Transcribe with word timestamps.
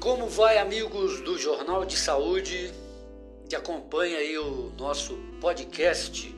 Como 0.00 0.26
vai, 0.28 0.56
amigos 0.56 1.20
do 1.20 1.38
Jornal 1.38 1.84
de 1.84 1.94
Saúde, 1.94 2.72
que 3.46 3.54
acompanha 3.54 4.16
aí 4.16 4.38
o 4.38 4.72
nosso 4.78 5.14
podcast 5.42 6.34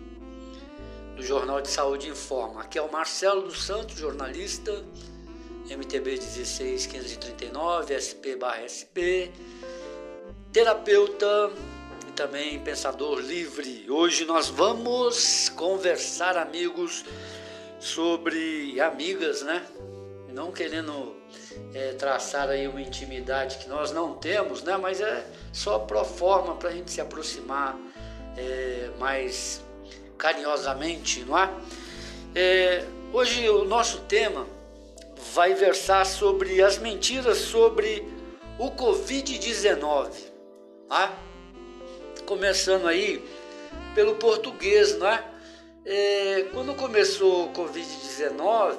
do 1.15 1.23
Jornal 1.23 1.61
de 1.61 1.69
Saúde 1.71 2.09
Informa? 2.09 2.63
Aqui 2.63 2.77
é 2.77 2.83
o 2.83 2.91
Marcelo 2.91 3.43
dos 3.43 3.63
Santos, 3.63 3.97
jornalista, 3.97 4.85
MTB 5.71 6.17
16539, 6.17 7.95
SP/SP, 7.95 9.31
terapeuta 10.53 11.53
e 12.09 12.13
também 12.15 12.59
pensador 12.65 13.21
livre. 13.21 13.89
Hoje 13.89 14.25
nós 14.25 14.49
vamos 14.49 15.49
conversar, 15.51 16.37
amigos, 16.37 17.05
sobre 17.79 18.81
amigas, 18.81 19.43
né? 19.43 19.65
Não 20.35 20.51
querendo 20.51 21.22
é, 21.75 21.93
traçar 21.93 22.49
aí 22.49 22.67
uma 22.67 22.81
intimidade 22.81 23.59
que 23.59 23.69
nós 23.69 23.93
não 23.93 24.15
temos, 24.15 24.63
né? 24.63 24.77
Mas 24.77 25.01
é 25.01 25.27
só 25.53 25.79
pro 25.79 26.05
forma 26.05 26.57
para 26.57 26.69
a 26.71 26.73
gente 26.73 26.91
se 26.91 27.01
aproximar 27.01 27.79
é, 28.37 28.91
mais 28.99 29.63
carinhosamente, 30.19 31.25
não 31.25 31.39
é? 31.39 31.51
é? 32.35 32.85
Hoje 33.13 33.49
o 33.49 33.65
nosso 33.65 34.01
tema 34.03 34.47
vai 35.35 35.55
versar 35.55 36.07
sobre 36.07 36.63
as 36.63 36.79
mentiras 36.79 37.39
sobre 37.39 38.07
o 38.59 38.71
Covid-19, 38.71 40.11
tá? 40.89 41.13
Começando 42.27 42.87
aí 42.87 43.25
pelo 43.95 44.15
português, 44.15 44.97
não 44.99 45.09
é? 45.09 45.25
é 45.85 46.47
quando 46.53 46.75
começou 46.75 47.47
o 47.47 47.53
Covid-19, 47.53 48.77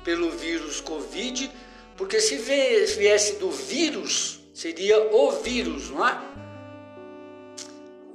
pelo 0.02 0.31
vírus 0.31 0.80
Covid, 0.80 1.52
porque 1.98 2.22
se 2.22 2.38
viesse 2.38 3.36
do 3.36 3.52
vírus, 3.52 4.39
seria 4.53 5.14
o 5.14 5.31
vírus, 5.31 5.89
não 5.89 6.08
é? 6.08 6.17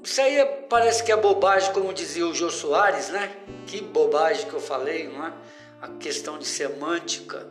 Isso 0.02 0.18
aí 0.18 0.44
parece 0.66 1.04
que 1.04 1.12
é 1.12 1.16
bobagem, 1.16 1.72
como 1.74 1.92
dizia 1.92 2.26
o 2.26 2.34
Jô 2.34 2.48
Soares, 2.48 3.10
né? 3.10 3.30
Que 3.66 3.82
bobagem 3.82 4.48
que 4.48 4.54
eu 4.54 4.60
falei, 4.60 5.08
não 5.08 5.26
é? 5.26 5.32
A 5.82 5.88
questão 5.88 6.38
de 6.38 6.46
semântica, 6.46 7.44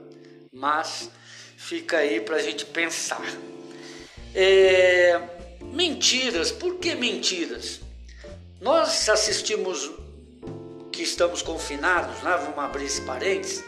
mas 0.54 1.10
fica 1.58 1.98
aí 1.98 2.22
para 2.22 2.38
a 2.38 2.42
gente 2.42 2.66
pensar. 2.66 3.22
É, 4.34 5.22
mentiras, 5.62 6.50
por 6.50 6.78
que 6.78 6.96
mentiras? 6.96 7.82
Nós 8.62 9.10
assistimos, 9.10 9.92
que 10.94 11.04
estamos 11.04 11.42
confinados, 11.42 12.24
né? 12.24 12.38
vamos 12.42 12.58
abrir 12.58 12.86
esse 12.86 13.02
parênteses, 13.02 13.66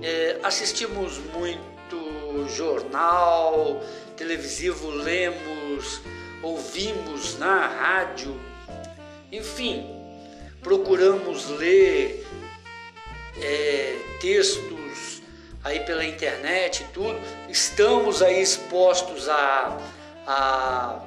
é, 0.00 0.38
assistimos 0.40 1.18
muito 1.18 2.46
jornal, 2.54 3.82
televisivo, 4.16 4.88
lemos, 4.88 6.00
ouvimos 6.44 7.36
na 7.38 7.66
rádio, 7.66 8.38
enfim, 9.32 9.84
procuramos 10.62 11.48
ler 11.50 12.24
é, 13.40 13.96
textos 14.20 15.22
aí 15.62 15.80
pela 15.80 16.04
internet 16.04 16.84
e 16.84 16.92
tudo, 16.92 17.18
estamos 17.48 18.22
aí 18.22 18.40
expostos 18.40 19.28
a, 19.28 19.78
a, 20.26 21.00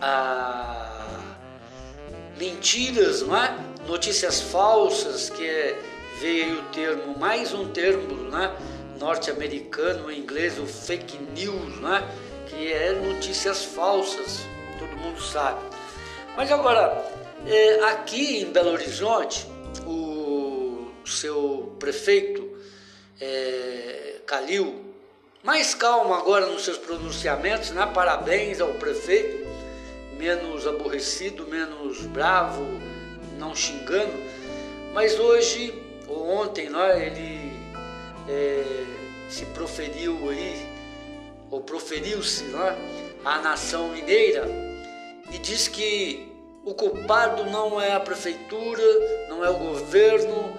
a 0.00 0.90
mentiras, 2.36 3.22
não 3.22 3.36
é? 3.36 3.56
notícias 3.86 4.40
falsas, 4.40 5.30
que 5.30 5.44
é, 5.44 5.78
veio 6.20 6.60
o 6.60 6.62
termo, 6.64 7.18
mais 7.18 7.54
um 7.54 7.68
termo 7.68 8.14
né? 8.30 8.54
norte-americano, 8.98 10.10
em 10.10 10.18
inglês, 10.18 10.58
o 10.58 10.66
fake 10.66 11.18
news, 11.34 11.80
né? 11.80 12.06
que 12.46 12.72
é 12.72 12.92
notícias 12.92 13.64
falsas, 13.64 14.40
todo 14.78 14.96
mundo 14.98 15.20
sabe. 15.20 15.60
Mas 16.36 16.52
agora, 16.52 17.04
é, 17.46 17.84
aqui 17.84 18.42
em 18.42 18.52
Belo 18.52 18.72
Horizonte, 18.72 19.46
seu 21.10 21.76
prefeito 21.78 22.48
é, 23.20 24.16
Calil, 24.26 24.94
mais 25.42 25.74
calmo 25.74 26.14
agora 26.14 26.46
nos 26.46 26.64
seus 26.64 26.78
pronunciamentos, 26.78 27.70
né? 27.70 27.90
parabéns 27.92 28.60
ao 28.60 28.74
prefeito, 28.74 29.46
menos 30.16 30.66
aborrecido, 30.66 31.46
menos 31.46 32.02
bravo, 32.06 32.64
não 33.38 33.54
xingando, 33.54 34.12
mas 34.92 35.18
hoje, 35.18 35.74
ou 36.08 36.28
ontem, 36.28 36.68
né, 36.68 37.06
ele 37.06 37.52
é, 38.28 38.84
se 39.28 39.46
proferiu 39.46 40.28
aí, 40.28 40.68
ou 41.50 41.60
proferiu-se 41.60 42.44
né, 42.44 42.76
à 43.24 43.38
nação 43.38 43.88
mineira 43.88 44.46
e 45.32 45.38
diz 45.38 45.68
que 45.68 46.30
o 46.64 46.74
culpado 46.74 47.44
não 47.44 47.80
é 47.80 47.92
a 47.92 48.00
prefeitura, 48.00 48.82
não 49.28 49.44
é 49.44 49.50
o 49.50 49.54
governo, 49.54 50.54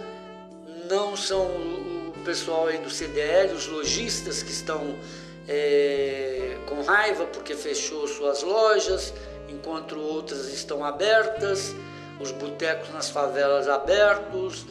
não 0.91 1.15
são 1.15 1.45
o 1.45 2.13
pessoal 2.25 2.67
aí 2.67 2.77
do 2.79 2.89
CDL, 2.89 3.53
os 3.53 3.65
lojistas 3.65 4.43
que 4.43 4.51
estão 4.51 4.93
é, 5.47 6.57
com 6.67 6.81
raiva 6.81 7.25
porque 7.27 7.55
fechou 7.55 8.05
suas 8.09 8.43
lojas, 8.43 9.13
enquanto 9.47 9.97
outras 9.97 10.49
estão 10.49 10.83
abertas, 10.83 11.73
os 12.19 12.31
botecos 12.33 12.89
nas 12.89 13.09
favelas 13.09 13.69
abertos, 13.69 14.65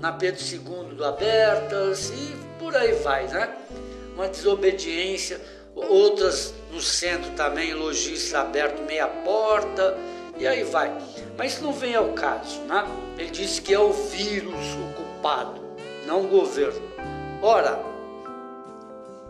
na 0.00 0.12
Pedro 0.12 0.42
II 0.42 1.04
abertas 1.04 2.08
e 2.08 2.34
por 2.58 2.74
aí 2.74 2.92
vai, 2.94 3.28
né? 3.28 3.54
Uma 4.14 4.28
desobediência, 4.28 5.38
outras 5.74 6.54
no 6.72 6.80
centro 6.80 7.30
também, 7.32 7.74
lojistas 7.74 8.34
aberto 8.34 8.82
meia 8.82 9.06
porta 9.06 9.96
e 10.38 10.46
aí 10.46 10.64
vai. 10.64 10.90
Mas 11.36 11.60
não 11.60 11.72
vem 11.72 11.94
ao 11.94 12.12
caso, 12.14 12.60
né? 12.62 12.82
Ele 13.18 13.30
disse 13.30 13.60
que 13.60 13.74
é 13.74 13.78
o 13.78 13.92
vírus 13.92 14.54
o 14.54 14.94
culpado 14.94 15.65
não 16.06 16.24
o 16.24 16.28
governo. 16.28 16.80
Ora, 17.42 17.78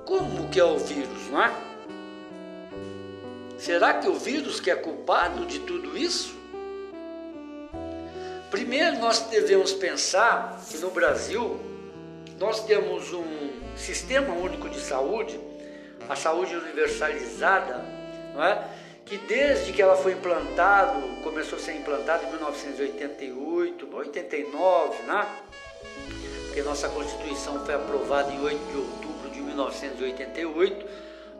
como 0.04 0.48
que 0.48 0.60
é 0.60 0.64
o 0.64 0.78
vírus, 0.78 1.30
não 1.30 1.42
é? 1.42 1.52
Será 3.58 3.94
que 3.94 4.08
o 4.08 4.14
vírus 4.14 4.60
que 4.60 4.70
é 4.70 4.76
culpado 4.76 5.46
de 5.46 5.60
tudo 5.60 5.96
isso? 5.96 6.36
Primeiro 8.50 8.98
nós 8.98 9.20
devemos 9.22 9.72
pensar 9.72 10.60
que 10.68 10.78
no 10.78 10.90
Brasil 10.90 11.58
nós 12.38 12.64
temos 12.64 13.12
um 13.12 13.50
sistema 13.76 14.34
único 14.34 14.68
de 14.68 14.78
saúde, 14.78 15.40
a 16.08 16.14
saúde 16.14 16.54
universalizada, 16.54 17.84
não 18.34 18.44
é? 18.44 18.62
que 19.06 19.16
desde 19.18 19.72
que 19.72 19.80
ela 19.80 19.96
foi 19.96 20.12
implantada, 20.12 21.00
começou 21.22 21.58
a 21.58 21.62
ser 21.62 21.76
implantada 21.76 22.24
em 22.24 22.30
1988, 22.30 23.96
89, 23.96 25.02
né? 25.04 25.26
Porque 26.56 26.66
nossa 26.66 26.88
Constituição 26.88 27.62
foi 27.66 27.74
aprovada 27.74 28.32
em 28.32 28.40
8 28.40 28.58
de 28.70 28.78
outubro 28.78 29.28
de 29.28 29.42
1988, 29.42 30.86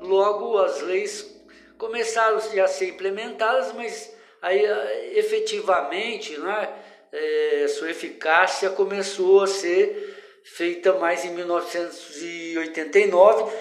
logo 0.02 0.58
as 0.58 0.82
leis 0.82 1.40
começaram 1.78 2.36
a 2.36 2.68
ser 2.68 2.90
implementadas, 2.90 3.72
mas 3.72 4.12
aí 4.42 4.62
efetivamente 5.14 6.36
né, 6.36 6.68
é, 7.10 7.66
sua 7.66 7.90
eficácia 7.90 8.68
começou 8.68 9.44
a 9.44 9.46
ser 9.46 10.18
feita 10.44 10.92
mais 10.92 11.24
em 11.24 11.30
1989, 11.30 13.56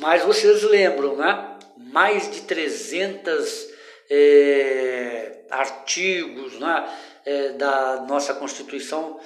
mas 0.00 0.24
vocês 0.24 0.64
lembram, 0.64 1.14
né? 1.14 1.58
Mais 1.76 2.28
de 2.28 2.40
300 2.40 3.68
é, 4.10 5.42
artigos 5.48 6.58
né, 6.58 6.92
é, 7.24 7.50
da 7.50 8.04
nossa 8.08 8.34
Constituição 8.34 9.20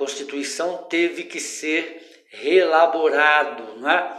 Constituição 0.00 0.78
teve 0.88 1.24
que 1.24 1.38
ser 1.38 2.24
reelaborado, 2.30 3.78
não 3.78 3.90
é? 3.90 4.16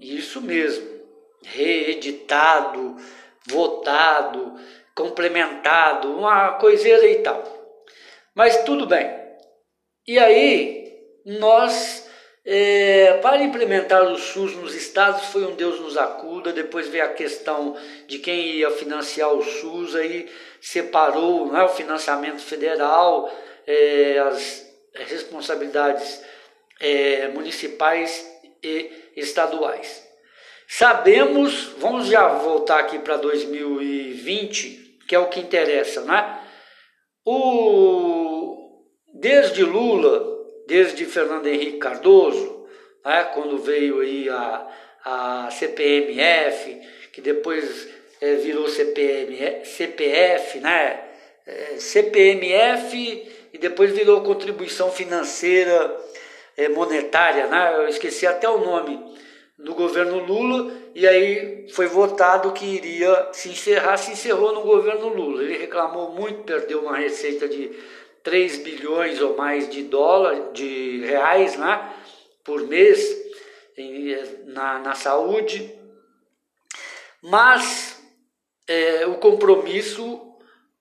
Isso 0.00 0.42
mesmo. 0.42 0.98
reeditado, 1.44 2.96
votado, 3.46 4.56
complementado, 4.94 6.12
uma 6.12 6.54
coiseira 6.54 7.06
e 7.06 7.22
tal. 7.22 7.42
Mas 8.34 8.64
tudo 8.64 8.84
bem. 8.84 9.08
E 10.08 10.18
aí, 10.18 10.92
nós, 11.24 12.10
é, 12.44 13.14
para 13.22 13.42
implementar 13.44 14.02
o 14.02 14.18
SUS 14.18 14.56
nos 14.56 14.74
estados, 14.74 15.26
foi 15.26 15.44
um 15.44 15.54
Deus 15.54 15.78
nos 15.78 15.96
acuda, 15.96 16.52
depois 16.52 16.88
veio 16.88 17.04
a 17.04 17.14
questão 17.14 17.76
de 18.08 18.18
quem 18.18 18.56
ia 18.56 18.72
financiar 18.72 19.32
o 19.32 19.42
SUS, 19.42 19.94
aí 19.94 20.28
separou 20.60 21.56
é, 21.56 21.62
o 21.62 21.68
financiamento 21.68 22.42
federal, 22.42 23.32
é, 23.66 24.18
as 24.18 24.69
responsabilidades 24.94 26.22
é, 26.80 27.28
municipais 27.28 28.26
e 28.62 28.90
estaduais. 29.16 30.08
Sabemos, 30.66 31.72
vamos 31.78 32.06
já 32.06 32.28
voltar 32.28 32.78
aqui 32.78 32.98
para 32.98 33.16
2020, 33.16 34.98
que 35.08 35.14
é 35.14 35.18
o 35.18 35.28
que 35.28 35.40
interessa, 35.40 36.02
né? 36.02 36.40
O, 37.24 38.84
desde 39.12 39.64
Lula, 39.64 40.24
desde 40.66 41.04
Fernando 41.06 41.46
Henrique 41.48 41.78
Cardoso, 41.78 42.68
né, 43.04 43.24
quando 43.34 43.58
veio 43.58 44.00
aí 44.00 44.28
a, 44.28 44.68
a 45.04 45.50
CPMF, 45.50 46.80
que 47.12 47.20
depois 47.20 47.88
é, 48.20 48.34
virou 48.36 48.68
CPF, 48.68 50.60
né? 50.60 51.04
É, 51.46 51.78
CPMF 51.78 53.39
e 53.52 53.58
depois 53.58 53.92
virou 53.92 54.22
contribuição 54.22 54.90
financeira 54.90 55.96
é, 56.56 56.68
monetária, 56.68 57.46
né? 57.46 57.74
Eu 57.76 57.88
esqueci 57.88 58.26
até 58.26 58.48
o 58.48 58.58
nome 58.58 58.98
do 59.58 59.74
governo 59.74 60.18
Lula 60.24 60.72
e 60.94 61.06
aí 61.06 61.66
foi 61.72 61.86
votado 61.86 62.52
que 62.52 62.64
iria 62.64 63.28
se 63.32 63.50
encerrar, 63.50 63.96
se 63.96 64.12
encerrou 64.12 64.54
no 64.54 64.62
governo 64.62 65.08
Lula. 65.08 65.42
Ele 65.42 65.58
reclamou 65.58 66.12
muito, 66.12 66.44
perdeu 66.44 66.80
uma 66.80 66.96
receita 66.96 67.48
de 67.48 67.70
3 68.22 68.58
bilhões 68.58 69.20
ou 69.20 69.36
mais 69.36 69.68
de 69.68 69.82
dólares, 69.82 70.52
de 70.52 71.00
reais, 71.04 71.56
né? 71.56 71.94
Por 72.44 72.66
mês 72.66 73.00
na, 74.46 74.78
na 74.78 74.94
saúde, 74.94 75.72
mas 77.22 78.02
é, 78.66 79.06
o 79.06 79.14
compromisso 79.16 80.20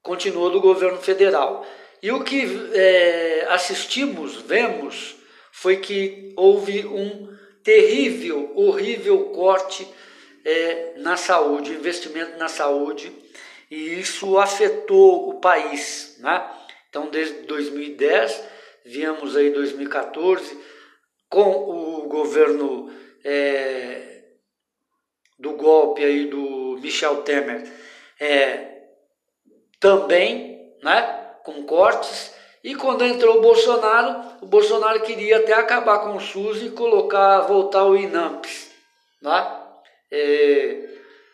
continuou 0.02 0.50
do 0.50 0.62
governo 0.62 1.00
federal. 1.00 1.66
E 2.02 2.12
o 2.12 2.24
que 2.24 2.46
é, 2.74 3.46
assistimos, 3.50 4.36
vemos, 4.38 5.18
foi 5.52 5.78
que 5.78 6.34
houve 6.38 6.86
um 6.86 7.38
terrível, 7.64 8.52
horrível 8.56 9.26
corte 9.32 9.88
é, 10.46 10.94
na 10.98 11.18
saúde, 11.18 11.74
investimento 11.74 12.38
na 12.38 12.48
saúde, 12.48 13.12
e 13.70 14.00
isso 14.00 14.38
afetou 14.38 15.30
o 15.30 15.40
país. 15.40 16.18
Né? 16.20 16.50
Então, 16.90 17.10
desde 17.10 17.42
2010, 17.42 18.44
viemos 18.86 19.36
aí 19.36 19.50
2014, 19.52 20.58
com 21.30 21.52
o 21.52 22.08
governo 22.08 22.92
é, 23.24 24.24
do 25.38 25.54
golpe 25.54 26.04
aí 26.04 26.26
do 26.26 26.80
Michel 26.82 27.22
Temer, 27.24 27.70
é, 28.20 28.80
também, 29.80 30.76
né? 30.82 31.19
Com 31.52 31.64
cortes. 31.64 32.34
E 32.64 32.76
quando 32.76 33.06
entrou 33.06 33.38
o 33.38 33.42
Bolsonaro, 33.42 34.38
o 34.42 34.46
Bolsonaro 34.46 35.02
queria 35.02 35.38
até 35.38 35.54
acabar 35.54 36.00
com 36.00 36.16
o 36.16 36.20
SUS 36.20 36.62
e 36.62 36.70
colocar, 36.70 37.42
voltar 37.42 37.86
o 37.86 37.96
INAMPS. 37.96 38.72
Né? 39.22 39.60
É, 40.12 40.90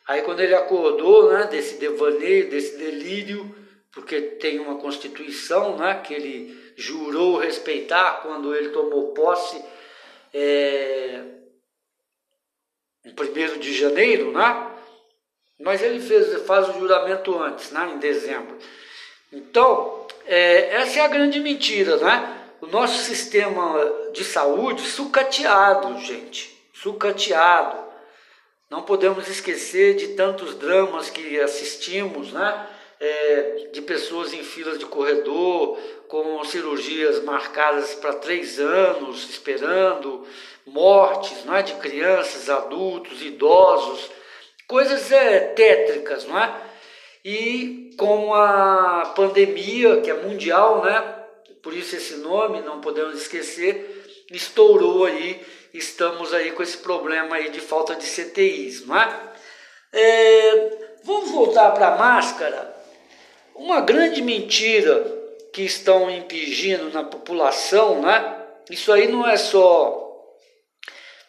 aí 0.08 0.22
quando 0.22 0.40
ele 0.42 0.54
acordou 0.54 1.32
né, 1.32 1.48
desse 1.48 1.78
devaneio, 1.78 2.50
desse 2.50 2.78
delírio, 2.78 3.56
porque 3.92 4.22
tem 4.22 4.60
uma 4.60 4.76
Constituição 4.76 5.78
né, 5.78 6.02
que 6.04 6.14
ele 6.14 6.74
jurou 6.76 7.38
respeitar 7.38 8.22
quando 8.22 8.54
ele 8.54 8.70
tomou 8.70 9.14
posse 9.14 9.64
é, 10.34 11.22
em 13.04 13.12
1 13.12 13.60
de 13.60 13.74
janeiro, 13.74 14.32
né? 14.32 14.72
mas 15.60 15.82
ele 15.82 16.00
fez, 16.00 16.42
faz 16.44 16.70
o 16.70 16.80
juramento 16.80 17.38
antes, 17.42 17.72
né, 17.72 17.92
em 17.94 17.98
dezembro. 17.98 18.58
Então, 19.32 20.05
é, 20.28 20.76
essa 20.76 21.00
é 21.00 21.02
a 21.02 21.08
grande 21.08 21.40
mentira, 21.40 21.98
né? 21.98 22.42
O 22.62 22.68
nosso 22.68 23.04
sistema 23.04 24.10
de 24.14 24.24
saúde 24.24 24.82
sucateado, 24.82 26.00
gente, 26.00 26.56
sucateado. 26.74 27.86
Não 28.70 28.82
podemos 28.82 29.28
esquecer 29.28 29.96
de 29.96 30.10
tantos 30.10 30.56
dramas 30.56 31.10
que 31.10 31.40
assistimos, 31.40 32.32
né? 32.32 32.68
É, 33.00 33.70
de 33.74 33.82
pessoas 33.82 34.34
em 34.34 34.42
filas 34.42 34.80
de 34.80 34.86
corredor, 34.86 35.78
com 36.08 36.44
cirurgias 36.46 37.22
marcadas 37.24 37.94
para 37.96 38.14
três 38.14 38.58
anos, 38.60 39.30
esperando, 39.30 40.26
mortes 40.66 41.44
né, 41.44 41.62
de 41.62 41.74
crianças, 41.74 42.50
adultos, 42.50 43.22
idosos, 43.22 44.10
coisas 44.66 45.12
é, 45.12 45.40
tétricas, 45.40 46.26
não 46.26 46.40
é? 46.40 46.62
E 47.24 47.85
com 47.98 48.34
a 48.34 49.14
pandemia, 49.16 50.02
que 50.02 50.10
é 50.10 50.14
mundial, 50.14 50.84
né? 50.84 51.24
Por 51.62 51.74
isso 51.74 51.96
esse 51.96 52.18
nome, 52.18 52.62
não 52.62 52.82
podemos 52.82 53.20
esquecer, 53.22 54.26
estourou 54.32 55.06
aí, 55.06 55.44
estamos 55.74 56.34
aí 56.34 56.52
com 56.52 56.62
esse 56.62 56.78
problema 56.78 57.38
aí 57.38 57.50
de 57.50 57.60
falta 57.60 57.96
de 57.96 58.06
CTIs, 58.06 58.86
não 58.86 58.96
é? 58.96 59.20
é 59.94 60.78
vamos 61.04 61.32
voltar 61.32 61.72
para 61.72 61.94
a 61.94 61.98
máscara. 61.98 62.76
Uma 63.56 63.82
grande 63.82 64.22
mentira 64.22 65.04
que 65.54 65.64
estão 65.64 66.10
impingindo 66.12 66.92
na 66.92 67.04
população, 67.04 68.02
né? 68.02 68.44
Isso 68.70 68.92
aí 68.92 69.08
não 69.08 69.28
é 69.28 69.38
só 69.38 70.02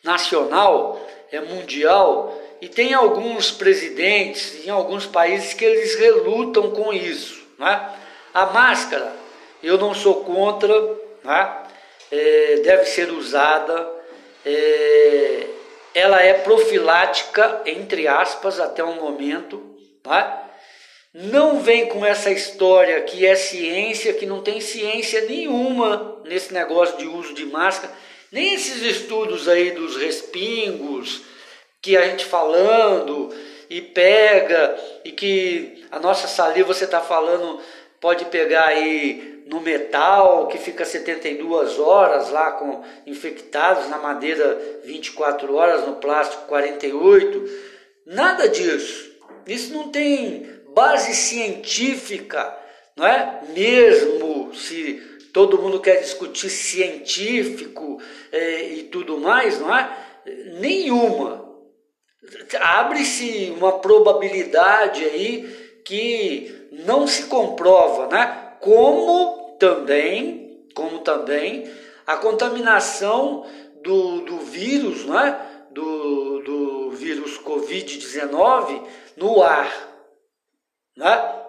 nacional, 0.02 1.00
é 1.30 1.40
mundial 1.40 2.35
e 2.60 2.68
tem 2.68 2.94
alguns 2.94 3.50
presidentes 3.50 4.64
em 4.64 4.70
alguns 4.70 5.06
países 5.06 5.52
que 5.52 5.64
eles 5.64 5.94
relutam 5.96 6.70
com 6.70 6.92
isso. 6.92 7.42
Né? 7.58 7.90
A 8.32 8.46
máscara, 8.46 9.12
eu 9.62 9.78
não 9.78 9.94
sou 9.94 10.24
contra, 10.24 10.74
né? 11.24 11.56
é, 12.10 12.56
deve 12.64 12.84
ser 12.86 13.10
usada, 13.10 13.90
é, 14.44 15.46
ela 15.94 16.22
é 16.22 16.34
profilática, 16.34 17.62
entre 17.66 18.06
aspas, 18.06 18.60
até 18.60 18.82
o 18.84 18.94
momento. 18.94 19.76
Né? 20.04 20.40
Não 21.14 21.60
vem 21.60 21.86
com 21.86 22.04
essa 22.04 22.30
história 22.30 23.00
que 23.02 23.26
é 23.26 23.34
ciência, 23.34 24.12
que 24.12 24.26
não 24.26 24.42
tem 24.42 24.60
ciência 24.60 25.22
nenhuma 25.22 26.20
nesse 26.24 26.52
negócio 26.52 26.98
de 26.98 27.06
uso 27.06 27.32
de 27.32 27.46
máscara, 27.46 27.92
nem 28.30 28.54
esses 28.54 28.82
estudos 28.82 29.48
aí 29.48 29.70
dos 29.70 29.96
respingos, 29.96 31.22
que 31.86 31.96
a 31.96 32.08
gente 32.08 32.24
falando 32.24 33.32
e 33.70 33.80
pega 33.80 34.76
e 35.04 35.12
que 35.12 35.86
a 35.88 36.00
nossa 36.00 36.26
saliva 36.26 36.74
você 36.74 36.84
está 36.84 37.00
falando 37.00 37.60
pode 38.00 38.24
pegar 38.24 38.66
aí 38.66 39.44
no 39.46 39.60
metal 39.60 40.48
que 40.48 40.58
fica 40.58 40.84
72 40.84 41.78
horas 41.78 42.30
lá 42.30 42.50
com 42.50 42.82
infectados 43.06 43.88
na 43.88 43.98
madeira 43.98 44.80
24 44.84 45.54
horas 45.54 45.86
no 45.86 45.94
plástico 45.94 46.46
48 46.48 47.48
nada 48.04 48.48
disso. 48.48 49.12
Isso 49.46 49.72
não 49.72 49.88
tem 49.88 50.44
base 50.74 51.14
científica 51.14 52.52
não 52.96 53.06
é? 53.06 53.42
Mesmo 53.54 54.52
se 54.56 54.94
todo 55.32 55.62
mundo 55.62 55.78
quer 55.78 56.00
discutir 56.00 56.50
científico 56.50 58.02
é, 58.32 58.64
e 58.70 58.82
tudo 58.82 59.18
mais 59.18 59.60
não 59.60 59.72
é? 59.72 59.88
Nenhuma 60.58 61.45
abre-se 62.60 63.54
uma 63.56 63.78
probabilidade 63.78 65.04
aí 65.04 65.80
que 65.84 66.68
não 66.72 67.06
se 67.06 67.24
comprova, 67.24 68.08
né? 68.08 68.54
Como 68.60 69.56
também, 69.58 70.66
como 70.74 71.00
também 71.00 71.70
a 72.06 72.16
contaminação 72.16 73.46
do, 73.82 74.20
do 74.22 74.38
vírus, 74.38 75.04
né? 75.06 75.40
Do, 75.70 76.40
do 76.40 76.90
vírus 76.92 77.38
Covid-19 77.38 78.82
no 79.16 79.42
ar, 79.42 79.70
né? 80.96 81.42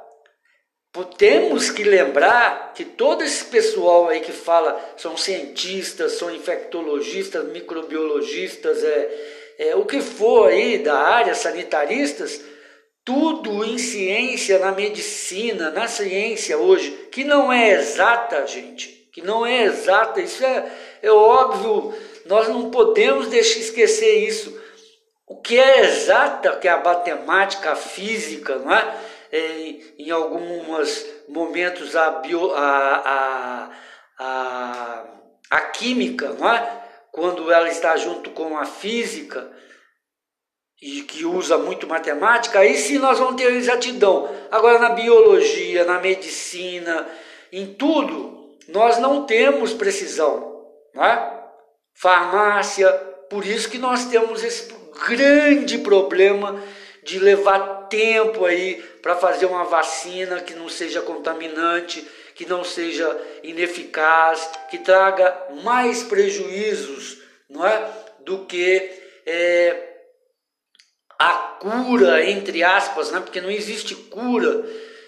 Temos 1.18 1.70
que 1.70 1.84
lembrar 1.84 2.74
que 2.74 2.84
todo 2.84 3.24
esse 3.24 3.46
pessoal 3.46 4.08
aí 4.08 4.20
que 4.20 4.32
fala 4.32 4.80
são 4.98 5.16
cientistas, 5.16 6.14
são 6.14 6.34
infectologistas, 6.34 7.48
microbiologistas, 7.50 8.84
é, 8.84 9.37
é, 9.58 9.76
o 9.76 9.86
que 9.86 10.02
for 10.02 10.50
aí 10.50 10.78
da 10.78 10.98
área 10.98 11.34
sanitaristas, 11.34 12.40
tudo 13.04 13.64
em 13.64 13.78
ciência, 13.78 14.60
na 14.60 14.72
medicina, 14.72 15.72
na 15.72 15.88
ciência 15.88 16.58
hoje, 16.58 16.92
que 17.12 17.24
não 17.24 17.52
é 17.52 17.72
exata, 17.72 18.46
gente, 18.46 18.90
que 19.14 19.22
não 19.22 19.46
é 19.46 19.64
exata, 19.64 20.22
isso 20.22 20.46
é, 20.46 20.72
é 21.02 21.10
óbvio, 21.10 21.98
nós 22.26 22.48
não 22.50 22.70
podemos 22.70 23.28
deixar 23.30 23.60
esquecer 23.60 24.28
isso. 24.28 24.62
o 25.26 25.38
que 25.42 25.58
é 25.58 25.86
exata, 25.86 26.56
que 26.58 26.68
é 26.68 26.72
a 26.72 26.84
matemática, 26.84 27.72
a 27.72 27.76
física, 27.76 28.58
não 28.60 28.74
é? 28.74 28.96
é 29.32 29.76
em 29.98 30.12
alguns 30.12 31.06
momentos 31.28 31.96
a, 31.96 32.12
bio, 32.12 32.52
a, 32.54 32.60
a, 32.60 33.70
a, 34.20 35.06
a 35.50 35.62
química, 35.62 36.30
não 36.34 36.50
é? 36.50 36.87
Quando 37.12 37.52
ela 37.52 37.70
está 37.70 37.96
junto 37.98 38.30
com 38.32 38.58
a 38.58 38.66
física, 38.66 39.52
e 40.82 41.02
que 41.02 41.26
usa 41.26 41.58
muito 41.58 41.88
matemática, 41.88 42.60
aí 42.60 42.78
sim 42.78 43.00
nós 43.00 43.18
vamos 43.18 43.42
ter 43.42 43.52
exatidão. 43.52 44.30
Agora, 44.52 44.78
na 44.78 44.90
biologia, 44.90 45.84
na 45.86 46.00
medicina, 46.00 47.08
em 47.52 47.74
tudo, 47.74 48.58
nós 48.68 49.00
não 49.00 49.26
temos 49.26 49.74
precisão. 49.74 50.66
Não 50.94 51.04
é? 51.04 51.38
Farmácia, 51.96 52.92
por 53.30 53.46
isso 53.46 53.70
que 53.70 53.80
nós 53.80 54.06
temos 54.06 54.44
esse 54.44 54.72
grande 55.08 55.80
problema 55.80 56.62
de 57.04 57.20
levar 57.20 57.88
tempo 57.88 58.46
aí 58.46 58.76
para 59.02 59.16
fazer 59.16 59.46
uma 59.46 59.64
vacina 59.64 60.42
que 60.42 60.54
não 60.54 60.70
seja 60.70 61.02
contaminante, 61.02 62.08
que 62.38 62.46
não 62.46 62.64
seja 62.64 63.20
ineficaz, 63.42 64.48
que 64.70 64.78
traga 64.78 65.36
mais 65.64 66.04
prejuízos, 66.04 67.18
não 67.50 67.66
é, 67.66 67.90
do 68.20 68.46
que 68.46 68.92
é, 69.26 69.88
a 71.18 71.34
cura 71.60 72.24
entre 72.30 72.64
aspas, 72.64 73.12
né? 73.12 73.20
Porque 73.22 73.42
não 73.42 73.50
existe 73.50 73.96
cura 73.96 74.64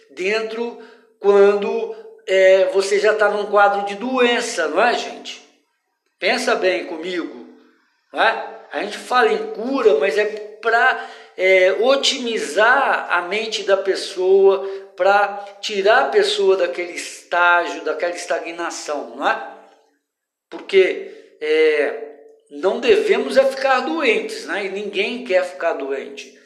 dentro 0.10 0.82
quando 1.20 1.96
é, 2.26 2.66
você 2.74 3.00
já 3.00 3.14
está 3.14 3.30
num 3.30 3.46
quadro 3.46 3.86
de 3.86 3.94
doença, 3.94 4.68
não 4.68 4.84
é, 4.84 4.96
gente? 4.96 5.48
Pensa 6.18 6.56
bem 6.56 6.88
comigo, 6.88 7.48
não 8.12 8.24
é? 8.24 8.60
A 8.72 8.82
gente 8.82 8.98
fala 8.98 9.32
em 9.32 9.52
cura, 9.52 10.00
mas 10.00 10.18
é 10.18 10.26
para 10.62 11.08
é, 11.38 11.78
otimizar 11.80 13.08
a 13.12 13.22
mente 13.22 13.64
da 13.64 13.78
pessoa, 13.78 14.68
para 15.00 15.46
tirar 15.62 16.08
a 16.08 16.10
pessoa 16.10 16.58
daquele 16.58 16.92
estágio, 16.92 17.86
daquela 17.86 18.14
estagnação, 18.14 19.16
não 19.16 19.30
é? 19.30 19.58
Porque 20.50 21.38
é, 21.40 22.18
não 22.52 22.82
devemos 22.82 23.38
é 23.38 23.46
ficar 23.46 23.80
doentes, 23.80 24.46
né? 24.46 24.66
E 24.66 24.70
ninguém 24.70 25.24
quer 25.24 25.46
ficar 25.46 25.72
doente. 25.72 26.38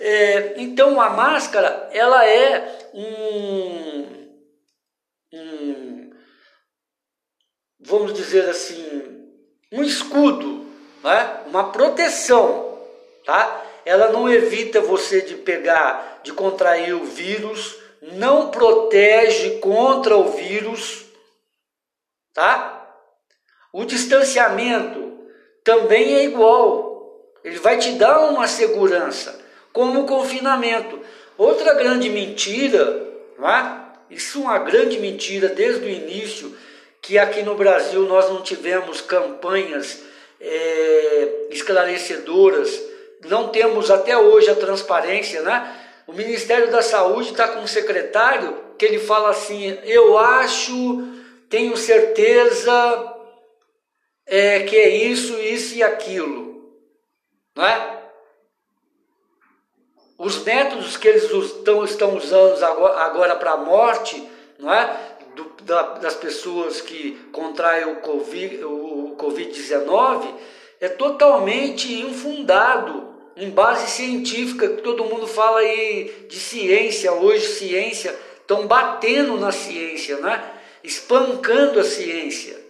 É, 0.00 0.54
então 0.56 0.98
a 1.02 1.10
máscara 1.10 1.90
ela 1.92 2.26
é 2.26 2.88
um, 2.94 4.38
um, 5.34 6.10
vamos 7.78 8.14
dizer 8.14 8.48
assim, 8.48 9.28
um 9.70 9.82
escudo, 9.82 10.66
né? 11.04 11.42
uma 11.46 11.70
proteção, 11.70 12.88
tá? 13.26 13.66
Ela 13.84 14.10
não 14.10 14.32
evita 14.32 14.80
você 14.80 15.20
de 15.20 15.34
pegar, 15.34 16.20
de 16.22 16.32
contrair 16.32 16.94
o 16.94 17.04
vírus, 17.04 17.81
não 18.02 18.50
protege 18.50 19.58
contra 19.60 20.16
o 20.16 20.32
vírus, 20.32 21.04
tá? 22.34 22.80
O 23.72 23.84
distanciamento 23.84 25.20
também 25.62 26.16
é 26.16 26.24
igual. 26.24 26.92
Ele 27.44 27.58
vai 27.58 27.78
te 27.78 27.92
dar 27.92 28.30
uma 28.30 28.48
segurança, 28.48 29.40
como 29.72 30.00
o 30.00 30.06
confinamento. 30.06 31.00
Outra 31.38 31.74
grande 31.74 32.10
mentira, 32.10 33.08
é? 33.38 34.14
isso 34.14 34.38
é 34.38 34.42
uma 34.42 34.58
grande 34.58 34.98
mentira 34.98 35.48
desde 35.48 35.84
o 35.84 35.88
início, 35.88 36.56
que 37.00 37.18
aqui 37.18 37.42
no 37.42 37.54
Brasil 37.54 38.02
nós 38.02 38.28
não 38.28 38.42
tivemos 38.42 39.00
campanhas 39.00 40.02
é, 40.40 41.46
esclarecedoras, 41.50 42.80
não 43.24 43.48
temos 43.48 43.90
até 43.90 44.16
hoje 44.16 44.50
a 44.50 44.56
transparência, 44.56 45.42
né? 45.42 45.81
O 46.12 46.14
Ministério 46.14 46.70
da 46.70 46.82
Saúde 46.82 47.30
está 47.30 47.48
com 47.48 47.60
um 47.60 47.66
secretário 47.66 48.62
que 48.78 48.84
ele 48.84 48.98
fala 48.98 49.30
assim: 49.30 49.78
eu 49.82 50.18
acho, 50.18 51.08
tenho 51.48 51.74
certeza, 51.74 53.14
é, 54.26 54.60
que 54.64 54.76
é 54.76 54.90
isso, 54.90 55.38
isso 55.38 55.74
e 55.74 55.82
aquilo. 55.82 56.70
Não 57.56 57.64
é? 57.64 58.02
Os 60.18 60.44
métodos 60.44 60.98
que 60.98 61.08
eles 61.08 61.24
estão, 61.24 61.82
estão 61.82 62.14
usando 62.14 62.62
agora, 62.62 63.34
para 63.36 63.52
a 63.52 63.56
morte, 63.56 64.22
não 64.58 64.70
é? 64.70 64.94
Do, 65.34 65.44
da, 65.62 65.94
das 65.94 66.14
pessoas 66.14 66.82
que 66.82 67.12
contraem 67.32 67.86
o 67.86 68.02
Covid-19 68.02 68.64
o 68.66 69.16
COVID 69.16 70.34
é 70.78 70.90
totalmente 70.90 71.90
infundado 71.90 73.11
em 73.36 73.50
base 73.50 73.90
científica, 73.90 74.68
que 74.68 74.82
todo 74.82 75.04
mundo 75.04 75.26
fala 75.26 75.60
aí 75.60 76.26
de 76.28 76.38
ciência, 76.38 77.12
hoje 77.12 77.46
ciência, 77.46 78.14
estão 78.40 78.66
batendo 78.66 79.38
na 79.38 79.52
ciência, 79.52 80.18
né? 80.18 80.52
espancando 80.82 81.80
a 81.80 81.84
ciência. 81.84 82.60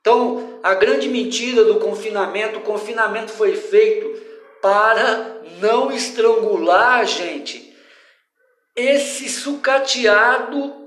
Então, 0.00 0.58
a 0.62 0.74
grande 0.74 1.08
mentira 1.08 1.64
do 1.64 1.80
confinamento, 1.80 2.58
o 2.58 2.62
confinamento 2.62 3.30
foi 3.30 3.54
feito 3.54 4.22
para 4.62 5.42
não 5.60 5.92
estrangular 5.92 7.00
a 7.00 7.04
gente. 7.04 7.74
Esse 8.74 9.28
sucateado 9.28 10.78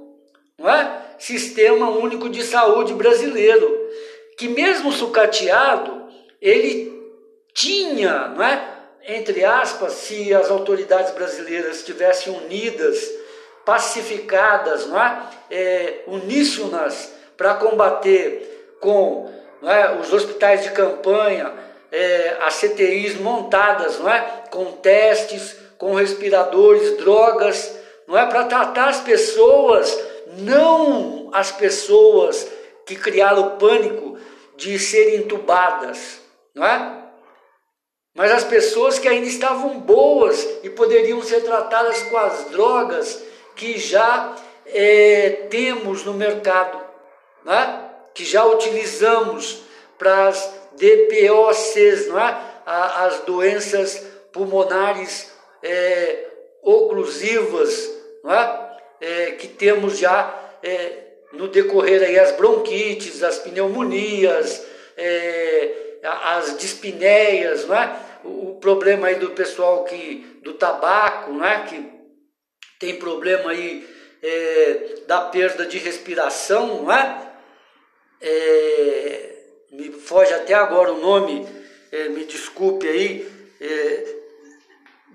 não 0.61 0.69
é? 0.69 1.01
sistema 1.17 1.89
único 1.89 2.29
de 2.29 2.43
saúde 2.43 2.93
brasileiro, 2.93 3.67
que 4.37 4.47
mesmo 4.47 4.91
sucateado, 4.91 6.07
ele 6.39 6.90
tinha, 7.53 8.27
não 8.29 8.43
é? 8.43 8.71
entre 9.07 9.43
aspas, 9.43 9.93
se 9.93 10.33
as 10.33 10.49
autoridades 10.49 11.11
brasileiras 11.13 11.77
estivessem 11.77 12.33
unidas, 12.33 13.09
pacificadas, 13.65 14.85
não 14.87 15.01
é? 15.01 15.23
é 15.49 16.03
uníssonas 16.07 17.13
para 17.35 17.55
combater 17.55 18.75
com 18.79 19.31
é, 19.63 19.99
os 19.99 20.11
hospitais 20.11 20.63
de 20.63 20.71
campanha, 20.71 21.53
é, 21.91 22.37
as 22.41 22.55
CTIs 22.55 23.19
montadas, 23.19 23.99
não 23.99 24.09
é? 24.09 24.43
com 24.49 24.65
testes, 24.73 25.55
com 25.77 25.95
respiradores, 25.95 26.97
drogas, 26.97 27.75
não 28.07 28.17
é 28.17 28.25
para 28.25 28.45
tratar 28.45 28.89
as 28.89 29.01
pessoas, 29.01 29.97
não 30.37 31.29
as 31.33 31.51
pessoas 31.51 32.47
que 32.85 32.95
criaram 32.95 33.41
o 33.41 33.51
pânico 33.57 34.17
de 34.57 34.77
serem 34.77 35.21
entubadas, 35.21 36.19
não 36.53 36.65
é? 36.65 37.00
Mas 38.13 38.31
as 38.31 38.43
pessoas 38.43 38.99
que 38.99 39.07
ainda 39.07 39.27
estavam 39.27 39.79
boas 39.79 40.47
e 40.63 40.69
poderiam 40.69 41.21
ser 41.23 41.41
tratadas 41.41 42.03
com 42.03 42.17
as 42.17 42.45
drogas 42.45 43.21
que 43.55 43.77
já 43.77 44.35
é, 44.65 45.47
temos 45.49 46.03
no 46.03 46.13
mercado, 46.13 46.79
não 47.43 47.53
é? 47.53 47.89
que 48.13 48.25
já 48.25 48.45
utilizamos 48.45 49.61
para 49.97 50.27
as 50.27 50.53
DPOCs, 50.73 52.07
não 52.07 52.19
é? 52.19 52.37
as 52.65 53.19
doenças 53.21 54.05
pulmonares 54.31 55.31
é, 55.63 56.27
oclusivas, 56.61 57.89
não 58.23 58.33
é? 58.33 58.77
é? 58.99 59.31
que 59.31 59.47
temos 59.47 59.97
já 59.97 60.37
é, 60.61 61.03
no 61.31 61.47
decorrer 61.47 62.03
aí 62.03 62.19
as 62.19 62.31
bronquites, 62.33 63.23
as 63.23 63.39
pneumonias, 63.39 64.65
é, 64.97 65.80
as 66.03 66.57
dispneias, 66.57 67.67
não 67.67 67.75
é? 67.75 67.99
o, 68.23 68.57
problema 68.59 69.07
aí 69.07 69.15
do 69.15 69.31
pessoal 69.31 69.83
que 69.83 70.39
do 70.43 70.53
tabaco, 70.53 71.31
não 71.31 71.45
é? 71.45 71.63
que 71.65 71.91
tem 72.79 72.97
problema 72.97 73.51
aí 73.51 73.87
é, 74.21 74.95
da 75.07 75.21
perda 75.21 75.65
de 75.65 75.77
respiração, 75.77 76.83
não 76.83 76.91
é? 76.91 77.31
é, 78.21 79.35
me 79.71 79.91
foge 79.91 80.33
até 80.33 80.53
agora 80.53 80.93
o 80.93 81.01
nome, 81.01 81.47
é, 81.91 82.09
me 82.09 82.25
desculpe 82.25 82.87
aí, 82.87 83.27
é, 83.59 84.15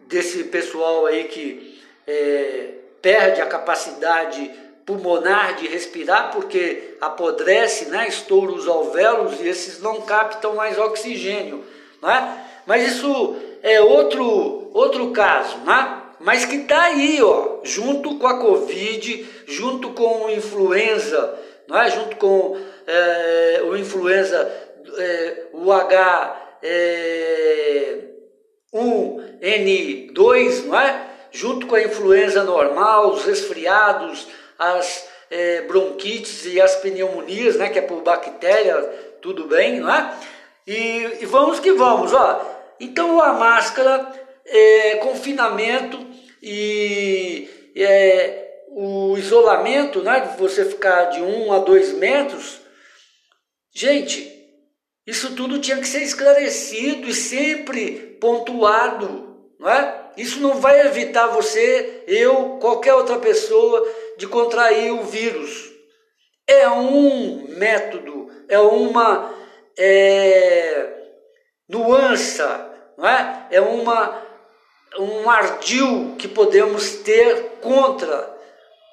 desse 0.06 0.44
pessoal 0.44 1.06
aí 1.06 1.24
que 1.24 1.82
é, 2.06 2.74
perde 3.00 3.40
a 3.40 3.46
capacidade 3.46 4.50
pulmonar 4.86 5.56
de 5.56 5.66
respirar 5.66 6.30
porque 6.32 6.94
apodrece, 7.00 7.86
né, 7.86 8.06
estoura 8.06 8.52
os 8.52 8.68
alvéolos 8.68 9.40
e 9.40 9.48
esses 9.48 9.82
não 9.82 10.00
captam 10.02 10.54
mais 10.54 10.78
oxigênio, 10.78 11.64
né? 12.00 12.44
Mas 12.64 12.86
isso 12.86 13.36
é 13.62 13.80
outro 13.80 14.70
outro 14.72 15.10
caso, 15.10 15.58
né? 15.58 16.02
Mas 16.20 16.44
que 16.44 16.56
está 16.56 16.82
aí, 16.82 17.20
ó, 17.22 17.58
junto 17.62 18.16
com 18.18 18.26
a 18.26 18.38
Covid, 18.38 19.26
junto 19.46 19.90
com 19.90 20.30
influenza, 20.30 21.38
não 21.68 21.78
é? 21.78 21.90
junto 21.90 22.16
com 22.16 22.56
é, 22.86 23.60
o 23.64 23.76
influenza, 23.76 24.50
é, 24.96 25.46
o 25.52 25.66
H1N2, 28.72 30.64
não 30.64 30.80
é? 30.80 31.06
junto 31.30 31.66
com 31.66 31.74
a 31.74 31.82
influenza 31.82 32.42
normal, 32.44 33.10
os 33.12 33.24
resfriados, 33.26 34.26
as 34.58 35.08
é, 35.30 35.62
bronquites 35.62 36.46
e 36.46 36.60
as 36.60 36.76
pneumonias, 36.76 37.56
né, 37.56 37.68
que 37.68 37.78
é 37.78 37.82
por 37.82 38.02
bactéria, 38.02 38.76
tudo 39.20 39.46
bem, 39.46 39.80
não 39.80 39.92
é? 39.92 40.14
E, 40.66 41.18
e 41.20 41.26
vamos 41.26 41.60
que 41.60 41.72
vamos, 41.72 42.12
ó. 42.12 42.74
Então 42.78 43.20
a 43.20 43.32
máscara, 43.32 44.12
é, 44.44 44.96
confinamento 44.96 46.04
e 46.42 47.48
é, 47.74 48.46
o 48.68 49.16
isolamento, 49.16 50.02
né, 50.02 50.34
você 50.38 50.64
ficar 50.64 51.04
de 51.06 51.22
um 51.22 51.52
a 51.52 51.58
dois 51.58 51.92
metros, 51.92 52.60
gente, 53.74 54.32
isso 55.06 55.34
tudo 55.34 55.60
tinha 55.60 55.78
que 55.78 55.86
ser 55.86 56.02
esclarecido 56.02 57.08
e 57.08 57.14
sempre 57.14 58.18
pontuado, 58.20 59.36
não 59.58 59.70
é? 59.70 60.06
Isso 60.16 60.40
não 60.40 60.54
vai 60.60 60.80
evitar 60.86 61.26
você, 61.26 62.02
eu, 62.06 62.58
qualquer 62.60 62.94
outra 62.94 63.18
pessoa 63.18 63.86
de 64.16 64.26
contrair 64.26 64.92
o 64.92 65.02
vírus. 65.02 65.72
É 66.46 66.68
um 66.68 67.48
método, 67.48 68.30
é 68.48 68.58
uma 68.58 69.34
é, 69.78 70.92
nuança, 71.68 72.70
não 72.96 73.06
é? 73.06 73.48
É 73.50 73.60
uma 73.60 74.26
um 74.98 75.28
ardil 75.28 76.14
que 76.18 76.28
podemos 76.28 76.96
ter 76.96 77.58
contra 77.60 78.34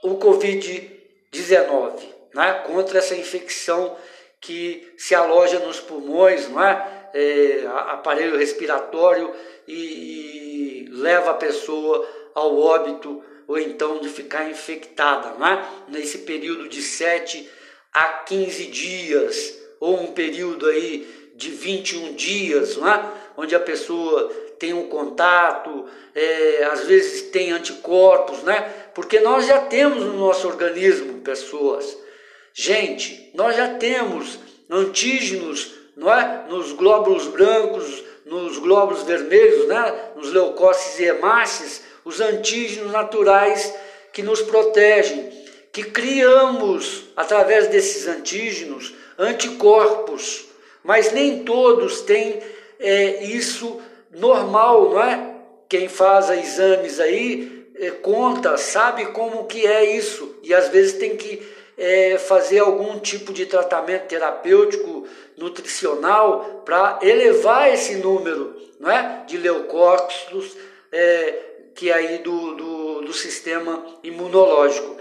o 0.03 0.17
Covid-19, 0.17 2.01
né? 2.33 2.63
contra 2.67 2.99
essa 2.99 3.15
infecção 3.15 3.95
que 4.41 4.93
se 4.97 5.15
aloja 5.15 5.59
nos 5.59 5.79
pulmões, 5.79 6.49
não 6.49 6.61
é? 6.61 7.09
é 7.13 7.65
aparelho 7.87 8.37
respiratório 8.37 9.33
e, 9.67 10.83
e, 10.83 10.89
leva 10.91 11.31
a 11.31 11.35
pessoa 11.35 12.05
ao 12.35 12.59
óbito 12.59 13.23
ou 13.53 13.59
então 13.59 13.99
de 13.99 14.09
ficar 14.09 14.49
infectada, 14.49 15.35
não 15.37 15.45
é? 15.45 15.63
nesse 15.87 16.19
período 16.19 16.67
de 16.67 16.81
7 16.81 17.47
a 17.93 18.05
15 18.09 18.65
dias, 18.65 19.59
ou 19.79 20.01
um 20.01 20.11
período 20.11 20.65
aí 20.65 21.31
de 21.35 21.51
21 21.51 22.15
dias, 22.15 22.77
não 22.77 22.91
é? 22.91 23.11
onde 23.37 23.53
a 23.53 23.59
pessoa 23.59 24.27
tem 24.57 24.73
um 24.73 24.87
contato, 24.87 25.85
é, 26.15 26.63
às 26.71 26.85
vezes 26.85 27.29
tem 27.29 27.51
anticorpos, 27.51 28.41
né? 28.41 28.61
Porque 28.95 29.19
nós 29.19 29.45
já 29.45 29.59
temos 29.59 30.03
no 30.03 30.13
nosso 30.13 30.47
organismo 30.47 31.21
pessoas. 31.21 31.97
Gente, 32.53 33.31
nós 33.35 33.55
já 33.55 33.75
temos 33.75 34.39
antígenos, 34.69 35.73
não 35.95 36.11
é? 36.11 36.45
Nos 36.47 36.71
glóbulos 36.71 37.27
brancos, 37.27 38.03
nos 38.25 38.57
glóbulos 38.57 39.03
vermelhos, 39.03 39.67
né? 39.67 40.11
Nos 40.15 40.31
leucócitos 40.31 40.99
e 40.99 41.05
hemácias, 41.05 41.83
os 42.05 42.19
antígenos 42.19 42.91
naturais 42.91 43.73
que 44.11 44.21
nos 44.21 44.41
protegem, 44.41 45.31
que 45.71 45.83
criamos 45.83 47.05
através 47.15 47.67
desses 47.67 48.07
antígenos 48.07 48.93
anticorpos, 49.17 50.45
mas 50.83 51.11
nem 51.11 51.43
todos 51.43 52.01
têm 52.01 52.39
é, 52.79 53.23
isso 53.23 53.81
normal, 54.11 54.91
não 54.91 55.01
é? 55.01 55.33
Quem 55.67 55.87
faz 55.87 56.29
exames 56.29 56.99
aí 56.99 57.67
é, 57.75 57.89
conta, 57.89 58.57
sabe 58.57 59.07
como 59.07 59.45
que 59.45 59.65
é 59.65 59.95
isso 59.95 60.37
e 60.43 60.53
às 60.53 60.69
vezes 60.69 60.93
tem 60.93 61.15
que 61.17 61.41
é, 61.77 62.17
fazer 62.17 62.59
algum 62.59 62.99
tipo 62.99 63.33
de 63.33 63.45
tratamento 63.45 64.07
terapêutico, 64.07 65.07
nutricional 65.35 66.61
para 66.63 66.99
elevar 67.01 67.73
esse 67.73 67.95
número, 67.95 68.55
não 68.79 68.91
é? 68.91 69.23
De 69.25 69.37
leucócitos 69.37 70.55
é, 70.91 71.52
que 71.75 71.89
é 71.89 71.93
aí 71.93 72.17
do, 72.19 72.55
do, 72.55 73.01
do 73.01 73.13
sistema 73.13 73.85
imunológico. 74.03 74.97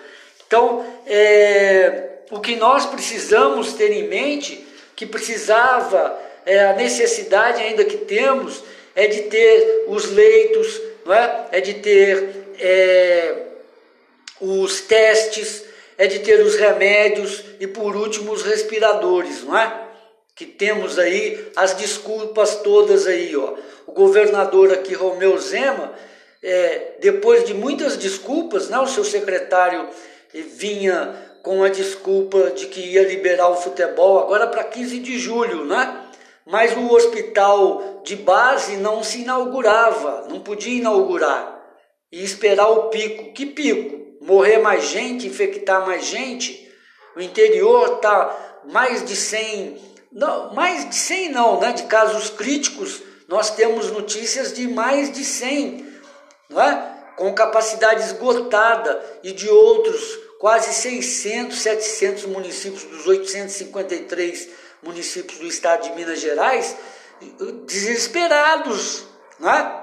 Então, 0.46 0.84
é, 1.06 2.10
o 2.30 2.40
que 2.40 2.56
nós 2.56 2.86
precisamos 2.86 3.74
ter 3.74 3.90
em 3.90 4.08
mente, 4.08 4.66
que 4.94 5.06
precisava, 5.06 6.18
é, 6.44 6.66
a 6.66 6.72
necessidade 6.74 7.62
ainda 7.62 7.84
que 7.84 7.98
temos, 7.98 8.62
é 8.94 9.06
de 9.06 9.22
ter 9.22 9.84
os 9.88 10.10
leitos, 10.10 10.80
não 11.04 11.14
é? 11.14 11.46
é 11.52 11.60
de 11.60 11.74
ter 11.74 12.44
é, 12.58 13.34
os 14.40 14.80
testes, 14.82 15.64
é 15.96 16.06
de 16.06 16.18
ter 16.20 16.40
os 16.40 16.56
remédios 16.56 17.44
e 17.60 17.66
por 17.66 17.94
último 17.96 18.32
os 18.32 18.42
respiradores, 18.42 19.44
não 19.44 19.56
é? 19.56 19.72
Que 20.34 20.46
temos 20.46 20.98
aí 20.98 21.48
as 21.54 21.74
desculpas 21.74 22.56
todas 22.56 23.06
aí, 23.06 23.36
ó. 23.36 23.54
O 23.86 23.92
governador 23.92 24.72
aqui, 24.72 24.94
Romeu 24.94 25.36
Zema, 25.38 25.92
é, 26.42 26.96
depois 27.00 27.44
de 27.44 27.54
muitas 27.54 27.96
desculpas, 27.96 28.68
né, 28.68 28.78
o 28.78 28.86
seu 28.86 29.04
secretário 29.04 29.88
vinha 30.32 31.14
com 31.42 31.62
a 31.62 31.68
desculpa 31.68 32.50
de 32.50 32.66
que 32.66 32.80
ia 32.80 33.06
liberar 33.06 33.48
o 33.48 33.56
futebol 33.56 34.18
agora 34.18 34.46
para 34.46 34.64
15 34.64 34.98
de 35.00 35.18
julho, 35.18 35.64
né? 35.64 36.02
mas 36.46 36.76
o 36.76 36.92
hospital 36.92 38.00
de 38.04 38.16
base 38.16 38.76
não 38.76 39.02
se 39.02 39.22
inaugurava, 39.22 40.26
não 40.28 40.40
podia 40.40 40.78
inaugurar 40.78 41.60
e 42.10 42.22
esperar 42.22 42.68
o 42.68 42.88
pico. 42.88 43.32
Que 43.32 43.46
pico? 43.46 44.00
Morrer 44.20 44.58
mais 44.58 44.84
gente, 44.84 45.26
infectar 45.26 45.86
mais 45.86 46.04
gente? 46.04 46.70
O 47.16 47.20
interior 47.20 47.96
está 47.96 48.60
mais 48.64 49.04
de 49.04 49.14
100, 49.14 49.76
não, 50.12 50.54
mais 50.54 50.88
de 50.88 50.94
100 50.94 51.30
não, 51.30 51.60
né? 51.60 51.72
De 51.72 51.84
casos 51.84 52.30
críticos, 52.30 53.02
nós 53.28 53.50
temos 53.50 53.90
notícias 53.90 54.52
de 54.52 54.68
mais 54.68 55.12
de 55.12 55.24
100, 55.24 55.91
não 56.52 56.62
é? 56.62 56.92
Com 57.16 57.34
capacidade 57.34 58.02
esgotada 58.02 59.02
e 59.22 59.32
de 59.32 59.48
outros 59.48 60.18
quase 60.38 60.72
600, 60.72 61.58
700 61.58 62.24
municípios 62.26 62.84
dos 62.84 63.06
853 63.06 64.48
municípios 64.82 65.38
do 65.38 65.46
estado 65.46 65.84
de 65.84 65.92
Minas 65.94 66.20
Gerais 66.20 66.76
desesperados, 67.64 69.04
né? 69.38 69.82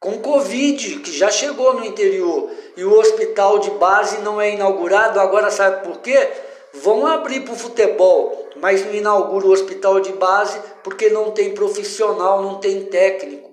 com 0.00 0.18
Covid, 0.20 1.00
que 1.00 1.12
já 1.12 1.30
chegou 1.30 1.74
no 1.74 1.84
interior, 1.84 2.50
e 2.76 2.84
o 2.84 2.98
hospital 2.98 3.58
de 3.58 3.70
base 3.72 4.18
não 4.18 4.40
é 4.40 4.54
inaugurado, 4.54 5.18
agora 5.18 5.50
sabe 5.50 5.84
por 5.84 5.98
quê? 5.98 6.30
Vão 6.74 7.06
abrir 7.06 7.40
para 7.40 7.54
o 7.54 7.58
futebol, 7.58 8.48
mas 8.56 8.84
não 8.84 8.94
inaugura 8.94 9.46
o 9.46 9.50
hospital 9.50 10.00
de 10.00 10.12
base 10.12 10.60
porque 10.84 11.10
não 11.10 11.32
tem 11.32 11.52
profissional, 11.52 12.42
não 12.42 12.58
tem 12.58 12.84
técnico. 12.84 13.47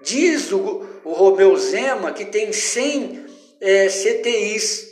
Diz 0.00 0.52
o, 0.52 0.86
o 1.04 1.12
Romeu 1.12 1.56
Zema 1.56 2.12
que 2.12 2.24
tem 2.24 2.52
100 2.52 3.26
é, 3.60 3.88
CTIs. 3.88 4.86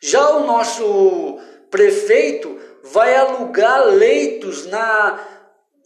Já 0.00 0.30
o 0.30 0.46
nosso 0.46 1.38
prefeito 1.70 2.58
vai 2.84 3.16
alugar 3.16 3.86
leitos 3.86 4.66
na, 4.66 5.20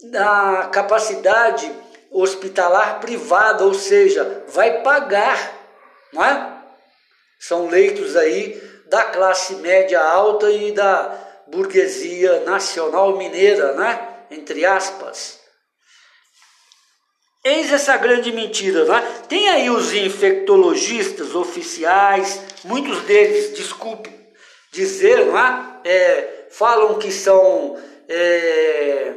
na 0.03 0.69
capacidade 0.71 1.71
hospitalar 2.11 2.99
privada, 2.99 3.63
ou 3.63 3.73
seja, 3.73 4.43
vai 4.49 4.81
pagar, 4.81 5.53
não 6.11 6.23
é? 6.23 6.61
São 7.39 7.67
leitos 7.67 8.15
aí 8.15 8.61
da 8.87 9.03
classe 9.05 9.55
média 9.55 9.99
alta 9.99 10.51
e 10.51 10.73
da 10.73 11.17
burguesia 11.47 12.41
nacional 12.41 13.17
mineira, 13.17 13.73
né? 13.73 14.07
Entre 14.29 14.65
aspas. 14.65 15.40
Eis 17.43 17.73
essa 17.73 17.97
grande 17.97 18.31
mentira, 18.31 18.85
né? 18.85 19.01
Tem 19.27 19.49
aí 19.49 19.69
os 19.69 19.91
infectologistas 19.93 21.33
oficiais, 21.33 22.39
muitos 22.63 23.01
deles, 23.01 23.55
desculpe 23.55 24.11
dizer, 24.71 25.25
não 25.25 25.37
é? 25.37 25.79
é 25.83 26.47
falam 26.51 26.99
que 26.99 27.11
são 27.11 27.77
é, 28.07 29.13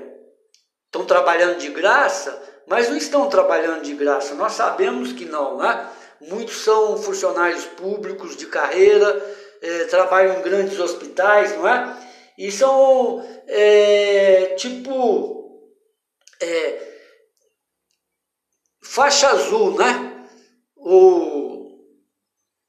estão 0.86 1.04
trabalhando 1.04 1.58
de 1.58 1.68
graça, 1.68 2.42
mas 2.66 2.88
não 2.88 2.96
estão 2.96 3.28
trabalhando 3.28 3.82
de 3.82 3.92
graça. 3.94 4.34
Nós 4.34 4.52
sabemos 4.52 5.12
que 5.12 5.26
não, 5.26 5.58
né? 5.58 5.86
Muitos 6.20 6.62
são 6.64 6.96
funcionários 6.96 7.66
públicos 7.66 8.36
de 8.36 8.46
carreira, 8.46 9.22
é, 9.60 9.84
trabalham 9.84 10.38
em 10.38 10.42
grandes 10.42 10.78
hospitais, 10.78 11.54
não 11.56 11.68
é? 11.68 11.94
E 12.38 12.50
são 12.50 13.22
é, 13.46 14.54
tipo 14.56 15.60
é, 16.40 16.93
faixa 18.84 19.28
azul, 19.28 19.76
né? 19.76 20.12
O, 20.76 21.78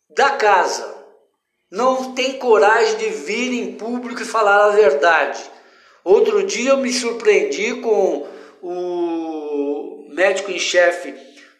da 0.09 0.31
casa 0.31 0.95
não 1.69 2.13
tem 2.13 2.39
coragem 2.39 2.97
de 2.97 3.09
vir 3.09 3.51
em 3.53 3.73
público 3.73 4.21
e 4.21 4.25
falar 4.25 4.65
a 4.65 4.69
verdade. 4.69 5.43
Outro 6.03 6.43
dia 6.43 6.71
eu 6.71 6.77
me 6.77 6.93
surpreendi 6.93 7.81
com 7.81 8.27
o 8.61 10.07
médico 10.09 10.51
em 10.51 10.59
chefe 10.59 11.13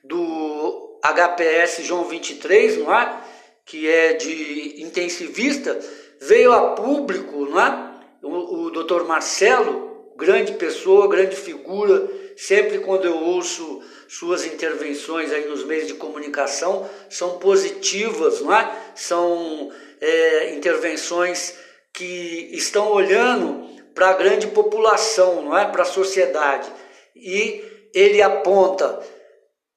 do 0.04 1.00
HPS 1.04 1.84
João 1.84 2.06
23, 2.06 2.78
não 2.78 2.94
é? 2.98 3.22
Que 3.66 3.90
é 3.90 4.14
de 4.14 4.82
intensivista, 4.82 5.78
veio 6.22 6.54
a 6.54 6.72
público, 6.72 7.46
não 7.46 7.60
é? 7.60 7.92
O, 8.24 8.66
o 8.66 8.72
doutor 8.72 9.06
Marcelo, 9.06 10.14
grande 10.16 10.54
pessoa, 10.54 11.10
grande 11.10 11.36
figura, 11.36 12.10
sempre 12.38 12.80
quando 12.80 13.06
eu 13.06 13.18
ouço 13.18 13.84
suas 14.08 14.46
intervenções 14.46 15.32
aí 15.32 15.48
nos 15.48 15.64
meios 15.64 15.88
de 15.88 15.96
comunicação 15.96 16.90
são 17.10 17.38
positivas, 17.40 18.42
não 18.42 18.56
é? 18.56 18.72
São 18.96 19.72
é, 20.00 20.54
intervenções 20.54 21.56
que 21.94 22.50
estão 22.52 22.92
olhando 22.92 23.68
para 23.94 24.10
a 24.10 24.14
grande 24.14 24.48
população, 24.48 25.42
não 25.42 25.58
é 25.58 25.66
para 25.66 25.84
a 25.84 25.86
sociedade. 25.86 26.72
e 27.16 27.64
ele 27.94 28.22
aponta: 28.22 29.00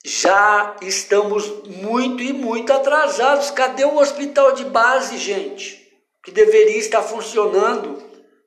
já 0.04 0.76
estamos 0.82 1.46
muito 1.66 2.22
e 2.22 2.32
muito 2.32 2.72
atrasados. 2.72 3.50
Cadê 3.52 3.84
o 3.84 3.98
hospital 3.98 4.52
de 4.52 4.64
base, 4.64 5.16
gente? 5.16 5.86
Que 6.24 6.32
deveria 6.32 6.78
estar 6.78 7.02
funcionando, 7.02 8.02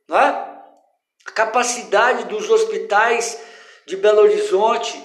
não 0.08 0.20
é? 0.20 0.52
A 1.26 1.32
capacidade 1.32 2.26
dos 2.26 2.50
hospitais 2.50 3.40
de 3.88 3.96
Belo 3.96 4.22
Horizonte 4.22 5.02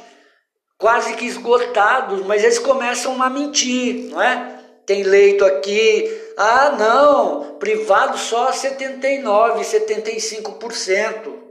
quase 0.79 1.15
que 1.15 1.27
esgotados, 1.27 2.25
mas 2.27 2.43
eles 2.43 2.59
começam 2.59 3.21
a 3.23 3.31
mentir, 3.31 4.11
não 4.11 4.23
é? 4.23 4.61
Tem 4.85 5.03
leito 5.03 5.45
aqui, 5.45 6.09
ah, 6.37 6.77
não, 6.79 7.57
privado 7.59 8.19
só 8.19 8.53
79, 8.53 9.65
75%. 9.65 11.47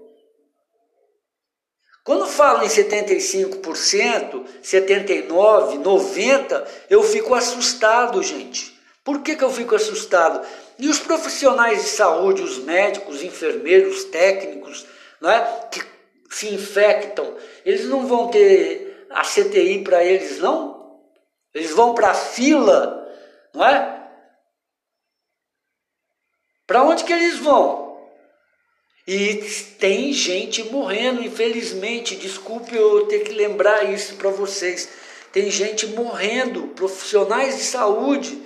Quando 2.04 2.28
falo 2.28 2.64
em 2.64 2.68
75%, 2.68 4.46
79%, 4.64 5.28
90%, 5.28 6.64
eu 6.88 7.02
fico 7.02 7.34
assustado, 7.34 8.22
gente. 8.22 8.80
Por 9.04 9.22
que, 9.22 9.36
que 9.36 9.44
eu 9.44 9.52
fico 9.52 9.76
assustado? 9.76 10.46
E 10.78 10.88
os 10.88 11.00
profissionais 11.00 11.82
de 11.82 11.90
saúde, 11.90 12.44
os 12.44 12.60
médicos, 12.60 13.24
enfermeiros, 13.24 14.04
técnicos, 14.06 14.86
não 15.20 15.32
é? 15.32 15.68
que 15.72 15.82
se 16.30 16.54
infectam, 16.54 17.34
eles 17.66 17.86
não 17.86 18.06
vão 18.06 18.28
ter 18.28 18.85
a 19.16 19.24
CTI 19.24 19.82
para 19.82 20.04
eles, 20.04 20.40
não? 20.40 21.00
Eles 21.54 21.72
vão 21.72 21.96
para 21.96 22.10
a 22.10 22.14
fila, 22.14 23.10
não 23.54 23.66
é? 23.66 24.10
Para 26.68 26.84
onde 26.84 27.06
que 27.06 27.14
eles 27.14 27.38
vão? 27.38 27.98
E 29.08 29.36
tem 29.80 30.12
gente 30.12 30.66
morrendo, 30.66 31.24
infelizmente. 31.24 32.18
Desculpe 32.18 32.76
eu 32.76 33.06
ter 33.06 33.20
que 33.20 33.32
lembrar 33.32 33.86
isso 33.86 34.16
para 34.16 34.32
vocês. 34.32 34.90
Tem 35.32 35.50
gente 35.50 35.88
morrendo, 35.88 36.68
profissionais 36.70 37.56
de 37.56 37.64
saúde. 37.64 38.38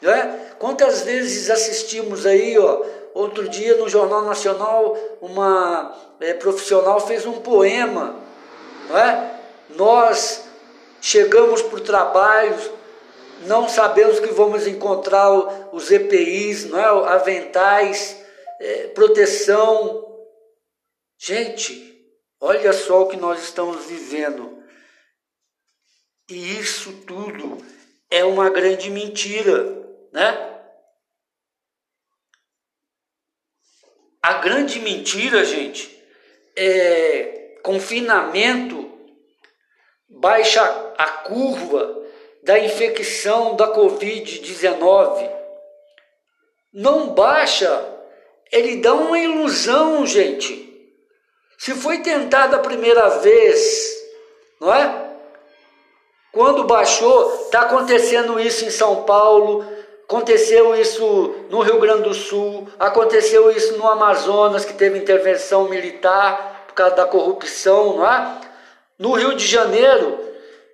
Né? 0.00 0.52
Quantas 0.60 1.02
vezes 1.02 1.50
assistimos 1.50 2.24
aí, 2.24 2.56
ó, 2.56 2.84
outro 3.14 3.48
dia 3.48 3.76
no 3.78 3.88
Jornal 3.88 4.22
Nacional, 4.22 4.96
uma 5.20 5.92
é, 6.20 6.34
profissional 6.34 7.00
fez 7.00 7.26
um 7.26 7.40
poema. 7.40 8.14
Né? 8.90 9.33
Nós 9.74 10.44
chegamos 11.00 11.62
para 11.62 11.76
o 11.76 11.80
trabalho, 11.80 12.56
não 13.46 13.68
sabemos 13.68 14.20
que 14.20 14.28
vamos 14.28 14.66
encontrar 14.66 15.30
os 15.74 15.90
EPIs, 15.90 16.64
não 16.66 16.78
é? 16.78 17.12
aventais 17.12 18.24
é, 18.60 18.88
proteção. 18.88 20.02
Gente, 21.18 22.08
olha 22.40 22.72
só 22.72 23.02
o 23.02 23.08
que 23.08 23.16
nós 23.16 23.42
estamos 23.42 23.84
vivendo. 23.86 24.62
E 26.28 26.58
isso 26.58 26.92
tudo 27.06 27.58
é 28.10 28.24
uma 28.24 28.48
grande 28.48 28.90
mentira, 28.90 29.84
né? 30.12 30.52
A 34.22 34.34
grande 34.34 34.80
mentira, 34.80 35.44
gente, 35.44 36.02
é 36.56 37.58
confinamento 37.62 38.83
baixa 40.20 40.62
a 40.98 41.06
curva 41.06 42.02
da 42.42 42.58
infecção 42.58 43.56
da 43.56 43.72
Covid-19. 43.72 45.30
Não 46.72 47.10
baixa 47.10 47.94
ele 48.54 48.76
dá 48.76 48.94
uma 48.94 49.18
ilusão, 49.18 50.06
gente. 50.06 50.62
Se 51.58 51.74
foi 51.74 51.98
tentado 51.98 52.54
a 52.54 52.60
primeira 52.60 53.08
vez, 53.18 53.92
não 54.60 54.72
é? 54.72 55.10
Quando 56.32 56.62
baixou, 56.62 57.46
está 57.46 57.62
acontecendo 57.62 58.38
isso 58.38 58.64
em 58.64 58.70
São 58.70 59.02
Paulo, 59.02 59.64
aconteceu 60.04 60.72
isso 60.76 61.34
no 61.50 61.62
Rio 61.62 61.80
Grande 61.80 62.02
do 62.02 62.14
Sul, 62.14 62.68
aconteceu 62.78 63.50
isso 63.50 63.76
no 63.76 63.88
Amazonas, 63.88 64.64
que 64.64 64.74
teve 64.74 64.98
intervenção 64.98 65.68
militar 65.68 66.64
por 66.68 66.74
causa 66.74 66.94
da 66.94 67.06
corrupção, 67.06 67.96
não 67.96 68.06
é? 68.06 68.40
No 69.04 69.12
Rio 69.12 69.34
de 69.34 69.46
Janeiro, 69.46 70.18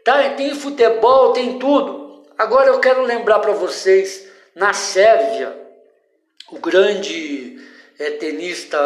tá, 0.05 0.31
tem 0.35 0.55
futebol, 0.55 1.33
tem 1.33 1.59
tudo. 1.59 2.25
Agora 2.39 2.69
eu 2.69 2.79
quero 2.79 3.03
lembrar 3.03 3.41
para 3.41 3.51
vocês, 3.51 4.31
na 4.55 4.73
Sérvia, 4.73 5.53
o 6.49 6.61
grande 6.61 7.59
é, 7.99 8.11
tenista, 8.11 8.79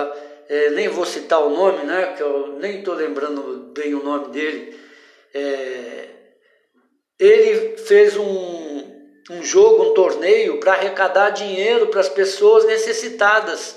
é, 0.48 0.70
nem 0.70 0.88
vou 0.88 1.04
citar 1.04 1.44
o 1.44 1.50
nome, 1.50 1.84
né, 1.84 2.14
que 2.16 2.22
eu 2.22 2.56
nem 2.58 2.78
estou 2.78 2.94
lembrando 2.94 3.70
bem 3.74 3.94
o 3.94 4.02
nome 4.02 4.28
dele, 4.28 4.80
é, 5.34 6.08
ele 7.18 7.76
fez 7.76 8.16
um, 8.16 8.82
um 9.28 9.44
jogo, 9.44 9.90
um 9.90 9.92
torneio 9.92 10.58
para 10.58 10.72
arrecadar 10.72 11.28
dinheiro 11.28 11.88
para 11.88 12.00
as 12.00 12.08
pessoas 12.08 12.64
necessitadas. 12.64 13.76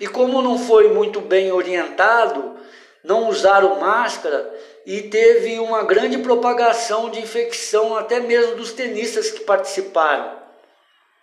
E 0.00 0.08
como 0.08 0.42
não 0.42 0.58
foi 0.58 0.92
muito 0.92 1.20
bem 1.20 1.52
orientado, 1.52 2.56
não 3.06 3.28
usaram 3.28 3.80
máscara 3.80 4.52
e 4.84 5.02
teve 5.02 5.58
uma 5.58 5.84
grande 5.84 6.18
propagação 6.18 7.08
de 7.08 7.20
infecção 7.20 7.96
até 7.96 8.20
mesmo 8.20 8.56
dos 8.56 8.72
tenistas 8.72 9.30
que 9.30 9.40
participaram. 9.40 10.44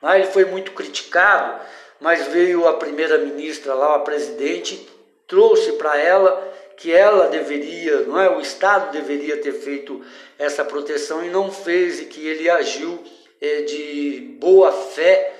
Ele 0.02 0.26
foi 0.26 0.46
muito 0.46 0.72
criticado 0.72 1.62
mas 2.04 2.28
veio 2.28 2.68
a 2.68 2.74
primeira-ministra 2.74 3.74
lá, 3.74 3.96
a 3.96 4.00
presidente, 4.00 4.86
trouxe 5.26 5.72
para 5.74 5.98
ela 5.98 6.54
que 6.76 6.92
ela 6.92 7.30
deveria, 7.30 8.02
não 8.02 8.20
é, 8.20 8.30
o 8.30 8.42
Estado 8.42 8.92
deveria 8.92 9.38
ter 9.38 9.54
feito 9.54 10.04
essa 10.38 10.66
proteção 10.66 11.24
e 11.24 11.30
não 11.30 11.50
fez 11.50 12.02
e 12.02 12.06
que 12.06 12.28
ele 12.28 12.50
agiu 12.50 13.02
é, 13.40 13.62
de 13.62 14.36
boa 14.38 14.74
fé, 14.74 15.34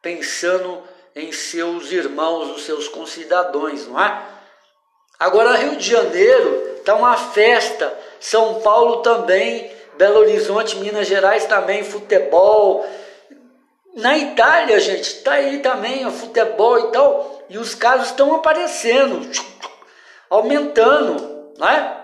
pensando 0.00 0.84
em 1.16 1.32
seus 1.32 1.90
irmãos, 1.90 2.54
os 2.54 2.62
seus 2.62 2.86
concidadãos, 2.86 3.88
não 3.88 4.00
é? 4.00 4.22
Agora 5.18 5.56
Rio 5.56 5.76
de 5.76 5.90
Janeiro 5.90 6.76
está 6.76 6.94
uma 6.94 7.16
festa, 7.16 7.92
São 8.20 8.60
Paulo 8.60 8.98
também, 8.98 9.70
Belo 9.96 10.20
Horizonte, 10.20 10.76
Minas 10.76 11.06
Gerais 11.06 11.46
também, 11.46 11.84
futebol, 11.84 12.84
na 13.94 14.18
Itália, 14.18 14.80
gente, 14.80 15.02
está 15.02 15.34
aí 15.34 15.58
também 15.58 16.04
o 16.04 16.10
futebol 16.10 16.78
e 16.80 16.90
tal, 16.90 17.44
e 17.48 17.56
os 17.58 17.76
casos 17.76 18.08
estão 18.08 18.34
aparecendo, 18.34 19.30
aumentando, 20.28 21.52
né? 21.58 21.96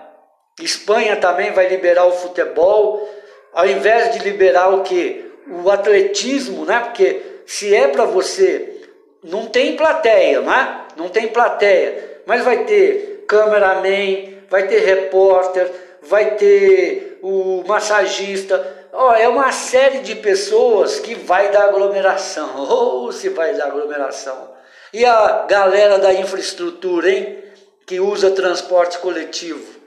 Espanha 0.61 1.17
também 1.17 1.51
vai 1.51 1.67
liberar 1.67 2.05
o 2.05 2.13
futebol, 2.13 3.09
ao 3.53 3.67
invés 3.67 4.13
de 4.13 4.19
liberar 4.19 4.73
o 4.73 4.83
que? 4.83 5.29
O 5.63 5.69
atletismo, 5.69 6.63
né? 6.63 6.79
Porque 6.79 7.21
se 7.45 7.75
é 7.75 7.89
para 7.89 8.05
você, 8.05 8.87
não 9.21 9.47
tem 9.47 9.75
plateia, 9.75 10.39
né? 10.39 10.85
Não 10.95 11.09
tem 11.09 11.27
plateia, 11.27 12.10
mas 12.25 12.43
vai 12.43 12.65
ter 12.65 13.25
cameraman, 13.27 14.33
vai 14.49 14.67
ter 14.67 14.79
repórter, 14.79 15.69
vai 16.01 16.35
ter 16.35 17.19
o 17.21 17.63
massagista, 17.67 18.81
Oh, 18.93 19.13
é 19.13 19.27
uma 19.29 19.53
série 19.53 19.99
de 19.99 20.15
pessoas 20.15 20.99
que 20.99 21.15
vai 21.15 21.49
dar 21.49 21.65
aglomeração. 21.65 22.57
Ou 22.57 23.05
oh, 23.07 23.11
se 23.11 23.29
vai 23.29 23.53
dar 23.53 23.67
aglomeração. 23.67 24.51
E 24.91 25.05
a 25.05 25.45
galera 25.47 25.97
da 25.97 26.13
infraestrutura, 26.13 27.09
hein? 27.09 27.41
Que 27.85 28.01
usa 28.01 28.31
transporte 28.31 28.97
coletivo. 28.97 29.79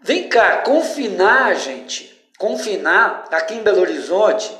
Vem 0.00 0.28
cá, 0.28 0.58
confinar, 0.58 1.54
gente, 1.56 2.16
confinar 2.38 3.26
aqui 3.30 3.54
em 3.54 3.62
Belo 3.62 3.82
Horizonte 3.82 4.50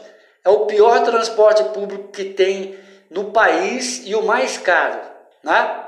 é 0.44 0.50
o 0.50 0.66
pior 0.66 1.02
transporte 1.04 1.62
público 1.64 2.08
que 2.08 2.24
tem 2.24 2.76
no 3.08 3.30
país 3.30 4.02
e 4.06 4.14
o 4.14 4.22
mais 4.22 4.58
caro, 4.58 5.00
né? 5.42 5.79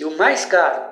E 0.00 0.04
o 0.06 0.16
mais 0.16 0.46
caro. 0.46 0.82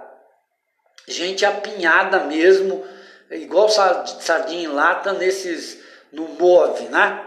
Gente 1.07 1.47
apinhada 1.47 2.25
mesmo, 2.25 2.87
igual 3.31 3.71
sardinha 3.71 4.65
em 4.65 4.67
lata 4.67 5.15
nesses 5.15 5.79
no 6.13 6.29
move, 6.29 6.85
né? 6.89 7.27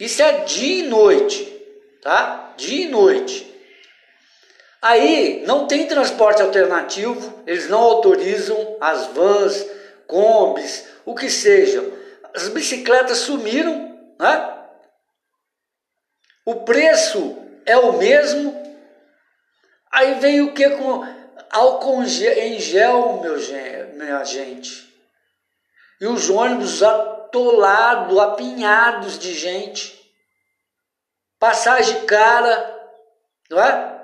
Isso 0.00 0.20
é 0.20 0.40
dia 0.40 0.84
e 0.84 0.88
noite, 0.88 1.44
tá? 2.02 2.54
Dia 2.56 2.86
e 2.86 2.88
noite. 2.88 3.46
Aí 4.82 5.44
não 5.46 5.68
tem 5.68 5.86
transporte 5.86 6.42
alternativo, 6.42 7.44
eles 7.46 7.68
não 7.68 7.78
autorizam 7.78 8.78
as 8.80 9.06
vans, 9.06 9.64
combis, 10.08 10.88
o 11.04 11.14
que 11.14 11.30
seja. 11.30 11.88
As 12.34 12.48
bicicletas 12.48 13.18
sumiram, 13.18 13.96
né? 14.18 14.58
O 16.44 16.56
preço 16.64 17.36
é 17.64 17.76
o 17.76 17.92
mesmo. 17.92 18.67
Aí 19.90 20.14
vem 20.20 20.42
o 20.42 20.52
que 20.52 20.68
com 20.70 21.04
álcool 21.50 22.02
em 22.02 22.58
gel, 22.58 23.20
meu, 23.20 23.36
minha 23.94 24.24
gente. 24.24 24.88
E 26.00 26.06
os 26.06 26.28
ônibus 26.30 26.82
atolado, 26.82 28.20
apinhados 28.20 29.18
de 29.18 29.32
gente. 29.34 29.98
Passagem 31.38 32.04
cara, 32.04 32.78
não 33.50 33.62
é? 33.62 33.98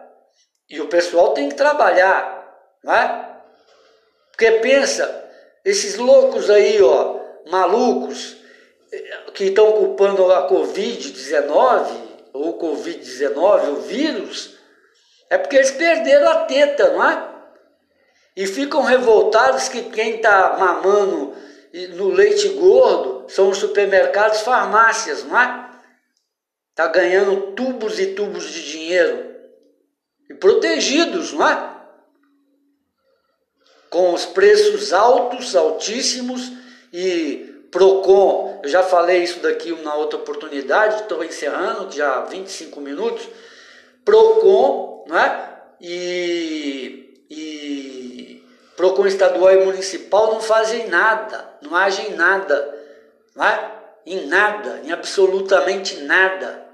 E 0.69 0.81
o 0.81 0.89
pessoal 0.89 1.35
tem 1.35 1.49
que 1.49 1.55
trabalhar, 1.55 2.73
não 2.83 2.95
é? 2.95 3.39
Porque 4.31 4.51
pensa, 4.53 5.31
esses 5.65 5.97
loucos 5.97 6.51
aí, 6.51 6.83
ó, 6.83 7.21
malucos, 7.51 8.37
que 9.35 9.45
estão 9.45 9.73
culpando 9.73 10.31
a 10.33 10.49
Covid-19, 10.49 12.05
ou 12.33 12.59
Covid-19, 12.59 13.69
o 13.69 13.77
vírus, 13.77 14.54
é 15.31 15.39
porque 15.39 15.57
eles 15.57 15.71
perderam 15.71 16.31
a 16.31 16.45
teta, 16.45 16.91
não 16.91 17.05
é? 17.05 17.35
E 18.37 18.47
ficam 18.47 18.83
revoltados 18.83 19.69
que 19.69 19.83
quem 19.91 20.17
está 20.17 20.57
mamando 20.59 21.35
no 21.95 22.09
leite 22.11 22.49
gordo 22.51 23.27
são 23.29 23.49
os 23.49 23.59
supermercados, 23.59 24.41
farmácias, 24.41 25.25
não 25.25 25.41
é? 25.41 25.71
Está 26.71 26.89
ganhando 26.89 27.53
tubos 27.53 27.99
e 27.99 28.15
tubos 28.15 28.45
de 28.45 28.71
dinheiro. 28.71 29.35
E 30.29 30.35
protegidos, 30.35 31.33
não 31.33 31.47
é? 31.47 31.75
Com 33.91 34.13
os 34.13 34.25
preços 34.27 34.93
altos, 34.93 35.55
altíssimos 35.55 36.51
e 36.93 37.55
Procon, 37.75 38.61
eu 38.63 38.69
já 38.69 38.85
falei 38.85 39.25
isso 39.25 39.41
daqui 39.41 39.73
na 39.83 39.97
outra 39.97 40.17
oportunidade, 40.17 41.03
estou 41.03 41.25
encerrando 41.25 41.91
já 41.91 42.21
25 42.21 42.81
minutos. 42.81 43.29
Procon, 44.05 44.94
né? 45.07 45.51
E, 45.81 47.25
e 47.31 48.45
Procon 48.77 49.07
estadual 49.07 49.53
e 49.53 49.65
municipal 49.65 50.33
não 50.33 50.41
fazem 50.41 50.89
nada, 50.89 51.49
não 51.63 51.77
agem 51.77 52.11
em 52.11 52.15
nada, 52.15 52.75
não 53.35 53.45
é? 53.45 53.71
em 54.07 54.27
nada, 54.27 54.81
em 54.85 54.93
absolutamente 54.93 56.01
nada. 56.01 56.67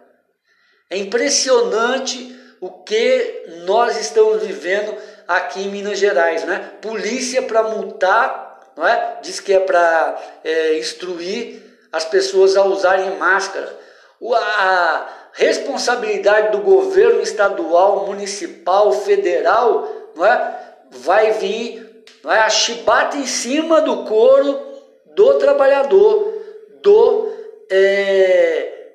É 0.88 0.97
impressionante 0.97 2.37
o 2.61 2.71
que 2.83 3.45
nós 3.64 4.01
estamos 4.01 4.43
vivendo 4.43 4.97
aqui 5.29 5.62
em 5.62 5.69
Minas 5.69 5.99
Gerais, 5.99 6.45
né? 6.45 6.73
Polícia 6.81 7.43
para 7.43 7.62
multar 7.62 8.51
não 8.81 8.87
é? 8.87 9.19
Diz 9.21 9.40
que 9.40 9.53
é 9.53 9.61
para 9.61 10.19
é, 10.43 10.79
instruir 10.79 11.62
as 11.93 12.05
pessoas 12.07 12.57
a 12.57 12.64
usarem 12.64 13.16
máscara. 13.19 13.79
O, 14.19 14.35
a 14.35 15.19
responsabilidade 15.33 16.53
do 16.53 16.62
governo 16.62 17.21
estadual, 17.21 18.07
municipal, 18.07 18.93
federal, 18.93 19.88
não 20.14 20.27
é? 20.27 20.75
Vai 20.90 21.33
vir, 21.33 22.05
não 22.23 22.33
é? 22.33 22.40
A 22.40 22.51
chibata 22.51 23.16
em 23.16 23.27
cima 23.27 23.81
do 23.81 24.05
couro 24.05 24.69
do 25.14 25.38
trabalhador, 25.38 26.43
do 26.83 27.33
é, 27.71 28.90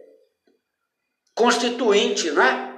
constituinte, 1.33 2.29
é? 2.29 2.75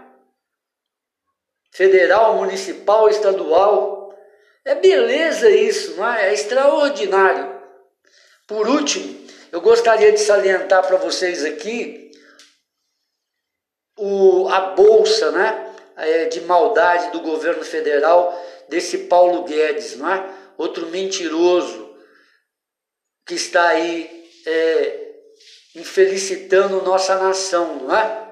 Federal, 1.71 2.35
municipal, 2.35 3.07
estadual. 3.09 4.15
É 4.65 4.75
beleza 4.75 5.49
isso, 5.49 5.95
não 5.95 6.11
é? 6.11 6.29
É 6.29 6.33
extraordinário. 6.33 7.55
Por 8.47 8.67
último, 8.67 9.27
eu 9.51 9.61
gostaria 9.61 10.11
de 10.11 10.19
salientar 10.19 10.85
para 10.85 10.97
vocês 10.97 11.45
aqui 11.45 12.06
o, 13.97 14.47
a 14.49 14.59
bolsa 14.75 15.31
né, 15.31 15.75
é, 15.95 16.25
de 16.25 16.41
maldade 16.41 17.11
do 17.11 17.21
governo 17.21 17.63
federal 17.63 18.33
desse 18.69 18.99
Paulo 18.99 19.43
Guedes, 19.43 19.97
não 19.97 20.11
é? 20.11 20.29
outro 20.57 20.87
mentiroso 20.87 21.95
que 23.25 23.35
está 23.35 23.67
aí 23.69 24.29
é, 24.45 25.15
infelicitando 25.75 26.81
nossa 26.81 27.15
nação, 27.15 27.75
não 27.75 27.95
é? 27.95 28.27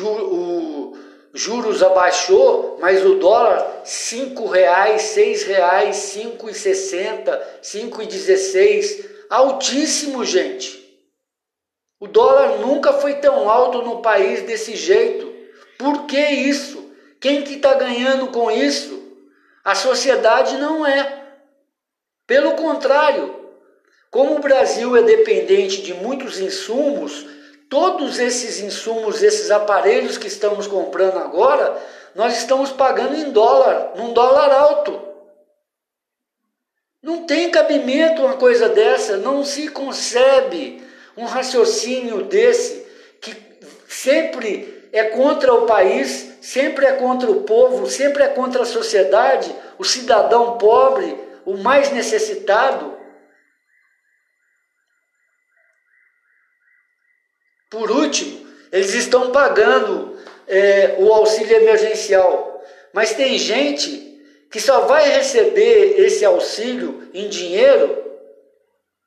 o, 0.00 0.96
juros 1.34 1.82
abaixou, 1.82 2.78
mas 2.80 3.04
o 3.04 3.14
dólar 3.14 3.82
cinco 3.84 4.46
reais, 4.46 5.02
seis 5.02 5.44
reais, 5.44 5.96
cinco 5.96 6.48
e 6.48 6.54
sessenta, 6.54 7.60
cinco 7.62 8.02
e 8.02 8.06
dezesseis, 8.06 9.04
altíssimo, 9.30 10.24
gente. 10.24 10.87
O 12.00 12.06
dólar 12.06 12.58
nunca 12.58 12.92
foi 12.92 13.14
tão 13.16 13.50
alto 13.50 13.82
no 13.82 14.00
país 14.00 14.42
desse 14.42 14.76
jeito. 14.76 15.32
Por 15.76 16.06
que 16.06 16.18
isso? 16.20 16.92
Quem 17.20 17.42
que 17.42 17.54
está 17.54 17.74
ganhando 17.74 18.28
com 18.28 18.50
isso? 18.50 19.02
A 19.64 19.74
sociedade 19.74 20.56
não 20.56 20.86
é. 20.86 21.24
Pelo 22.26 22.52
contrário, 22.52 23.34
como 24.10 24.36
o 24.36 24.40
Brasil 24.40 24.96
é 24.96 25.02
dependente 25.02 25.82
de 25.82 25.92
muitos 25.92 26.38
insumos, 26.38 27.26
todos 27.68 28.18
esses 28.18 28.60
insumos, 28.60 29.22
esses 29.22 29.50
aparelhos 29.50 30.16
que 30.16 30.28
estamos 30.28 30.66
comprando 30.66 31.18
agora, 31.18 31.76
nós 32.14 32.36
estamos 32.38 32.70
pagando 32.70 33.16
em 33.16 33.30
dólar, 33.30 33.92
num 33.96 34.12
dólar 34.12 34.52
alto. 34.52 35.02
Não 37.02 37.24
tem 37.26 37.50
cabimento 37.50 38.22
uma 38.22 38.36
coisa 38.36 38.68
dessa, 38.68 39.16
não 39.16 39.44
se 39.44 39.68
concebe 39.68 40.82
um 41.18 41.24
raciocínio 41.24 42.22
desse 42.22 42.86
que 43.20 43.36
sempre 43.88 44.88
é 44.92 45.02
contra 45.02 45.52
o 45.52 45.66
país, 45.66 46.38
sempre 46.40 46.86
é 46.86 46.92
contra 46.92 47.28
o 47.28 47.42
povo, 47.42 47.90
sempre 47.90 48.22
é 48.22 48.28
contra 48.28 48.62
a 48.62 48.66
sociedade, 48.66 49.52
o 49.76 49.84
cidadão 49.84 50.56
pobre, 50.58 51.18
o 51.44 51.56
mais 51.56 51.90
necessitado. 51.90 52.96
Por 57.68 57.90
último, 57.90 58.48
eles 58.70 58.94
estão 58.94 59.32
pagando 59.32 60.16
é, 60.46 60.94
o 61.00 61.12
auxílio 61.12 61.56
emergencial, 61.56 62.64
mas 62.92 63.12
tem 63.12 63.36
gente 63.36 64.22
que 64.48 64.60
só 64.60 64.82
vai 64.82 65.10
receber 65.10 65.98
esse 65.98 66.24
auxílio 66.24 67.10
em 67.12 67.28
dinheiro, 67.28 68.07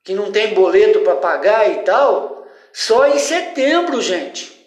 que 0.04 0.14
não 0.14 0.32
tem 0.32 0.54
boleto 0.54 1.00
para 1.02 1.16
pagar 1.16 1.70
e 1.72 1.84
tal, 1.84 2.48
só 2.74 3.08
em 3.08 3.20
setembro, 3.20 4.02
gente. 4.02 4.60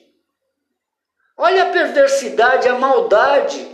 Olha 1.37 1.65
a 1.65 1.73
perversidade, 1.73 2.69
a 2.69 2.75
maldade. 2.75 3.67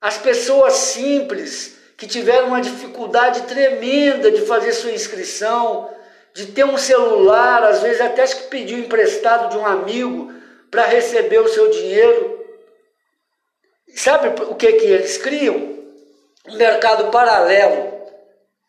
As 0.00 0.16
pessoas 0.18 0.74
simples 0.74 1.76
que 1.96 2.06
tiveram 2.06 2.48
uma 2.48 2.60
dificuldade 2.60 3.42
tremenda 3.42 4.30
de 4.30 4.42
fazer 4.42 4.72
sua 4.72 4.92
inscrição, 4.92 5.92
de 6.32 6.46
ter 6.46 6.64
um 6.64 6.78
celular, 6.78 7.64
às 7.64 7.82
vezes 7.82 8.00
até 8.00 8.24
que 8.24 8.44
pediu 8.44 8.78
emprestado 8.78 9.50
de 9.50 9.58
um 9.58 9.66
amigo 9.66 10.32
para 10.70 10.84
receber 10.84 11.40
o 11.40 11.48
seu 11.48 11.68
dinheiro. 11.70 12.38
Sabe 13.96 14.28
o 14.44 14.54
que, 14.54 14.72
que 14.74 14.86
eles 14.86 15.18
criam? 15.18 15.56
Um 16.46 16.56
mercado 16.56 17.10
paralelo. 17.10 17.97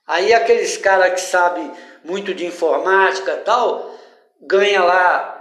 Aí 0.09 0.33
aqueles 0.33 0.75
caras 0.75 1.13
que 1.13 1.21
sabem 1.21 1.71
muito 2.03 2.33
de 2.33 2.43
informática 2.43 3.37
tal, 3.45 3.93
ganha 4.41 4.83
lá 4.83 5.39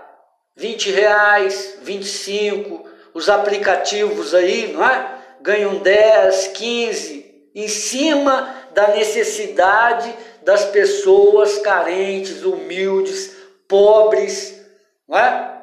20 0.57 0.91
reais, 0.91 1.79
25, 1.81 2.85
os 3.15 3.31
aplicativos 3.31 4.35
aí, 4.35 4.71
não 4.71 4.87
é? 4.87 5.19
Ganham 5.41 5.77
10, 5.77 6.49
15, 6.49 7.51
em 7.55 7.67
cima 7.67 8.55
da 8.75 8.89
necessidade 8.89 10.15
das 10.43 10.67
pessoas 10.67 11.57
carentes, 11.61 12.45
humildes, 12.45 13.35
pobres, 13.67 14.63
não 15.09 15.19
é? 15.19 15.63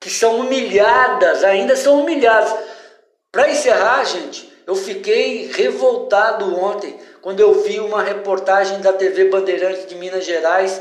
que 0.00 0.10
são 0.10 0.40
humilhadas, 0.40 1.44
ainda 1.44 1.76
são 1.76 2.00
humilhadas. 2.00 2.52
Para 3.30 3.48
encerrar, 3.48 4.04
gente, 4.04 4.52
eu 4.66 4.74
fiquei 4.74 5.50
revoltado 5.52 6.58
ontem 6.58 6.98
quando 7.28 7.40
eu 7.40 7.60
vi 7.60 7.78
uma 7.78 8.02
reportagem 8.02 8.80
da 8.80 8.90
TV 8.90 9.26
Bandeirantes 9.26 9.86
de 9.86 9.94
Minas 9.96 10.24
Gerais 10.24 10.80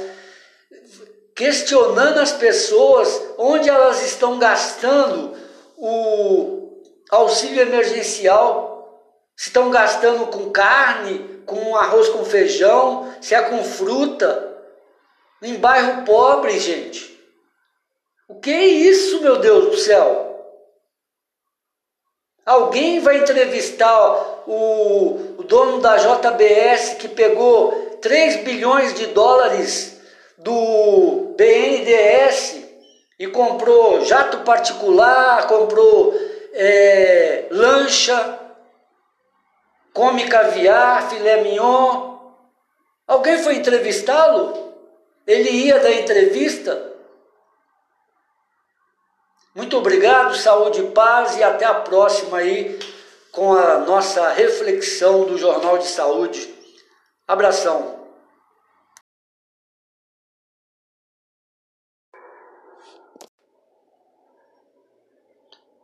questionando 1.36 2.20
as 2.20 2.32
pessoas 2.32 3.22
onde 3.38 3.68
elas 3.68 4.02
estão 4.02 4.40
gastando 4.40 5.38
o 5.76 6.82
auxílio 7.12 7.62
emergencial, 7.62 9.12
se 9.36 9.50
estão 9.50 9.70
gastando 9.70 10.28
com 10.28 10.50
carne, 10.50 11.44
com 11.46 11.76
arroz 11.76 12.08
com 12.08 12.24
feijão, 12.24 13.14
se 13.20 13.36
é 13.36 13.42
com 13.42 13.62
fruta. 13.62 14.58
Em 15.42 15.56
bairro 15.56 16.06
pobre, 16.06 16.58
gente. 16.58 17.20
O 18.30 18.40
que 18.40 18.52
é 18.52 18.66
isso, 18.66 19.20
meu 19.20 19.38
Deus 19.38 19.66
do 19.66 19.76
céu? 19.76 20.28
Alguém 22.46 23.02
vai 23.02 23.18
entrevistar 23.18 24.46
o 24.48 25.27
dono 25.48 25.80
da 25.80 25.98
JBS 25.98 26.96
que 27.00 27.08
pegou 27.08 27.98
3 28.02 28.44
bilhões 28.44 28.94
de 28.94 29.08
dólares 29.08 30.00
do 30.38 31.34
BNDES 31.38 32.64
e 33.20 33.28
comprou 33.28 34.06
jato 34.06 34.40
particular, 34.40 35.48
comprou 35.48 36.14
é, 36.54 37.48
lancha, 37.50 38.40
come 39.94 40.28
caviar, 40.28 41.10
filé 41.10 41.42
mignon. 41.42 42.18
Alguém 43.08 43.40
foi 43.40 43.56
entrevistá-lo? 43.56 44.74
Ele 45.26 45.50
ia 45.50 45.80
dar 45.80 45.92
entrevista? 45.92 46.94
Muito 49.56 49.76
obrigado, 49.76 50.36
saúde 50.36 50.84
paz 50.94 51.36
e 51.38 51.44
até 51.44 51.66
a 51.66 51.74
próxima 51.74 52.38
aí 52.38 52.78
com 53.38 53.54
a 53.54 53.78
nossa 53.82 54.30
reflexão 54.32 55.24
do 55.24 55.38
Jornal 55.38 55.78
de 55.78 55.86
Saúde. 55.86 56.52
Abração. 57.28 58.04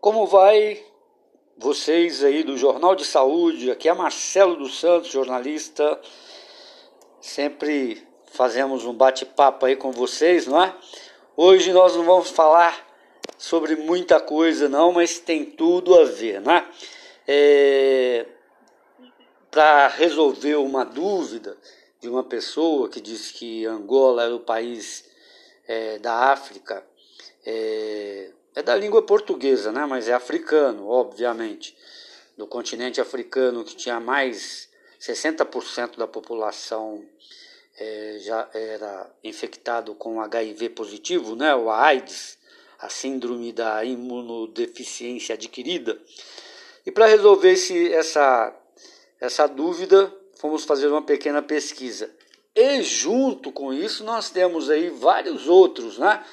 Como 0.01 0.25
vai 0.25 0.83
vocês 1.55 2.23
aí 2.23 2.41
do 2.41 2.57
Jornal 2.57 2.95
de 2.95 3.05
Saúde? 3.05 3.69
Aqui 3.69 3.87
é 3.87 3.93
Marcelo 3.93 4.55
dos 4.55 4.79
Santos, 4.79 5.11
jornalista. 5.11 6.01
Sempre 7.21 8.01
fazemos 8.31 8.83
um 8.83 8.95
bate-papo 8.95 9.67
aí 9.67 9.75
com 9.75 9.91
vocês, 9.91 10.47
não 10.47 10.59
é? 10.59 10.75
Hoje 11.37 11.71
nós 11.71 11.95
não 11.95 12.03
vamos 12.03 12.31
falar 12.31 12.83
sobre 13.37 13.75
muita 13.75 14.19
coisa 14.19 14.67
não, 14.67 14.91
mas 14.91 15.19
tem 15.19 15.45
tudo 15.45 15.93
a 15.93 16.03
ver, 16.03 16.41
né? 16.41 16.67
É, 17.27 18.25
Para 19.49 19.87
resolver 19.87 20.55
uma 20.55 20.83
dúvida 20.83 21.57
de 22.01 22.09
uma 22.09 22.23
pessoa 22.23 22.89
que 22.89 22.99
disse 22.99 23.33
que 23.33 23.65
Angola 23.65 24.23
era 24.23 24.35
o 24.35 24.39
país 24.39 25.05
é, 25.67 25.99
da 25.99 26.31
África, 26.31 26.85
é, 27.45 28.31
é 28.55 28.61
da 28.61 28.75
língua 28.75 29.01
portuguesa, 29.03 29.71
né? 29.71 29.85
Mas 29.85 30.07
é 30.07 30.13
africano, 30.13 30.87
obviamente, 30.87 31.75
do 32.37 32.47
continente 32.47 32.99
africano 32.99 33.63
que 33.63 33.75
tinha 33.75 33.99
mais 33.99 34.69
60% 34.99 35.97
da 35.97 36.07
população 36.07 37.05
é, 37.77 38.17
já 38.19 38.49
era 38.53 39.09
infectado 39.23 39.95
com 39.95 40.21
HIV 40.21 40.69
positivo, 40.69 41.35
né, 41.35 41.55
o 41.55 41.69
AIDS, 41.69 42.37
a 42.79 42.89
síndrome 42.89 43.51
da 43.51 43.83
imunodeficiência 43.83 45.35
adquirida. 45.35 45.99
E 46.85 46.91
para 46.91 47.05
resolver 47.05 47.51
esse, 47.51 47.93
essa, 47.93 48.53
essa 49.19 49.47
dúvida, 49.47 50.13
fomos 50.35 50.65
fazer 50.65 50.87
uma 50.87 51.01
pequena 51.01 51.41
pesquisa. 51.41 52.09
E 52.55 52.81
junto 52.83 53.51
com 53.51 53.73
isso, 53.73 54.03
nós 54.03 54.29
temos 54.29 54.69
aí 54.69 54.89
vários 54.89 55.47
outros 55.47 55.97
né, 55.97 56.23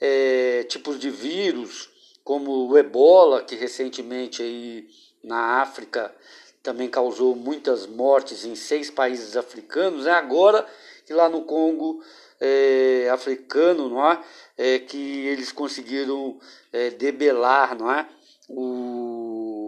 é, 0.00 0.64
tipos 0.64 0.98
de 0.98 1.10
vírus, 1.10 1.88
como 2.22 2.68
o 2.68 2.78
ebola, 2.78 3.42
que 3.42 3.54
recentemente 3.54 4.42
aí 4.42 4.88
na 5.22 5.62
África 5.62 6.14
também 6.62 6.88
causou 6.88 7.34
muitas 7.34 7.86
mortes 7.86 8.44
em 8.44 8.54
seis 8.54 8.90
países 8.90 9.36
africanos, 9.36 10.06
né? 10.06 10.12
agora 10.12 10.66
que 11.06 11.12
lá 11.12 11.28
no 11.28 11.42
Congo 11.42 12.02
é, 12.40 13.08
africano, 13.10 13.90
não 13.90 14.10
é? 14.10 14.22
é? 14.56 14.78
que 14.78 15.26
eles 15.26 15.52
conseguiram 15.52 16.38
é, 16.72 16.88
debelar 16.90 17.76
não 17.76 17.90
é? 17.92 18.08
o, 18.48 19.63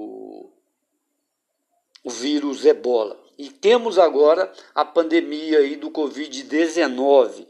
o 2.06 2.10
vírus 2.10 2.64
ebola. 2.64 3.20
E 3.36 3.50
temos 3.50 3.98
agora 3.98 4.50
a 4.72 4.84
pandemia 4.84 5.58
aí 5.58 5.74
do 5.74 5.90
Covid-19, 5.90 7.44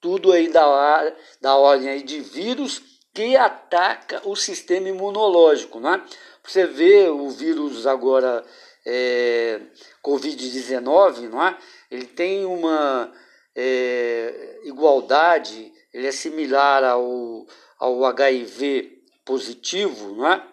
tudo 0.00 0.32
aí 0.32 0.48
da, 0.48 1.14
da 1.42 1.56
ordem 1.56 1.90
aí 1.90 2.02
de 2.02 2.18
vírus 2.20 2.82
que 3.12 3.36
ataca 3.36 4.22
o 4.24 4.34
sistema 4.34 4.88
imunológico. 4.88 5.78
Né? 5.78 6.02
Você 6.42 6.66
vê 6.66 7.06
o 7.10 7.28
vírus 7.28 7.86
agora 7.86 8.42
é, 8.86 9.60
Covid-19, 10.02 11.28
não 11.28 11.46
é? 11.46 11.58
ele 11.90 12.06
tem 12.06 12.46
uma 12.46 13.12
é, 13.54 14.60
igualdade, 14.64 15.70
ele 15.92 16.06
é 16.06 16.12
similar 16.12 16.82
ao, 16.82 17.46
ao 17.78 18.06
HIV 18.06 19.02
positivo, 19.22 20.14
não 20.14 20.32
é? 20.32 20.51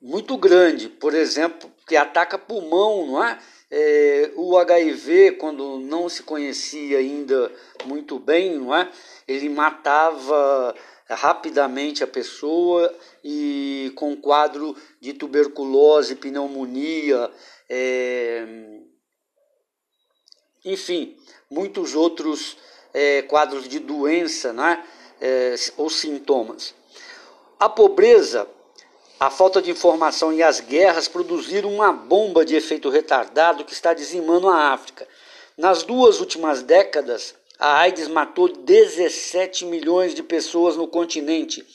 Muito 0.00 0.36
grande, 0.36 0.88
por 0.88 1.14
exemplo, 1.14 1.70
que 1.86 1.96
ataca 1.96 2.38
pulmão, 2.38 3.06
não 3.06 3.24
é? 3.24 3.38
é? 3.70 4.30
o 4.36 4.56
HIV, 4.56 5.32
quando 5.32 5.80
não 5.80 6.08
se 6.08 6.22
conhecia 6.22 6.98
ainda 6.98 7.52
muito 7.84 8.18
bem, 8.18 8.58
não 8.58 8.74
é? 8.74 8.90
ele 9.26 9.48
matava 9.48 10.74
rapidamente 11.08 12.04
a 12.04 12.06
pessoa 12.06 12.94
e 13.24 13.92
com 13.96 14.16
quadro 14.16 14.76
de 15.00 15.12
tuberculose, 15.14 16.14
pneumonia, 16.14 17.30
é, 17.68 18.46
enfim, 20.64 21.16
muitos 21.50 21.94
outros 21.94 22.56
é, 22.92 23.22
quadros 23.22 23.68
de 23.68 23.78
doença 23.78 24.52
né, 24.52 24.84
ou 25.76 25.88
sintomas. 25.88 26.74
A 27.58 27.68
pobreza, 27.68 28.46
a 29.20 29.30
falta 29.30 29.60
de 29.60 29.70
informação 29.70 30.32
e 30.32 30.42
as 30.42 30.60
guerras 30.60 31.08
produziram 31.08 31.72
uma 31.72 31.92
bomba 31.92 32.44
de 32.44 32.54
efeito 32.54 32.88
retardado 32.88 33.64
que 33.64 33.72
está 33.72 33.92
dizimando 33.92 34.48
a 34.48 34.72
África. 34.72 35.06
Nas 35.56 35.82
duas 35.82 36.20
últimas 36.20 36.62
décadas, 36.62 37.34
a 37.58 37.78
AIDS 37.80 38.06
matou 38.06 38.48
17 38.48 39.64
milhões 39.64 40.14
de 40.14 40.22
pessoas 40.22 40.76
no 40.76 40.86
continente, 40.86 41.66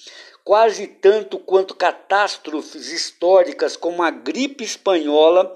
quase 0.43 0.87
tanto 0.87 1.37
quanto 1.37 1.75
catástrofes 1.75 2.89
históricas 2.91 3.75
como 3.75 4.01
a 4.01 4.09
gripe 4.09 4.63
espanhola 4.63 5.53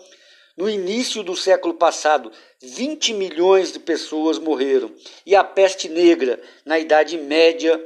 no 0.57 0.67
início 0.67 1.21
do 1.21 1.35
século 1.35 1.75
passado, 1.75 2.31
20 2.59 3.13
milhões 3.13 3.71
de 3.71 3.79
pessoas 3.79 4.39
morreram. 4.39 4.91
E 5.23 5.35
a 5.35 5.43
peste 5.43 5.87
negra, 5.87 6.41
na 6.65 6.79
Idade 6.79 7.15
Média, 7.15 7.79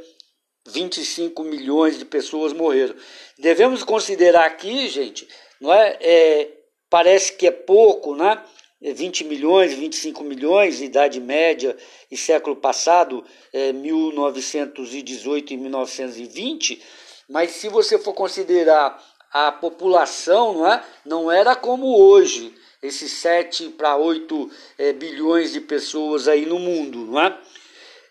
25 0.68 1.44
milhões 1.44 1.98
de 1.98 2.06
pessoas 2.06 2.54
morreram. 2.54 2.96
Devemos 3.38 3.84
considerar 3.84 4.46
aqui, 4.46 4.88
gente, 4.88 5.28
não 5.60 5.74
é, 5.74 5.98
é 6.02 6.52
parece 6.90 7.34
que 7.34 7.48
é 7.48 7.52
pouco, 7.52 8.16
né? 8.16 8.44
20 8.82 9.26
milhões, 9.26 9.74
25 9.74 10.24
milhões, 10.24 10.82
Idade 10.82 11.20
Média 11.20 11.78
e 12.10 12.18
século 12.18 12.56
passado, 12.56 13.24
é, 13.54 13.72
1918 13.72 15.54
e 15.54 15.58
1920, 15.58 16.82
mas 17.30 17.52
se 17.52 17.70
você 17.70 18.00
for 18.00 18.14
considerar 18.14 19.00
a 19.32 19.52
população, 19.52 20.54
não, 20.54 20.68
é? 20.68 20.84
não 21.06 21.32
era 21.32 21.56
como 21.56 21.96
hoje, 21.96 22.54
esses 22.82 23.12
7 23.14 23.70
para 23.70 23.96
8 23.96 24.52
é, 24.78 24.94
bilhões 24.94 25.54
de 25.54 25.62
pessoas 25.62 26.28
aí 26.28 26.46
no 26.46 26.60
mundo. 26.60 27.06
Não 27.06 27.22
é? 27.22 27.40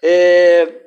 é? 0.00 0.79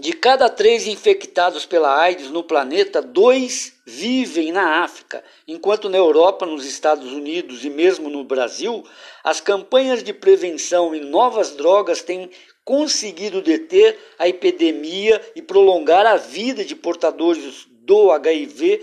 De 0.00 0.14
cada 0.14 0.48
três 0.48 0.86
infectados 0.86 1.66
pela 1.66 2.00
AIDS 2.00 2.30
no 2.30 2.42
planeta, 2.42 3.02
dois 3.02 3.74
vivem 3.84 4.50
na 4.50 4.82
África, 4.82 5.22
enquanto 5.46 5.90
na 5.90 5.98
Europa, 5.98 6.46
nos 6.46 6.64
Estados 6.64 7.12
Unidos 7.12 7.64
e 7.66 7.70
mesmo 7.70 8.08
no 8.08 8.24
Brasil, 8.24 8.82
as 9.22 9.42
campanhas 9.42 10.02
de 10.02 10.14
prevenção 10.14 10.94
e 10.94 11.00
novas 11.00 11.54
drogas 11.54 12.00
têm 12.02 12.30
conseguido 12.64 13.42
deter 13.42 13.98
a 14.18 14.26
epidemia 14.26 15.20
e 15.36 15.42
prolongar 15.42 16.06
a 16.06 16.16
vida 16.16 16.64
de 16.64 16.74
portadores 16.74 17.66
do 17.68 18.10
HIV 18.10 18.82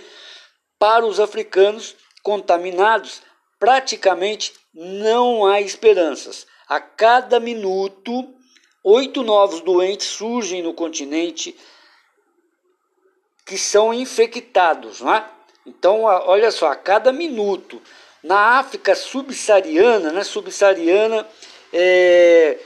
para 0.78 1.04
os 1.04 1.20
africanos 1.20 1.96
contaminados 2.22 3.24
praticamente 3.60 4.54
não 4.72 5.48
há 5.48 5.62
esperanças. 5.62 6.46
A 6.68 6.80
cada 6.80 7.40
minuto, 7.40 8.37
oito 8.90 9.22
novos 9.22 9.60
doentes 9.60 10.08
surgem 10.08 10.62
no 10.62 10.74
continente 10.74 11.56
que 13.46 13.58
são 13.58 13.94
infectados, 13.94 15.02
não 15.02 15.14
é? 15.14 15.30
Então, 15.66 16.04
olha 16.04 16.50
só, 16.52 16.72
a 16.72 16.76
cada 16.76 17.12
minuto. 17.12 17.82
Na 18.24 18.60
África 18.60 18.96
subsaariana, 18.96 20.12
né, 20.12 20.24
subsaariana 20.24 21.28
é 21.74 22.58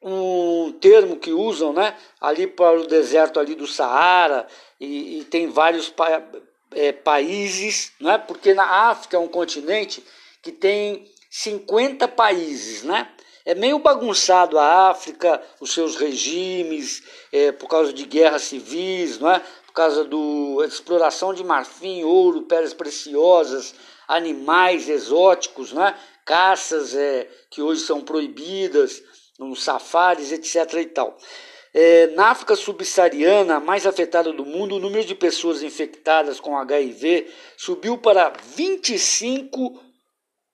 um 0.00 0.72
termo 0.80 1.16
que 1.16 1.32
usam, 1.32 1.72
né, 1.72 1.96
ali 2.20 2.46
para 2.46 2.78
o 2.78 2.86
deserto 2.86 3.40
ali 3.40 3.56
do 3.56 3.66
Saara 3.66 4.46
e, 4.80 5.18
e 5.18 5.24
tem 5.24 5.48
vários 5.48 5.92
é, 6.72 6.92
países, 6.92 7.92
né? 8.00 8.16
porque 8.18 8.54
na 8.54 8.88
África 8.90 9.16
é 9.16 9.20
um 9.20 9.28
continente 9.28 10.02
que 10.40 10.52
tem 10.52 11.10
50 11.28 12.06
países, 12.08 12.84
né? 12.84 13.10
É 13.48 13.54
meio 13.54 13.78
bagunçado 13.78 14.58
a 14.58 14.90
África, 14.90 15.40
os 15.58 15.72
seus 15.72 15.96
regimes, 15.96 17.02
é, 17.32 17.50
por 17.50 17.66
causa 17.66 17.94
de 17.94 18.04
guerras 18.04 18.42
civis, 18.42 19.18
não 19.18 19.30
é? 19.30 19.42
por 19.64 19.72
causa 19.72 20.04
da 20.04 20.66
exploração 20.66 21.32
de 21.32 21.42
marfim, 21.42 22.04
ouro, 22.04 22.42
pedras 22.42 22.74
preciosas, 22.74 23.74
animais 24.06 24.86
exóticos, 24.90 25.72
né? 25.72 25.98
caças 26.26 26.94
é, 26.94 27.26
que 27.48 27.62
hoje 27.62 27.80
são 27.80 28.02
proibidas, 28.02 29.02
nos 29.38 29.64
safaris, 29.64 30.30
etc. 30.30 30.70
e 30.74 30.84
tal. 30.84 31.16
É, 31.72 32.08
na 32.08 32.26
África 32.28 32.54
subsaariana, 32.54 33.56
a 33.56 33.60
mais 33.60 33.86
afetada 33.86 34.30
do 34.30 34.44
mundo, 34.44 34.76
o 34.76 34.78
número 34.78 35.06
de 35.06 35.14
pessoas 35.14 35.62
infectadas 35.62 36.38
com 36.38 36.58
HIV 36.58 37.32
subiu 37.56 37.96
para 37.96 38.30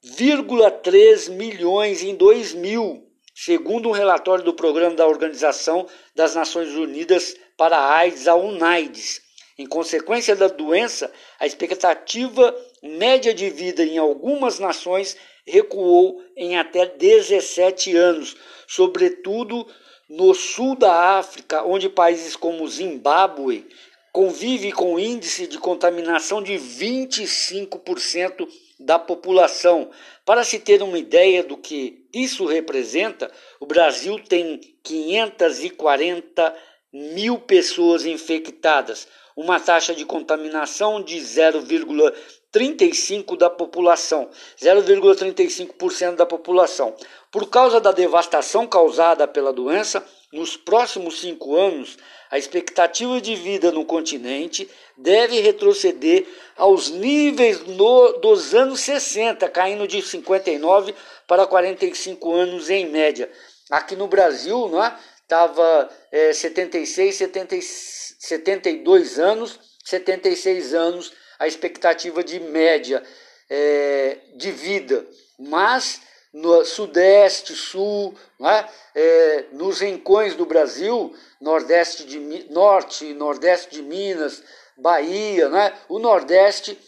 25,3 0.05 1.31
milhões 1.31 2.03
em 2.03 2.15
2000, 2.15 3.03
segundo 3.35 3.89
um 3.89 3.93
relatório 3.93 4.45
do 4.45 4.53
programa 4.53 4.95
da 4.95 5.07
Organização 5.07 5.87
das 6.15 6.35
Nações 6.35 6.75
Unidas 6.75 7.35
para 7.57 7.79
a 7.79 7.97
AIDS, 7.97 8.29
a 8.29 8.35
UNAIDS. 8.35 9.23
Em 9.59 9.67
consequência 9.67 10.37
da 10.37 10.49
doença, 10.49 11.11
a 11.41 11.47
expectativa 11.47 12.55
média 12.83 13.33
de 13.33 13.49
vida 13.49 13.83
em 13.83 13.97
algumas 13.97 14.59
nações 14.59 15.17
recuou 15.47 16.21
em 16.37 16.59
até 16.59 16.85
17 16.85 17.97
anos, 17.97 18.37
sobretudo 18.67 19.67
no 20.09 20.35
sul 20.35 20.77
da 20.77 21.17
África, 21.19 21.65
onde 21.65 21.89
países 21.89 22.37
como 22.37 22.69
Zimbábue 22.69 23.67
convivem 24.13 24.71
com 24.71 24.99
índice 24.99 25.47
de 25.47 25.59
contaminação 25.59 26.43
de 26.43 26.53
25% 26.55 28.47
da 28.85 28.99
população. 28.99 29.91
Para 30.25 30.43
se 30.45 30.59
ter 30.59 30.83
uma 30.83 30.99
ideia 30.99 31.43
do 31.43 31.57
que 31.57 32.07
isso 32.13 32.45
representa, 32.45 33.31
o 33.59 33.65
Brasil 33.67 34.19
tem 34.19 34.61
540 34.83 36.55
mil 36.93 37.39
pessoas 37.39 38.05
infectadas, 38.07 39.09
uma 39.37 39.59
taxa 39.59 39.93
de 39.95 40.05
contaminação 40.05 41.03
de 41.03 41.17
0,35% 41.17 43.37
da 43.37 43.51
população, 43.51 44.31
0,35% 44.63 46.15
da 46.15 46.25
população. 46.25 46.95
Por 47.33 47.51
causa 47.51 47.81
da 47.81 47.91
devastação 47.91 48.65
causada 48.65 49.27
pela 49.27 49.53
doença, 49.53 50.07
nos 50.33 50.57
próximos 50.57 51.21
cinco 51.21 51.57
anos, 51.57 51.99
a 52.31 52.39
expectativa 52.39 53.21
de 53.21 53.35
vida 53.35 53.73
no 53.73 53.85
continente 53.85 54.71
deve 54.97 55.41
retroceder 55.41 56.25
aos 56.57 56.91
níveis 56.91 57.61
no, 57.67 58.13
dos 58.19 58.55
anos 58.55 58.81
60, 58.81 59.49
caindo 59.49 59.87
de 59.87 60.01
59 60.03 60.95
para 61.27 61.47
45 61.47 62.33
anos 62.33 62.71
em 62.71 62.89
média. 62.89 63.31
Aqui 63.71 63.97
no 63.97 64.07
Brasil, 64.07 64.69
não 64.69 64.85
é? 64.85 64.97
Estava 65.23 65.91
é, 66.13 66.33
76, 66.33 67.15
70, 67.15 67.57
72 67.61 69.19
anos, 69.19 69.59
76 69.85 70.75
anos 70.75 71.13
a 71.39 71.47
expectativa 71.47 72.23
de 72.23 72.39
média 72.41 73.03
é, 73.49 74.19
de 74.35 74.51
vida. 74.53 75.07
Mas 75.39 76.01
no 76.33 76.65
Sudeste, 76.65 77.55
Sul, 77.55 78.15
é? 78.41 78.65
É, 78.95 79.45
nos 79.53 79.81
rincões 79.81 80.35
do 80.35 80.45
Brasil, 80.45 81.15
Nordeste 81.41 82.05
de 82.05 82.19
Norte, 82.51 83.13
Nordeste 83.15 83.71
de 83.71 83.83
Minas, 83.83 84.43
Bahia, 84.77 85.47
é? 85.47 85.73
o 85.89 85.99
Nordeste 85.99 86.79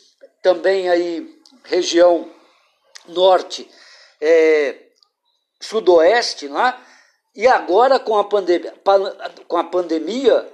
também 0.43 0.89
aí 0.89 1.35
região 1.65 2.31
Norte, 3.09 3.69
é, 4.21 4.77
Sudoeste, 5.61 6.49
não 6.49 6.65
é? 6.65 6.77
E 7.35 7.47
agora 7.47 7.99
com 7.99 8.17
a, 8.17 8.25
pandemia, 8.25 8.73
com 9.47 9.59
a 9.59 9.65
pandemia, 9.65 10.51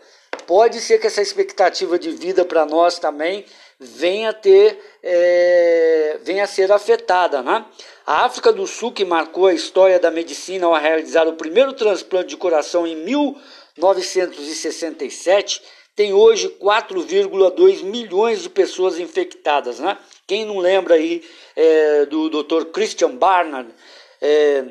pode 0.46 0.80
ser 0.80 0.98
que 0.98 1.06
essa 1.06 1.22
expectativa 1.22 1.96
de 1.98 2.10
vida 2.10 2.44
para 2.44 2.66
nós 2.66 2.98
também 2.98 3.46
venha 3.78 4.32
ter, 4.32 4.82
é, 5.02 6.18
venha 6.22 6.46
ser 6.46 6.72
afetada. 6.72 7.42
Né? 7.42 7.64
A 8.04 8.24
África 8.24 8.52
do 8.52 8.66
Sul, 8.66 8.90
que 8.92 9.04
marcou 9.04 9.46
a 9.46 9.54
história 9.54 10.00
da 10.00 10.10
medicina 10.10 10.66
ao 10.66 10.74
realizar 10.74 11.28
o 11.28 11.34
primeiro 11.34 11.72
transplante 11.72 12.30
de 12.30 12.36
coração 12.36 12.84
em 12.86 12.96
1967, 12.96 15.62
tem 15.94 16.12
hoje 16.12 16.48
4,2 16.60 17.82
milhões 17.82 18.42
de 18.42 18.50
pessoas 18.50 18.98
infectadas. 18.98 19.78
Né? 19.78 19.96
Quem 20.26 20.44
não 20.44 20.58
lembra 20.58 20.94
aí 20.94 21.22
é, 21.54 22.06
do 22.06 22.28
Dr. 22.28 22.66
Christian 22.66 23.16
Barnard, 23.16 23.70
é, 24.20 24.64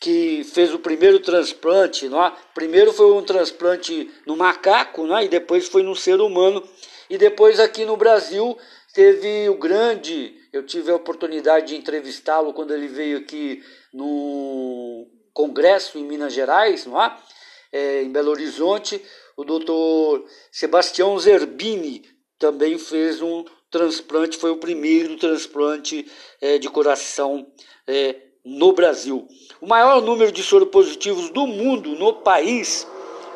que 0.00 0.44
fez 0.44 0.74
o 0.74 0.78
primeiro 0.78 1.20
transplante, 1.20 2.08
não 2.08 2.22
é? 2.22 2.32
primeiro 2.54 2.92
foi 2.92 3.10
um 3.12 3.22
transplante 3.22 4.10
no 4.26 4.36
macaco 4.36 5.06
não 5.06 5.16
é? 5.16 5.24
e 5.24 5.28
depois 5.28 5.68
foi 5.68 5.82
no 5.82 5.96
ser 5.96 6.20
humano 6.20 6.62
e 7.08 7.16
depois 7.16 7.58
aqui 7.58 7.84
no 7.84 7.96
Brasil 7.96 8.58
teve 8.92 9.48
o 9.48 9.54
grande, 9.54 10.34
eu 10.52 10.62
tive 10.64 10.90
a 10.90 10.96
oportunidade 10.96 11.68
de 11.68 11.76
entrevistá-lo 11.76 12.52
quando 12.52 12.74
ele 12.74 12.86
veio 12.86 13.18
aqui 13.18 13.62
no 13.92 15.06
congresso 15.32 15.98
em 15.98 16.04
Minas 16.04 16.32
Gerais, 16.32 16.86
não 16.86 17.02
é? 17.02 17.16
é 17.72 18.02
em 18.02 18.10
Belo 18.10 18.30
Horizonte, 18.30 19.02
o 19.36 19.44
doutor 19.44 20.24
Sebastião 20.50 21.18
Zerbini 21.18 22.02
também 22.38 22.78
fez 22.78 23.22
um 23.22 23.44
transplante, 23.70 24.36
foi 24.36 24.50
o 24.50 24.56
primeiro 24.56 25.16
transplante 25.16 26.06
é, 26.40 26.58
de 26.58 26.68
coração 26.68 27.46
é, 27.86 28.16
no 28.44 28.72
Brasil. 28.72 29.26
O 29.60 29.66
maior 29.66 30.00
número 30.00 30.30
de 30.30 30.42
soropositivos 30.42 31.30
do 31.30 31.46
mundo 31.46 31.96
no 31.96 32.12
país 32.12 32.86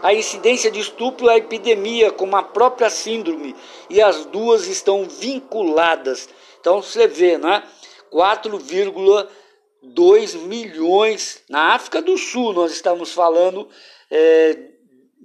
a 0.02 0.12
incidência 0.14 0.70
de 0.70 0.80
estupro 0.80 1.28
é 1.28 1.34
a 1.34 1.38
epidemia, 1.38 2.12
como 2.12 2.36
a 2.36 2.42
própria 2.42 2.88
síndrome, 2.88 3.54
e 3.90 4.00
as 4.00 4.24
duas 4.26 4.68
estão 4.68 5.04
vinculadas. 5.04 6.28
Então 6.60 6.80
você 6.80 7.08
vê, 7.08 7.36
né? 7.36 7.64
4,2 8.12 10.38
milhões 10.38 11.42
na 11.48 11.74
África 11.74 12.00
do 12.00 12.16
Sul, 12.16 12.52
nós 12.52 12.70
estamos 12.72 13.12
falando 13.12 13.68
é, 14.10 14.56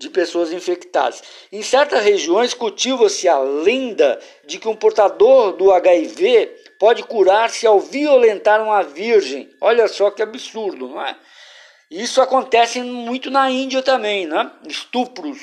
de 0.03 0.09
pessoas 0.09 0.53
infectadas. 0.53 1.23
Em 1.51 1.63
certas 1.63 2.03
regiões 2.03 2.53
cultiva-se 2.53 3.27
a 3.27 3.39
lenda 3.39 4.19
de 4.45 4.59
que 4.59 4.67
um 4.67 4.75
portador 4.75 5.53
do 5.53 5.71
HIV 5.71 6.53
pode 6.79 7.03
curar-se 7.03 7.65
ao 7.65 7.79
violentar 7.79 8.61
uma 8.61 8.83
virgem. 8.83 9.49
Olha 9.59 9.87
só 9.87 10.11
que 10.11 10.21
absurdo, 10.21 10.89
não 10.89 11.01
é? 11.01 11.17
Isso 11.89 12.21
acontece 12.21 12.81
muito 12.81 13.31
na 13.31 13.49
Índia 13.49 13.81
também, 13.81 14.25
né? 14.25 14.51
Estupros. 14.67 15.39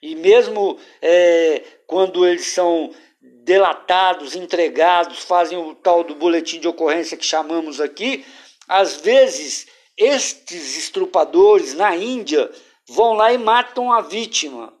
E 0.00 0.14
mesmo 0.14 0.78
é, 1.02 1.62
quando 1.86 2.26
eles 2.26 2.46
são 2.46 2.90
delatados, 3.20 4.36
entregados, 4.36 5.20
fazem 5.20 5.58
o 5.58 5.74
tal 5.74 6.04
do 6.04 6.14
boletim 6.14 6.60
de 6.60 6.68
ocorrência 6.68 7.16
que 7.16 7.24
chamamos 7.24 7.80
aqui, 7.80 8.24
às 8.68 9.00
vezes 9.00 9.66
estes 9.96 10.76
estrupadores 10.76 11.74
na 11.74 11.96
Índia 11.96 12.48
vão 12.88 13.12
lá 13.12 13.32
e 13.32 13.38
matam 13.38 13.92
a 13.92 14.00
vítima. 14.00 14.72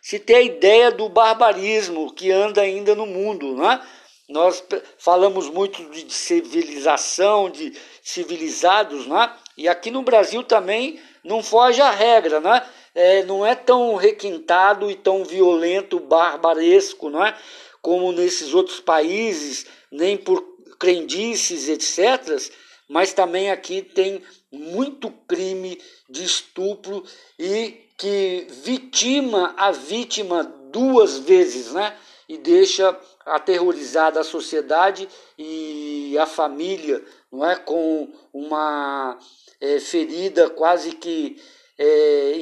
Se 0.00 0.18
ter 0.18 0.36
a 0.36 0.42
ideia 0.42 0.90
do 0.90 1.08
barbarismo 1.08 2.12
que 2.12 2.30
anda 2.30 2.62
ainda 2.62 2.94
no 2.94 3.06
mundo, 3.06 3.54
né? 3.56 3.80
Nós 4.28 4.64
falamos 4.96 5.50
muito 5.50 5.84
de 5.90 6.12
civilização, 6.12 7.50
de 7.50 7.74
civilizados, 8.02 9.06
né? 9.06 9.30
E 9.56 9.68
aqui 9.68 9.90
no 9.90 10.02
Brasil 10.02 10.42
também 10.42 10.98
não 11.22 11.42
foge 11.42 11.82
a 11.82 11.90
regra, 11.90 12.40
né? 12.40 12.66
É, 12.94 13.22
não 13.24 13.44
é 13.44 13.54
tão 13.54 13.96
requintado 13.96 14.90
e 14.90 14.94
tão 14.94 15.24
violento, 15.24 16.00
barbaresco, 16.00 17.10
não 17.10 17.24
é? 17.24 17.36
Como 17.82 18.12
nesses 18.12 18.54
outros 18.54 18.80
países, 18.80 19.66
nem 19.92 20.16
por 20.16 20.42
crendices, 20.78 21.68
etc. 21.68 22.52
Mas 22.88 23.12
também 23.12 23.50
aqui 23.50 23.82
tem 23.82 24.22
muito 24.50 25.10
crime 25.28 25.78
de 26.08 26.24
estupro 26.24 27.04
e 27.38 27.80
que 27.96 28.46
vitima 28.62 29.54
a 29.56 29.70
vítima 29.70 30.44
duas 30.70 31.18
vezes, 31.18 31.72
né? 31.72 31.96
E 32.28 32.38
deixa 32.38 32.98
aterrorizada 33.24 34.20
a 34.20 34.24
sociedade 34.24 35.08
e 35.38 36.16
a 36.18 36.26
família, 36.26 37.04
não 37.30 37.48
é, 37.48 37.56
com 37.56 38.08
uma 38.32 39.18
é, 39.60 39.78
ferida 39.80 40.50
quase 40.50 40.92
que 40.92 41.40
é, 41.78 42.36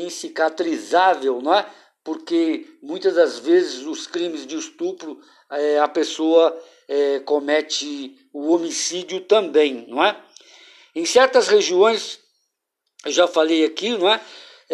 não 1.42 1.54
é? 1.54 1.66
Porque 2.04 2.66
muitas 2.82 3.14
das 3.14 3.38
vezes 3.38 3.86
os 3.86 4.06
crimes 4.06 4.46
de 4.46 4.56
estupro 4.56 5.20
é, 5.50 5.78
a 5.78 5.88
pessoa 5.88 6.58
é, 6.88 7.20
comete 7.20 8.18
o 8.32 8.52
homicídio 8.52 9.20
também, 9.20 9.86
não 9.88 10.02
é? 10.02 10.16
Em 10.94 11.04
certas 11.06 11.48
regiões, 11.48 12.18
eu 13.04 13.12
já 13.12 13.26
falei 13.26 13.64
aqui, 13.64 13.96
não 13.96 14.08
é? 14.08 14.20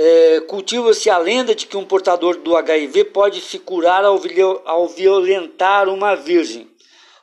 é, 0.01 0.41
cultiva-se 0.43 1.11
a 1.11 1.19
lenda 1.19 1.57
de 1.57 1.67
que 1.67 1.77
um 1.77 1.85
portador 1.85 2.37
do 2.37 2.57
HIV 2.57 3.07
pode 3.07 3.41
se 3.41 3.59
curar 3.59 4.05
ao, 4.05 4.21
ao 4.65 4.87
violentar 4.87 5.89
uma 5.89 6.15
virgem. 6.15 6.71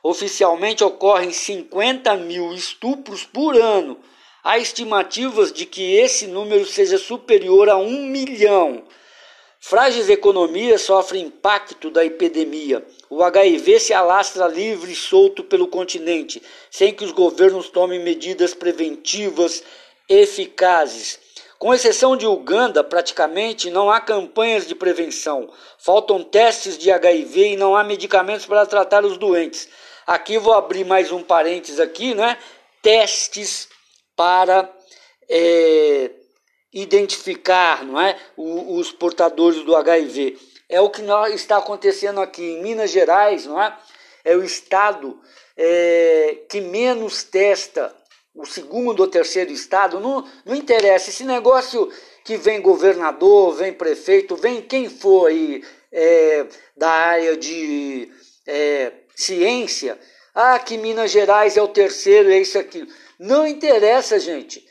Oficialmente 0.02 0.84
ocorrem 0.84 1.32
50 1.32 2.14
mil 2.18 2.52
estupros 2.52 3.24
por 3.24 3.56
ano. 3.56 3.98
Há 4.44 4.58
estimativas 4.58 5.50
de 5.54 5.64
que 5.64 5.96
esse 5.96 6.26
número 6.26 6.66
seja 6.66 6.98
superior 6.98 7.70
a 7.70 7.78
um 7.78 8.04
milhão. 8.04 8.84
Frágeis 9.58 10.10
economias 10.10 10.82
sofrem 10.82 11.24
impacto 11.24 11.90
da 11.90 12.04
epidemia. 12.04 12.86
O 13.08 13.22
HIV 13.22 13.80
se 13.80 13.94
alastra 13.94 14.46
livre 14.46 14.92
e 14.92 14.94
solto 14.94 15.42
pelo 15.42 15.66
continente, 15.66 16.42
sem 16.70 16.92
que 16.92 17.02
os 17.02 17.10
governos 17.10 17.70
tomem 17.70 17.98
medidas 17.98 18.52
preventivas 18.52 19.64
eficazes. 20.08 21.18
Com 21.58 21.72
exceção 21.72 22.16
de 22.16 22.26
Uganda, 22.26 22.84
praticamente 22.84 23.70
não 23.70 23.90
há 23.90 24.00
campanhas 24.00 24.66
de 24.66 24.74
prevenção. 24.74 25.50
Faltam 25.78 26.22
testes 26.22 26.76
de 26.76 26.90
HIV 26.90 27.52
e 27.52 27.56
não 27.56 27.74
há 27.74 27.82
medicamentos 27.82 28.44
para 28.44 28.66
tratar 28.66 29.04
os 29.04 29.16
doentes. 29.16 29.68
Aqui 30.06 30.38
vou 30.38 30.52
abrir 30.52 30.84
mais 30.84 31.10
um 31.10 31.22
parênteses 31.22 31.80
aqui, 31.80 32.14
né? 32.14 32.38
Testes 32.82 33.68
para 34.14 34.70
é, 35.28 36.10
identificar, 36.72 37.84
não 37.84 38.00
é, 38.00 38.16
os 38.36 38.92
portadores 38.92 39.64
do 39.64 39.74
HIV. 39.74 40.38
é 40.68 40.80
o 40.80 40.90
que 40.90 41.02
está 41.34 41.56
acontecendo 41.56 42.20
aqui 42.20 42.42
em 42.42 42.62
Minas 42.62 42.90
Gerais, 42.90 43.46
não 43.46 43.60
é? 43.60 43.76
É 44.24 44.36
o 44.36 44.44
estado 44.44 45.18
é, 45.56 46.38
que 46.50 46.60
menos 46.60 47.24
testa, 47.24 47.94
o 48.36 48.44
segundo 48.44 49.00
ou 49.00 49.08
terceiro 49.08 49.50
estado, 49.50 49.98
não, 49.98 50.24
não 50.44 50.54
interessa. 50.54 51.10
Esse 51.10 51.24
negócio 51.24 51.90
que 52.24 52.36
vem 52.36 52.60
governador, 52.60 53.54
vem 53.54 53.72
prefeito, 53.72 54.36
vem 54.36 54.60
quem 54.60 54.88
for 54.88 55.28
aí 55.28 55.64
é, 55.90 56.46
da 56.76 56.90
área 56.90 57.36
de 57.36 58.10
é, 58.46 58.92
ciência, 59.14 59.98
ah, 60.34 60.58
que 60.58 60.76
Minas 60.76 61.10
Gerais 61.10 61.56
é 61.56 61.62
o 61.62 61.68
terceiro, 61.68 62.30
é 62.30 62.38
isso 62.38 62.58
aqui. 62.58 62.86
Não 63.18 63.46
interessa, 63.46 64.20
gente, 64.20 64.62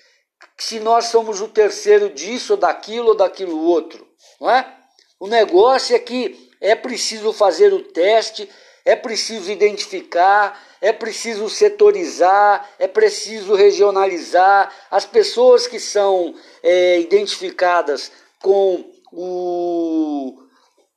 se 0.58 0.80
nós 0.80 1.06
somos 1.06 1.42
o 1.42 1.48
terceiro 1.48 2.10
disso 2.10 2.56
daquilo 2.56 3.10
ou 3.10 3.16
daquilo 3.16 3.60
outro, 3.60 4.08
não 4.40 4.50
é? 4.50 4.72
O 5.20 5.28
negócio 5.28 5.96
é 5.96 6.00
que 6.00 6.52
é 6.62 6.76
preciso 6.76 7.34
fazer 7.34 7.74
o 7.74 7.82
teste, 7.82 8.48
é 8.84 8.96
preciso 8.96 9.52
identificar, 9.52 10.62
é 10.86 10.94
preciso 10.94 11.50
setorizar, 11.50 12.70
é 12.78 12.88
preciso 12.88 13.56
regionalizar. 13.56 14.72
As 14.92 15.04
pessoas 15.04 15.66
que 15.66 15.80
são 15.80 16.36
é, 16.62 17.00
identificadas 17.00 18.12
com 18.40 18.86
o. 19.12 20.44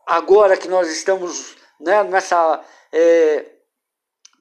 Agora 0.07 0.59
que 0.59 0.69
nós 0.69 0.91
estamos 0.91 1.57
né, 1.81 2.05
nessa 2.05 2.63
é, 2.93 3.47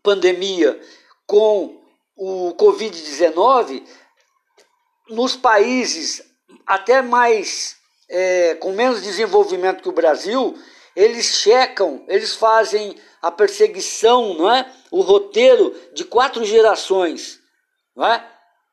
pandemia 0.04 0.78
com 1.26 1.82
o 2.18 2.54
Covid-19, 2.56 3.88
nos 5.08 5.38
países 5.38 6.22
até 6.66 7.02
mais 7.02 7.78
é, 8.10 8.56
com 8.56 8.74
menos 8.74 9.02
desenvolvimento 9.02 9.82
que 9.82 9.90
o 9.90 9.94
Brasil, 9.94 10.60
eles 10.98 11.28
checam, 11.28 12.04
eles 12.08 12.34
fazem 12.34 12.96
a 13.22 13.30
perseguição, 13.30 14.34
não 14.34 14.52
é? 14.52 14.68
O 14.90 15.02
roteiro 15.02 15.76
de 15.94 16.04
quatro 16.04 16.44
gerações, 16.44 17.40
não 17.96 18.04
é? 18.04 18.28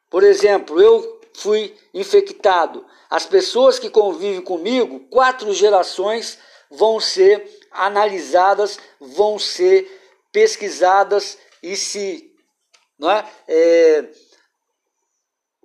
Por 0.09 0.23
exemplo, 0.23 0.81
eu 0.81 1.21
fui 1.35 1.77
infectado. 1.93 2.87
As 3.11 3.27
pessoas 3.27 3.79
que 3.79 3.91
convivem 3.91 4.41
comigo, 4.41 5.01
quatro 5.11 5.53
gerações 5.53 6.39
vão 6.71 6.99
ser 6.99 7.47
analisadas, 7.71 8.79
vão 8.99 9.39
ser 9.39 9.87
pesquisadas 10.33 11.37
e 11.63 11.77
se 11.77 12.33
não 12.99 13.11
é, 13.11 13.29
é 13.47 14.09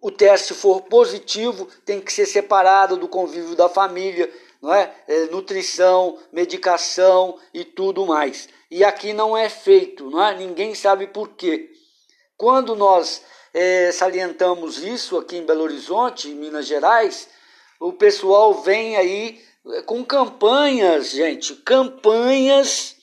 o 0.01 0.11
teste 0.11 0.53
for 0.53 0.81
positivo, 0.81 1.69
tem 1.85 2.01
que 2.01 2.11
ser 2.11 2.25
separado 2.25 2.97
do 2.97 3.07
convívio 3.07 3.55
da 3.55 3.69
família, 3.69 4.29
não 4.61 4.73
é? 4.73 4.93
é? 5.07 5.25
nutrição, 5.25 6.17
medicação 6.31 7.37
e 7.53 7.63
tudo 7.63 8.05
mais. 8.05 8.49
E 8.69 8.83
aqui 8.83 9.13
não 9.13 9.35
é 9.35 9.49
feito, 9.49 10.09
não 10.09 10.23
é? 10.23 10.35
Ninguém 10.35 10.75
sabe 10.75 11.07
por 11.07 11.29
quê. 11.29 11.69
Quando 12.37 12.75
nós 12.75 13.21
é, 13.53 13.91
salientamos 13.91 14.83
isso 14.83 15.17
aqui 15.17 15.37
em 15.37 15.45
Belo 15.45 15.63
Horizonte, 15.63 16.29
em 16.29 16.35
Minas 16.35 16.67
Gerais, 16.67 17.27
o 17.79 17.93
pessoal 17.93 18.53
vem 18.53 18.95
aí 18.97 19.41
é, 19.73 19.81
com 19.81 20.03
campanhas, 20.03 21.11
gente, 21.11 21.55
campanhas 21.55 22.95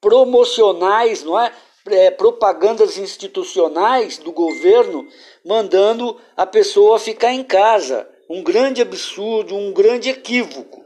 promocionais, 0.00 1.22
não 1.22 1.38
é? 1.38 1.52
é 1.86 2.10
propagandas 2.10 2.98
institucionais 2.98 4.18
do 4.18 4.32
governo 4.32 5.06
mandando 5.44 6.20
a 6.36 6.46
pessoa 6.46 6.98
ficar 6.98 7.32
em 7.32 7.44
casa. 7.44 8.08
Um 8.28 8.42
grande 8.42 8.80
absurdo, 8.80 9.54
um 9.54 9.72
grande 9.72 10.08
equívoco. 10.08 10.81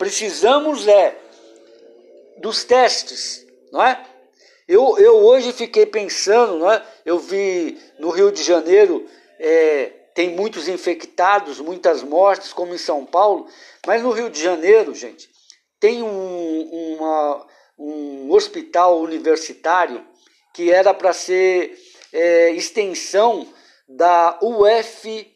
Precisamos 0.00 0.88
é 0.88 1.14
dos 2.38 2.64
testes, 2.64 3.46
não 3.70 3.82
é? 3.82 4.02
Eu, 4.66 4.96
eu 4.96 5.16
hoje 5.16 5.52
fiquei 5.52 5.84
pensando, 5.84 6.58
não 6.58 6.72
é? 6.72 6.82
Eu 7.04 7.18
vi 7.18 7.78
no 7.98 8.08
Rio 8.08 8.32
de 8.32 8.42
Janeiro 8.42 9.06
é, 9.38 9.92
tem 10.14 10.30
muitos 10.30 10.68
infectados, 10.68 11.60
muitas 11.60 12.02
mortes, 12.02 12.50
como 12.50 12.74
em 12.74 12.78
São 12.78 13.04
Paulo, 13.04 13.46
mas 13.86 14.02
no 14.02 14.10
Rio 14.10 14.30
de 14.30 14.42
Janeiro, 14.42 14.94
gente, 14.94 15.28
tem 15.78 16.02
um, 16.02 16.96
uma, 16.96 17.46
um 17.78 18.32
hospital 18.32 19.02
universitário 19.02 20.02
que 20.54 20.70
era 20.72 20.94
para 20.94 21.12
ser 21.12 21.78
é, 22.10 22.52
extensão 22.52 23.46
da 23.86 24.38
UFRJ, 24.40 25.26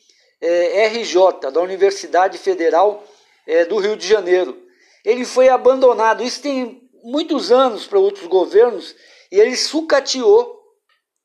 da 1.53 1.61
Universidade 1.61 2.39
Federal 2.39 3.05
é, 3.47 3.64
do 3.64 3.78
Rio 3.78 3.97
de 3.97 4.07
Janeiro. 4.07 4.62
Ele 5.05 5.24
foi 5.24 5.49
abandonado, 5.49 6.22
isso 6.22 6.40
tem 6.42 6.90
muitos 7.03 7.53
anos 7.53 7.86
para 7.86 7.99
outros 7.99 8.26
governos, 8.26 8.95
e 9.30 9.38
ele 9.38 9.57
sucateou. 9.57 10.62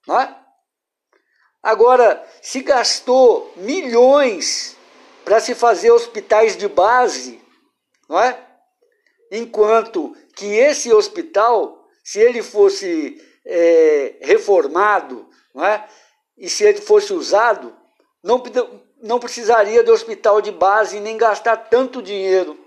Não 0.07 0.19
é? 0.19 0.35
Agora, 1.61 2.25
se 2.41 2.61
gastou 2.61 3.53
milhões 3.57 4.75
para 5.23 5.39
se 5.39 5.53
fazer 5.53 5.91
hospitais 5.91 6.57
de 6.57 6.67
base, 6.67 7.41
não 8.07 8.19
é? 8.19 8.45
Enquanto 9.31 10.15
que 10.35 10.45
esse 10.45 10.91
hospital, 10.91 11.85
se 12.03 12.19
ele 12.19 12.41
fosse 12.41 13.21
é, 13.45 14.17
reformado, 14.21 15.29
não 15.53 15.65
é? 15.65 15.87
e 16.37 16.49
se 16.49 16.63
ele 16.63 16.81
fosse 16.81 17.13
usado, 17.13 17.75
não, 18.23 18.41
não 19.01 19.19
precisaria 19.19 19.83
de 19.83 19.91
hospital 19.91 20.41
de 20.41 20.51
base 20.51 20.99
nem 20.99 21.17
gastar 21.17 21.57
tanto 21.57 22.01
dinheiro. 22.01 22.57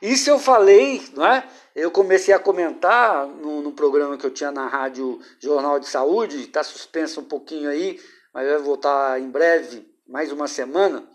Isso 0.00 0.28
eu 0.28 0.38
falei, 0.38 1.02
não 1.14 1.26
é? 1.26 1.48
Eu 1.74 1.90
comecei 1.90 2.32
a 2.32 2.38
comentar 2.38 3.26
no, 3.26 3.62
no 3.62 3.72
programa 3.72 4.16
que 4.16 4.24
eu 4.24 4.30
tinha 4.30 4.50
na 4.50 4.66
Rádio 4.66 5.20
Jornal 5.38 5.78
de 5.78 5.88
Saúde, 5.88 6.42
está 6.42 6.62
suspenso 6.62 7.20
um 7.20 7.24
pouquinho 7.24 7.68
aí, 7.70 8.00
mas 8.32 8.48
vai 8.48 8.58
voltar 8.58 9.20
em 9.20 9.30
breve, 9.30 9.86
mais 10.06 10.30
uma 10.30 10.48
semana, 10.48 11.06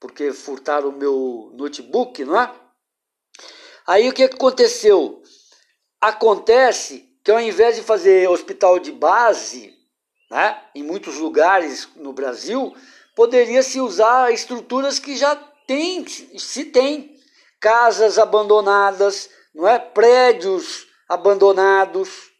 porque 0.00 0.32
furtaram 0.32 0.88
o 0.88 0.96
meu 0.96 1.50
notebook, 1.54 2.24
não 2.24 2.40
é? 2.40 2.50
Aí 3.86 4.08
o 4.08 4.12
que 4.12 4.24
aconteceu? 4.24 5.22
Acontece 6.00 7.08
que 7.22 7.30
ao 7.30 7.40
invés 7.40 7.76
de 7.76 7.82
fazer 7.82 8.28
hospital 8.28 8.78
de 8.78 8.92
base, 8.92 9.74
né, 10.30 10.62
em 10.74 10.82
muitos 10.82 11.16
lugares 11.16 11.88
no 11.96 12.12
Brasil, 12.12 12.74
poderia 13.14 13.62
se 13.62 13.80
usar 13.80 14.32
estruturas 14.32 14.98
que 14.98 15.16
já 15.16 15.34
tem, 15.66 16.06
se 16.06 16.64
tem, 16.66 17.16
casas 17.60 18.18
abandonadas, 18.18 19.30
não 19.54 19.66
é, 19.66 19.78
prédios 19.78 20.86
abandonados. 21.08 22.30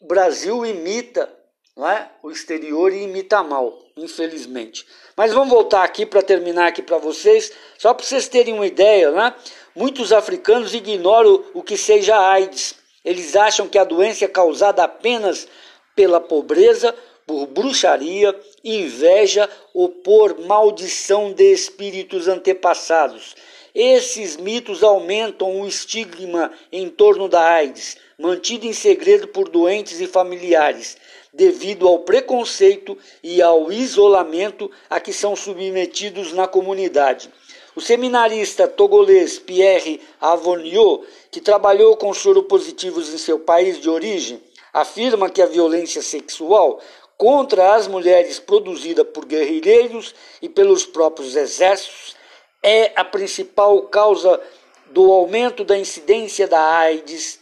O 0.00 0.06
Brasil 0.06 0.64
imita 0.66 1.34
não 1.76 1.88
é? 1.88 2.10
o 2.22 2.30
exterior 2.30 2.92
e 2.92 3.04
imita 3.04 3.42
mal, 3.42 3.78
infelizmente. 3.96 4.86
Mas 5.16 5.32
vamos 5.32 5.48
voltar 5.48 5.82
aqui 5.82 6.04
para 6.04 6.20
terminar 6.20 6.66
aqui 6.66 6.82
para 6.82 6.98
vocês, 6.98 7.52
só 7.78 7.94
para 7.94 8.04
vocês 8.04 8.28
terem 8.28 8.52
uma 8.52 8.66
ideia, 8.66 9.10
né? 9.12 9.34
Muitos 9.74 10.12
africanos 10.12 10.74
ignoram 10.74 11.44
o 11.54 11.62
que 11.62 11.76
seja 11.78 12.18
AIDS 12.18 12.74
eles 13.04 13.34
acham 13.34 13.68
que 13.68 13.78
a 13.78 13.84
doença 13.84 14.24
é 14.24 14.28
causada 14.28 14.84
apenas 14.84 15.48
pela 15.94 16.20
pobreza, 16.20 16.94
por 17.30 17.46
bruxaria, 17.46 18.34
inveja 18.64 19.48
ou 19.72 19.88
por 19.88 20.36
maldição 20.40 21.32
de 21.32 21.52
espíritos 21.52 22.26
antepassados. 22.26 23.36
Esses 23.72 24.36
mitos 24.36 24.82
aumentam 24.82 25.60
o 25.60 25.66
estigma 25.66 26.50
em 26.72 26.88
torno 26.88 27.28
da 27.28 27.40
AIDS, 27.40 27.96
mantido 28.18 28.66
em 28.66 28.72
segredo 28.72 29.28
por 29.28 29.48
doentes 29.48 30.00
e 30.00 30.08
familiares, 30.08 30.96
devido 31.32 31.86
ao 31.86 32.00
preconceito 32.00 32.98
e 33.22 33.40
ao 33.40 33.70
isolamento 33.70 34.68
a 34.88 34.98
que 34.98 35.12
são 35.12 35.36
submetidos 35.36 36.32
na 36.32 36.48
comunidade. 36.48 37.30
O 37.76 37.80
seminarista 37.80 38.66
togolês 38.66 39.38
Pierre 39.38 40.00
Avoniot, 40.20 41.06
que 41.30 41.40
trabalhou 41.40 41.96
com 41.96 42.12
soropositivos 42.12 43.14
em 43.14 43.18
seu 43.18 43.38
país 43.38 43.80
de 43.80 43.88
origem, 43.88 44.42
afirma 44.72 45.28
que 45.28 45.42
a 45.42 45.46
violência 45.46 46.02
sexual 46.02 46.80
contra 47.20 47.74
as 47.74 47.86
mulheres 47.86 48.38
produzida 48.38 49.04
por 49.04 49.26
guerrilheiros 49.26 50.14
e 50.40 50.48
pelos 50.48 50.86
próprios 50.86 51.36
exércitos 51.36 52.16
é 52.62 52.92
a 52.96 53.04
principal 53.04 53.82
causa 53.82 54.40
do 54.86 55.12
aumento 55.12 55.62
da 55.62 55.76
incidência 55.76 56.48
da 56.48 56.78
AIDS 56.78 57.38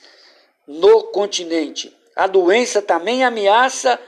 no 0.66 1.04
continente. 1.04 1.96
A 2.16 2.26
doença 2.26 2.82
também 2.82 3.22
ameaça 3.22 4.00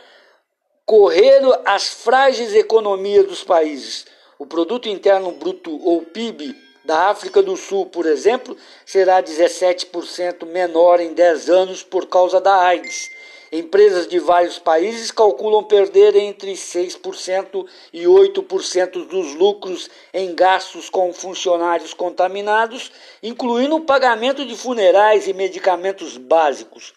correr 0.84 1.40
as 1.64 1.86
frágeis 1.86 2.52
economias 2.52 3.28
dos 3.28 3.44
países, 3.44 4.06
o 4.40 4.46
produto 4.46 4.88
interno 4.88 5.30
bruto 5.30 5.70
ou 5.86 6.02
PIB 6.02 6.52
da 6.84 7.10
África 7.10 7.40
do 7.40 7.56
Sul, 7.56 7.86
por 7.86 8.06
exemplo, 8.06 8.56
será 8.84 9.22
17% 9.22 10.44
menor 10.46 10.98
em 10.98 11.14
10 11.14 11.48
anos 11.48 11.84
por 11.84 12.08
causa 12.08 12.40
da 12.40 12.56
AIDS. 12.56 13.19
Empresas 13.52 14.06
de 14.06 14.20
vários 14.20 14.60
países 14.60 15.10
calculam 15.10 15.64
perder 15.64 16.14
entre 16.14 16.52
6% 16.52 17.66
e 17.92 18.04
8% 18.04 19.08
dos 19.08 19.34
lucros 19.34 19.90
em 20.14 20.32
gastos 20.36 20.88
com 20.88 21.12
funcionários 21.12 21.92
contaminados, 21.92 22.92
incluindo 23.20 23.74
o 23.74 23.84
pagamento 23.84 24.46
de 24.46 24.56
funerais 24.56 25.26
e 25.26 25.32
medicamentos 25.32 26.16
básicos. 26.16 26.94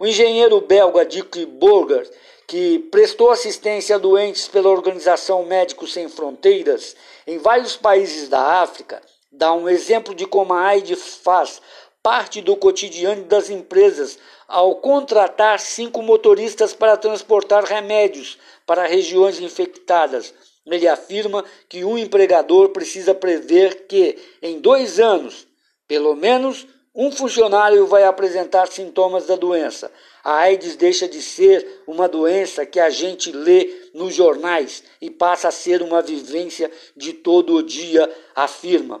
O 0.00 0.06
engenheiro 0.06 0.60
belga 0.60 1.06
Dick 1.06 1.46
Burger, 1.46 2.10
que 2.48 2.80
prestou 2.90 3.30
assistência 3.30 3.94
a 3.94 3.98
doentes 3.98 4.48
pela 4.48 4.68
Organização 4.68 5.44
Médicos 5.44 5.92
Sem 5.92 6.08
Fronteiras 6.08 6.96
em 7.28 7.38
vários 7.38 7.76
países 7.76 8.28
da 8.28 8.60
África, 8.60 9.00
dá 9.30 9.52
um 9.52 9.68
exemplo 9.68 10.14
de 10.16 10.26
como 10.26 10.52
a 10.52 10.62
AIDS 10.62 11.20
faz 11.22 11.62
parte 12.02 12.40
do 12.40 12.56
cotidiano 12.56 13.24
das 13.24 13.50
empresas 13.50 14.18
ao 14.48 14.76
contratar 14.76 15.58
cinco 15.60 16.02
motoristas 16.02 16.72
para 16.72 16.96
transportar 16.96 17.64
remédios 17.64 18.38
para 18.66 18.86
regiões 18.86 19.40
infectadas. 19.40 20.34
Ele 20.66 20.88
afirma 20.88 21.44
que 21.68 21.84
um 21.84 21.96
empregador 21.96 22.70
precisa 22.70 23.14
prever 23.14 23.86
que, 23.86 24.18
em 24.42 24.60
dois 24.60 24.98
anos, 24.98 25.46
pelo 25.86 26.16
menos 26.16 26.66
um 26.98 27.12
funcionário 27.12 27.86
vai 27.86 28.04
apresentar 28.04 28.66
sintomas 28.68 29.26
da 29.26 29.36
doença. 29.36 29.92
A 30.24 30.38
AIDS 30.38 30.74
deixa 30.76 31.06
de 31.06 31.20
ser 31.20 31.82
uma 31.86 32.08
doença 32.08 32.64
que 32.64 32.80
a 32.80 32.88
gente 32.88 33.30
lê 33.30 33.90
nos 33.94 34.14
jornais 34.14 34.82
e 35.00 35.10
passa 35.10 35.48
a 35.48 35.52
ser 35.52 35.82
uma 35.82 36.00
vivência 36.02 36.70
de 36.96 37.12
todo 37.12 37.54
o 37.54 37.62
dia, 37.62 38.10
afirma. 38.34 39.00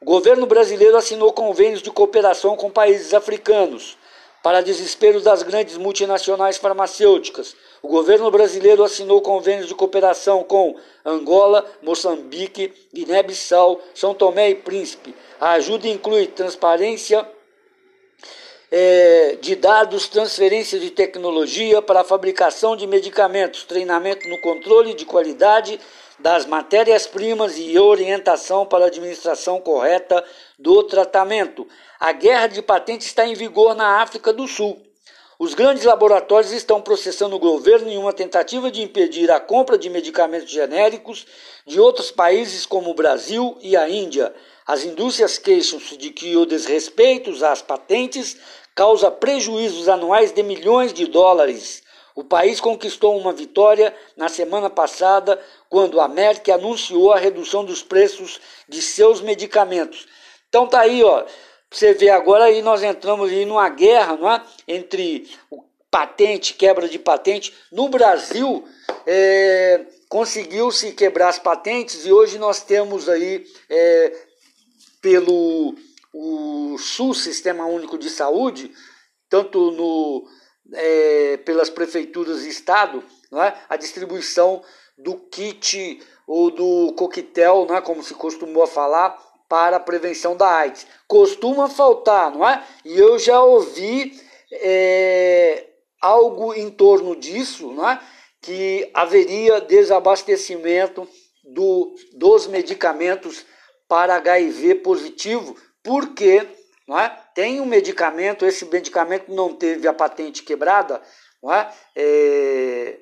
O 0.00 0.04
governo 0.04 0.46
brasileiro 0.46 0.96
assinou 0.96 1.32
convênios 1.32 1.82
de 1.82 1.90
cooperação 1.90 2.56
com 2.56 2.70
países 2.70 3.14
africanos. 3.14 3.96
Para 4.44 4.60
desespero 4.60 5.22
das 5.22 5.42
grandes 5.42 5.78
multinacionais 5.78 6.58
farmacêuticas, 6.58 7.56
o 7.80 7.88
governo 7.88 8.30
brasileiro 8.30 8.84
assinou 8.84 9.22
convênios 9.22 9.68
de 9.68 9.74
cooperação 9.74 10.44
com 10.44 10.76
Angola, 11.02 11.64
Moçambique, 11.80 12.70
Guiné-Bissau, 12.92 13.80
São 13.94 14.12
Tomé 14.12 14.50
e 14.50 14.54
Príncipe. 14.54 15.14
A 15.40 15.52
ajuda 15.52 15.88
inclui 15.88 16.26
transparência 16.26 17.26
é, 18.70 19.38
de 19.40 19.56
dados, 19.56 20.08
transferência 20.08 20.78
de 20.78 20.90
tecnologia 20.90 21.80
para 21.80 22.02
a 22.02 22.04
fabricação 22.04 22.76
de 22.76 22.86
medicamentos, 22.86 23.64
treinamento 23.64 24.28
no 24.28 24.38
controle 24.42 24.92
de 24.92 25.06
qualidade 25.06 25.80
das 26.24 26.46
matérias-primas 26.46 27.58
e 27.58 27.78
orientação 27.78 28.64
para 28.64 28.84
a 28.84 28.86
administração 28.86 29.60
correta 29.60 30.24
do 30.58 30.82
tratamento. 30.82 31.68
A 32.00 32.12
guerra 32.12 32.46
de 32.46 32.62
patentes 32.62 33.08
está 33.08 33.26
em 33.26 33.34
vigor 33.34 33.74
na 33.74 34.00
África 34.00 34.32
do 34.32 34.48
Sul. 34.48 34.80
Os 35.38 35.52
grandes 35.52 35.84
laboratórios 35.84 36.50
estão 36.50 36.80
processando 36.80 37.36
o 37.36 37.38
governo 37.38 37.90
em 37.90 37.98
uma 37.98 38.10
tentativa 38.10 38.70
de 38.70 38.80
impedir 38.80 39.30
a 39.30 39.38
compra 39.38 39.76
de 39.76 39.90
medicamentos 39.90 40.50
genéricos 40.50 41.26
de 41.66 41.78
outros 41.78 42.10
países 42.10 42.64
como 42.64 42.92
o 42.92 42.94
Brasil 42.94 43.58
e 43.60 43.76
a 43.76 43.86
Índia. 43.86 44.34
As 44.66 44.82
indústrias 44.82 45.36
queixam-se 45.36 45.94
de 45.98 46.08
que 46.08 46.34
o 46.38 46.46
desrespeito 46.46 47.32
às 47.44 47.60
patentes 47.60 48.38
causa 48.74 49.10
prejuízos 49.10 49.90
anuais 49.90 50.32
de 50.32 50.42
milhões 50.42 50.90
de 50.94 51.04
dólares. 51.04 51.83
O 52.14 52.22
país 52.22 52.60
conquistou 52.60 53.18
uma 53.18 53.32
vitória 53.32 53.94
na 54.16 54.28
semana 54.28 54.70
passada 54.70 55.40
quando 55.68 56.00
a 56.00 56.06
Merck 56.06 56.48
anunciou 56.50 57.12
a 57.12 57.18
redução 57.18 57.64
dos 57.64 57.82
preços 57.82 58.40
de 58.68 58.80
seus 58.80 59.20
medicamentos. 59.20 60.06
Então 60.48 60.66
tá 60.66 60.80
aí, 60.80 61.02
ó. 61.02 61.24
Você 61.70 61.92
vê 61.92 62.10
agora 62.10 62.44
aí 62.44 62.62
nós 62.62 62.84
entramos 62.84 63.30
aí 63.30 63.44
numa 63.44 63.68
guerra, 63.68 64.16
não 64.16 64.30
é? 64.30 64.42
Entre 64.68 65.28
patente, 65.90 66.54
quebra 66.54 66.88
de 66.88 67.00
patente. 67.00 67.52
No 67.72 67.88
Brasil, 67.88 68.64
é, 69.04 69.84
conseguiu-se 70.08 70.92
quebrar 70.92 71.30
as 71.30 71.38
patentes 71.40 72.06
e 72.06 72.12
hoje 72.12 72.38
nós 72.38 72.62
temos 72.62 73.08
aí 73.08 73.44
é, 73.68 74.12
pelo 75.00 75.74
o 76.12 76.78
SUS, 76.78 77.24
Sistema 77.24 77.66
Único 77.66 77.98
de 77.98 78.08
Saúde, 78.08 78.70
tanto 79.28 79.72
no 79.72 80.24
é, 80.72 81.36
pelas 81.38 81.70
prefeituras 81.70 82.44
e 82.44 82.48
estado, 82.48 83.02
não 83.30 83.42
é? 83.42 83.54
a 83.68 83.76
distribuição 83.76 84.62
do 84.96 85.16
kit 85.16 86.02
ou 86.26 86.50
do 86.50 86.92
coquetel, 86.94 87.66
não 87.66 87.76
é? 87.76 87.80
como 87.80 88.02
se 88.02 88.14
costumou 88.14 88.66
falar, 88.66 89.22
para 89.48 89.76
a 89.76 89.80
prevenção 89.80 90.36
da 90.36 90.48
AIDS. 90.48 90.86
Costuma 91.06 91.68
faltar, 91.68 92.30
não 92.30 92.48
é? 92.48 92.64
E 92.84 92.98
eu 92.98 93.18
já 93.18 93.42
ouvi 93.42 94.18
é, 94.50 95.66
algo 96.00 96.54
em 96.54 96.70
torno 96.70 97.14
disso, 97.14 97.70
não 97.70 97.88
é? 97.88 98.00
que 98.40 98.90
haveria 98.92 99.60
desabastecimento 99.60 101.08
do, 101.42 101.94
dos 102.14 102.46
medicamentos 102.46 103.44
para 103.88 104.16
HIV 104.16 104.76
positivo, 104.76 105.56
porque 105.82 106.46
não 106.86 106.98
é? 106.98 107.08
tem 107.34 107.60
um 107.60 107.66
medicamento, 107.66 108.44
esse 108.44 108.64
medicamento 108.66 109.32
não 109.32 109.54
teve 109.54 109.88
a 109.88 109.92
patente 109.92 110.42
quebrada, 110.42 111.00
não 111.42 111.52
é? 111.52 111.72
é 111.96 112.98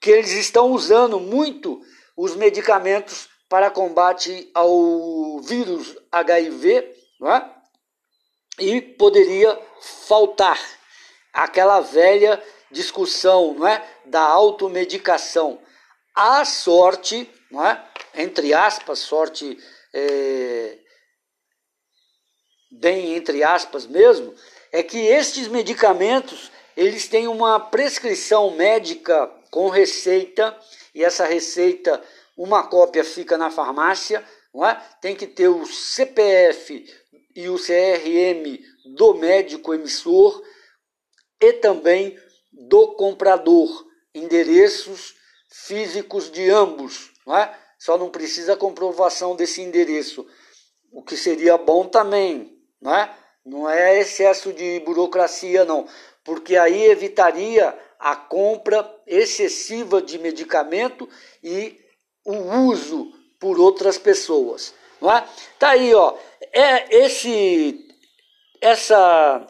que 0.00 0.10
eles 0.10 0.32
estão 0.32 0.72
usando 0.72 1.20
muito 1.20 1.80
os 2.16 2.34
medicamentos 2.34 3.28
para 3.48 3.70
combate 3.70 4.50
ao 4.54 5.40
vírus 5.40 5.96
HIV, 6.10 6.96
não 7.20 7.32
é? 7.32 7.50
E 8.58 8.80
poderia 8.80 9.58
faltar 10.06 10.58
aquela 11.32 11.80
velha 11.80 12.42
discussão, 12.70 13.54
não 13.54 13.66
é, 13.66 13.86
da 14.04 14.22
automedicação. 14.22 15.60
A 16.14 16.44
sorte, 16.44 17.30
não 17.50 17.64
é, 17.64 17.82
entre 18.14 18.52
aspas, 18.52 18.98
sorte 18.98 19.58
é, 19.92 20.78
bem 22.72 23.14
entre 23.14 23.44
aspas 23.44 23.86
mesmo, 23.86 24.34
é 24.72 24.82
que 24.82 24.98
estes 24.98 25.46
medicamentos 25.48 26.50
eles 26.76 27.06
têm 27.06 27.28
uma 27.28 27.60
prescrição 27.60 28.50
médica 28.52 29.30
com 29.50 29.68
receita 29.68 30.56
e 30.94 31.04
essa 31.04 31.26
receita 31.26 32.02
uma 32.36 32.66
cópia 32.66 33.04
fica 33.04 33.36
na 33.36 33.50
farmácia, 33.50 34.26
não 34.54 34.66
é? 34.66 34.74
Tem 35.00 35.14
que 35.14 35.26
ter 35.26 35.48
o 35.48 35.66
CPF 35.66 36.86
e 37.36 37.48
o 37.48 37.56
CRM 37.56 38.58
do 38.96 39.14
médico 39.14 39.74
emissor 39.74 40.42
e 41.40 41.52
também 41.52 42.18
do 42.50 42.94
comprador, 42.94 43.86
endereços 44.14 45.14
físicos 45.50 46.30
de 46.30 46.48
ambos, 46.48 47.12
não 47.26 47.36
é? 47.36 47.54
Só 47.78 47.98
não 47.98 48.10
precisa 48.10 48.56
comprovação 48.56 49.36
desse 49.36 49.60
endereço, 49.60 50.26
o 50.90 51.02
que 51.02 51.16
seria 51.16 51.58
bom 51.58 51.86
também, 51.86 52.61
não 52.82 52.94
é? 52.94 53.10
Não 53.44 53.70
é 53.70 54.00
excesso 54.00 54.52
de 54.52 54.80
burocracia, 54.80 55.64
não, 55.64 55.86
porque 56.24 56.56
aí 56.56 56.84
evitaria 56.84 57.76
a 57.98 58.16
compra 58.16 58.88
excessiva 59.06 60.02
de 60.02 60.18
medicamento 60.18 61.08
e 61.42 61.78
o 62.24 62.34
uso 62.68 63.12
por 63.38 63.58
outras 63.58 63.96
pessoas, 63.96 64.74
não 65.00 65.10
é? 65.10 65.24
Tá 65.58 65.70
aí, 65.70 65.94
ó, 65.94 66.14
é 66.52 67.04
esse 67.04 67.88
essa 68.60 69.46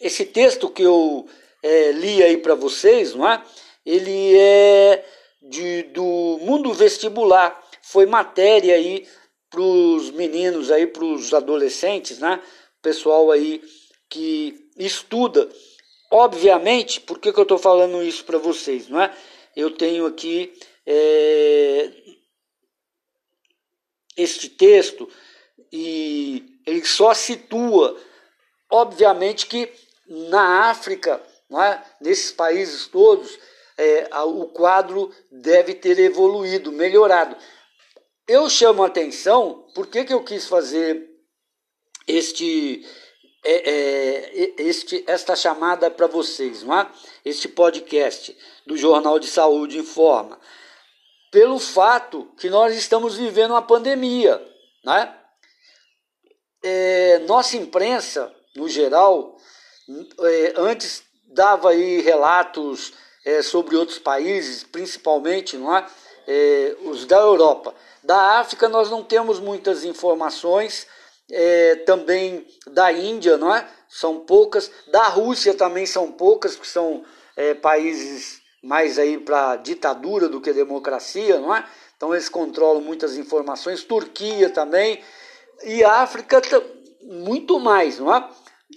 esse 0.00 0.24
texto 0.24 0.70
que 0.70 0.82
eu 0.82 1.26
é, 1.62 1.92
li 1.92 2.22
aí 2.22 2.36
para 2.36 2.54
vocês, 2.54 3.14
não 3.14 3.28
é? 3.28 3.42
Ele 3.84 4.38
é 4.38 5.04
de, 5.42 5.82
do 5.84 6.38
mundo 6.42 6.72
vestibular, 6.72 7.60
foi 7.82 8.06
matéria 8.06 8.74
aí 8.74 9.06
para 9.50 9.60
os 9.60 10.10
meninos 10.10 10.70
aí, 10.70 10.86
para 10.86 11.04
os 11.04 11.32
adolescentes, 11.32 12.18
né? 12.18 12.42
Pessoal 12.82 13.30
aí 13.30 13.62
que 14.08 14.70
estuda. 14.76 15.48
Obviamente, 16.10 17.00
por 17.00 17.18
que, 17.18 17.32
que 17.32 17.38
eu 17.38 17.42
estou 17.42 17.58
falando 17.58 18.02
isso 18.02 18.24
para 18.24 18.38
vocês, 18.38 18.88
não 18.88 19.00
é? 19.00 19.14
Eu 19.54 19.70
tenho 19.70 20.06
aqui 20.06 20.52
é, 20.86 21.92
este 24.16 24.48
texto 24.48 25.08
e 25.72 26.60
ele 26.66 26.84
só 26.84 27.12
situa, 27.12 27.98
obviamente 28.70 29.46
que 29.46 29.70
na 30.06 30.70
África, 30.70 31.22
não 31.48 31.62
é? 31.62 31.82
nesses 32.00 32.32
países 32.32 32.86
todos, 32.86 33.38
é, 33.76 34.08
o 34.24 34.46
quadro 34.46 35.14
deve 35.30 35.74
ter 35.74 35.98
evoluído, 35.98 36.72
melhorado. 36.72 37.36
Eu 38.28 38.50
chamo 38.50 38.82
a 38.82 38.88
atenção, 38.88 39.64
por 39.74 39.86
que, 39.86 40.04
que 40.04 40.12
eu 40.12 40.22
quis 40.22 40.46
fazer 40.46 41.02
este, 42.06 42.86
é, 43.42 43.70
é, 43.70 44.54
este, 44.58 45.02
esta 45.06 45.34
chamada 45.34 45.90
para 45.90 46.06
vocês, 46.06 46.62
não 46.62 46.78
é? 46.78 46.90
este 47.24 47.48
podcast 47.48 48.36
do 48.66 48.76
Jornal 48.76 49.18
de 49.18 49.26
Saúde 49.28 49.78
Informa? 49.78 50.38
Pelo 51.32 51.58
fato 51.58 52.30
que 52.36 52.50
nós 52.50 52.76
estamos 52.76 53.16
vivendo 53.16 53.52
uma 53.52 53.62
pandemia. 53.62 54.38
Né? 54.84 55.18
É, 56.62 57.20
nossa 57.20 57.56
imprensa, 57.56 58.30
no 58.54 58.68
geral, 58.68 59.38
é, 60.20 60.52
antes 60.58 61.02
dava 61.24 61.70
aí 61.70 62.02
relatos 62.02 62.92
é, 63.24 63.40
sobre 63.40 63.74
outros 63.74 63.98
países, 63.98 64.64
principalmente, 64.64 65.56
não 65.56 65.74
é? 65.74 65.86
É? 66.28 66.76
os 66.84 67.06
da 67.06 67.16
Europa. 67.16 67.74
Da 68.04 68.38
África 68.38 68.68
nós 68.68 68.90
não 68.90 69.02
temos 69.02 69.40
muitas 69.40 69.82
informações, 69.82 70.86
é, 71.30 71.76
também 71.86 72.46
da 72.66 72.92
Índia, 72.92 73.36
não 73.36 73.54
é? 73.54 73.66
São 73.88 74.20
poucas. 74.20 74.70
Da 74.88 75.08
Rússia 75.08 75.54
também 75.54 75.86
são 75.86 76.12
poucas, 76.12 76.56
que 76.56 76.66
são 76.66 77.02
é, 77.36 77.54
países 77.54 78.40
mais 78.62 78.98
aí 78.98 79.18
para 79.18 79.56
ditadura 79.56 80.28
do 80.28 80.40
que 80.40 80.52
democracia, 80.52 81.38
não 81.38 81.54
é? 81.54 81.64
Então 81.96 82.14
eles 82.14 82.28
controlam 82.28 82.80
muitas 82.82 83.16
informações. 83.16 83.82
Turquia 83.82 84.50
também 84.50 85.02
e 85.64 85.82
África 85.82 86.40
muito 87.02 87.58
mais, 87.58 87.98
não 87.98 88.14
é? 88.14 88.28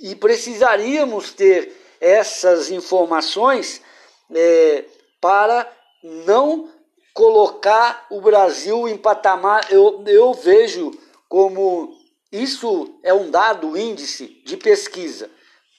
E 0.01 0.15
precisaríamos 0.15 1.33
ter 1.33 1.75
essas 1.99 2.71
informações 2.71 3.81
é, 4.33 4.85
para 5.19 5.71
não 6.03 6.67
colocar 7.13 8.05
o 8.09 8.21
Brasil 8.21 8.87
em 8.87 8.97
patamar. 8.97 9.71
Eu, 9.71 10.03
eu 10.07 10.33
vejo 10.33 10.91
como 11.27 11.95
isso 12.31 12.99
é 13.03 13.13
um 13.13 13.29
dado 13.29 13.77
índice 13.77 14.41
de 14.45 14.57
pesquisa. 14.57 15.29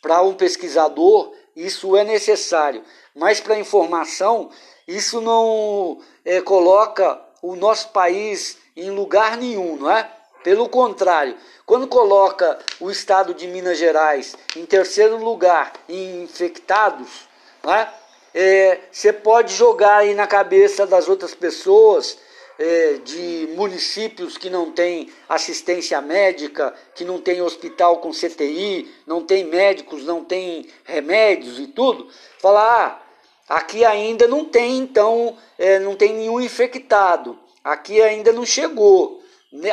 Para 0.00 0.22
um 0.22 0.34
pesquisador, 0.34 1.32
isso 1.54 1.96
é 1.96 2.04
necessário, 2.04 2.82
mas 3.14 3.40
para 3.40 3.58
informação, 3.58 4.50
isso 4.86 5.20
não 5.20 6.00
é, 6.24 6.40
coloca 6.40 7.20
o 7.40 7.54
nosso 7.54 7.90
país 7.90 8.58
em 8.76 8.90
lugar 8.90 9.36
nenhum, 9.36 9.76
não 9.76 9.90
é? 9.90 10.10
Pelo 10.42 10.68
contrário, 10.68 11.36
quando 11.64 11.86
coloca 11.86 12.58
o 12.80 12.90
estado 12.90 13.32
de 13.32 13.46
Minas 13.46 13.78
Gerais 13.78 14.34
em 14.56 14.66
terceiro 14.66 15.22
lugar 15.22 15.72
em 15.88 16.24
infectados, 16.24 17.28
não 17.62 17.72
é? 17.72 17.92
É, 18.34 18.80
você 18.90 19.12
pode 19.12 19.54
jogar 19.54 19.98
aí 19.98 20.14
na 20.14 20.26
cabeça 20.26 20.86
das 20.86 21.08
outras 21.08 21.34
pessoas 21.34 22.18
é, 22.58 22.94
de 23.04 23.48
municípios 23.56 24.38
que 24.38 24.48
não 24.48 24.72
têm 24.72 25.12
assistência 25.28 26.00
médica, 26.00 26.74
que 26.94 27.04
não 27.04 27.20
tem 27.20 27.42
hospital 27.42 27.98
com 27.98 28.10
CTI, 28.10 28.90
não 29.06 29.24
tem 29.24 29.44
médicos, 29.44 30.04
não 30.04 30.24
tem 30.24 30.68
remédios 30.84 31.58
e 31.58 31.66
tudo, 31.66 32.08
falar, 32.38 33.04
ah, 33.48 33.56
aqui 33.56 33.84
ainda 33.84 34.26
não 34.26 34.44
tem, 34.44 34.78
então, 34.78 35.36
é, 35.58 35.78
não 35.78 35.94
tem 35.94 36.14
nenhum 36.14 36.40
infectado, 36.40 37.38
aqui 37.64 38.00
ainda 38.00 38.32
não 38.32 38.46
chegou, 38.46 39.22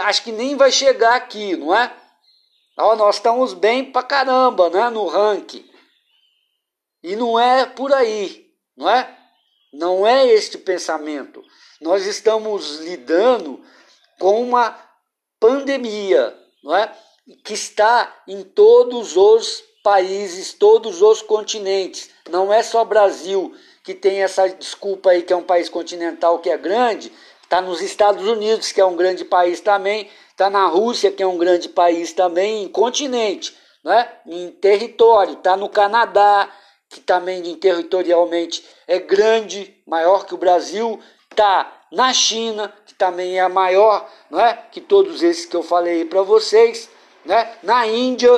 acho 0.04 0.24
que 0.24 0.32
nem 0.32 0.56
vai 0.56 0.72
chegar 0.72 1.16
aqui, 1.16 1.56
não 1.56 1.76
é? 1.76 1.94
Ó, 2.78 2.96
nós 2.96 3.16
estamos 3.16 3.54
bem 3.54 3.92
pra 3.92 4.02
caramba, 4.02 4.70
né, 4.70 4.90
no 4.90 5.06
ranking. 5.08 5.66
E 7.04 7.16
não 7.16 7.40
é 7.40 7.66
por 7.66 7.94
aí, 7.94 8.49
não 8.80 8.90
é? 8.90 9.16
Não 9.72 10.08
é 10.08 10.26
este 10.28 10.58
pensamento 10.58 11.44
nós 11.82 12.06
estamos 12.06 12.80
lidando 12.80 13.62
com 14.20 14.42
uma 14.42 14.78
pandemia, 15.40 16.36
não 16.64 16.76
é? 16.76 16.92
Que 17.44 17.54
está 17.54 18.14
em 18.28 18.44
todos 18.44 19.16
os 19.16 19.64
países, 19.82 20.52
todos 20.52 21.02
os 21.02 21.22
continentes. 21.22 22.10
Não 22.30 22.52
é 22.52 22.62
só 22.62 22.84
Brasil 22.84 23.56
que 23.84 23.94
tem 23.94 24.22
essa 24.22 24.48
desculpa 24.50 25.12
aí 25.12 25.24
que 25.24 25.32
é 25.32 25.36
um 25.36 25.44
país 25.44 25.70
continental 25.70 26.40
que 26.40 26.50
é 26.50 26.58
grande. 26.58 27.14
Está 27.44 27.62
nos 27.62 27.82
Estados 27.82 28.28
Unidos 28.28 28.72
que 28.72 28.82
é 28.82 28.86
um 28.86 28.98
grande 28.98 29.24
país 29.24 29.62
também. 29.62 30.10
Está 30.32 30.50
na 30.50 30.68
Rússia 30.68 31.12
que 31.12 31.24
é 31.24 31.28
um 31.28 31.38
grande 31.38 31.70
país 31.70 32.12
também, 32.12 32.64
em 32.64 32.68
continente, 32.68 33.56
é? 33.86 34.10
Em 34.28 34.52
território. 34.52 35.34
Está 35.34 35.56
no 35.56 35.70
Canadá 35.70 36.52
que 36.90 37.00
também 37.00 37.56
territorialmente 37.56 38.68
é 38.88 38.98
grande, 39.00 39.80
maior 39.86 40.26
que 40.26 40.34
o 40.34 40.38
Brasil 40.38 41.00
está 41.30 41.72
na 41.92 42.12
China, 42.12 42.74
que 42.86 42.94
também 42.96 43.38
é 43.38 43.42
a 43.42 43.48
maior, 43.50 44.10
não 44.30 44.40
é? 44.40 44.54
que 44.72 44.82
todos 44.82 45.22
esses 45.22 45.46
que 45.46 45.56
eu 45.56 45.64
falei 45.64 46.04
para 46.04 46.24
vocês, 46.24 46.90
né? 47.24 47.58
na 47.62 47.86
Índia. 47.86 48.32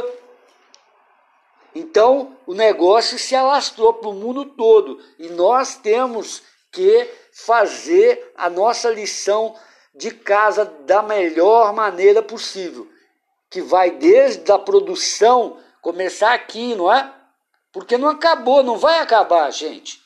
Então 1.74 2.38
o 2.46 2.54
negócio 2.54 3.18
se 3.18 3.34
alastrou 3.34 3.94
para 3.94 4.10
o 4.10 4.14
mundo 4.14 4.46
todo 4.46 5.00
e 5.18 5.30
nós 5.30 5.76
temos 5.76 6.44
que 6.72 7.10
fazer 7.32 8.34
a 8.36 8.50
nossa 8.50 8.90
lição 8.90 9.56
de 9.96 10.12
casa 10.12 10.66
da 10.66 11.02
melhor 11.02 11.74
maneira 11.74 12.22
possível, 12.22 12.88
que 13.50 13.62
vai 13.62 13.92
desde 13.92 14.52
a 14.52 14.60
produção 14.60 15.58
começar 15.82 16.34
aqui, 16.34 16.76
não 16.76 16.92
é? 16.92 17.12
Porque 17.72 17.98
não 17.98 18.10
acabou, 18.10 18.64
não 18.64 18.78
vai 18.78 19.00
acabar, 19.00 19.50
gente. 19.52 20.02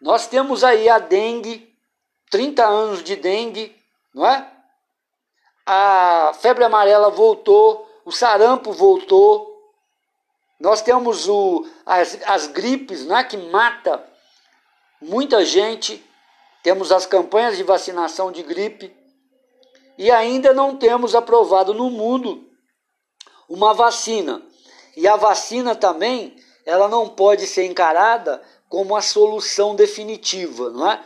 Nós 0.00 0.26
temos 0.26 0.62
aí 0.62 0.88
a 0.88 0.98
dengue, 0.98 1.74
30 2.30 2.64
anos 2.64 3.02
de 3.02 3.16
dengue, 3.16 3.76
não 4.14 4.26
é? 4.26 4.50
A 5.66 6.32
febre 6.40 6.64
amarela 6.64 7.10
voltou, 7.10 7.88
o 8.04 8.12
sarampo 8.12 8.72
voltou. 8.72 9.46
Nós 10.58 10.80
temos 10.80 11.28
o, 11.28 11.66
as, 11.84 12.18
as 12.26 12.46
gripes 12.46 13.04
né, 13.04 13.22
que 13.24 13.36
mata 13.36 14.02
muita 15.00 15.44
gente. 15.44 16.04
Temos 16.62 16.90
as 16.90 17.06
campanhas 17.06 17.56
de 17.56 17.62
vacinação 17.62 18.32
de 18.32 18.42
gripe. 18.42 18.96
E 19.96 20.10
ainda 20.10 20.54
não 20.54 20.76
temos 20.76 21.14
aprovado 21.14 21.74
no 21.74 21.90
mundo 21.90 22.48
uma 23.48 23.74
vacina. 23.74 24.42
E 24.96 25.06
a 25.06 25.16
vacina 25.16 25.74
também, 25.74 26.36
ela 26.68 26.86
não 26.86 27.08
pode 27.08 27.46
ser 27.46 27.64
encarada 27.64 28.42
como 28.68 28.94
a 28.94 29.00
solução 29.00 29.74
definitiva, 29.74 30.68
não 30.68 30.90
é? 30.90 31.02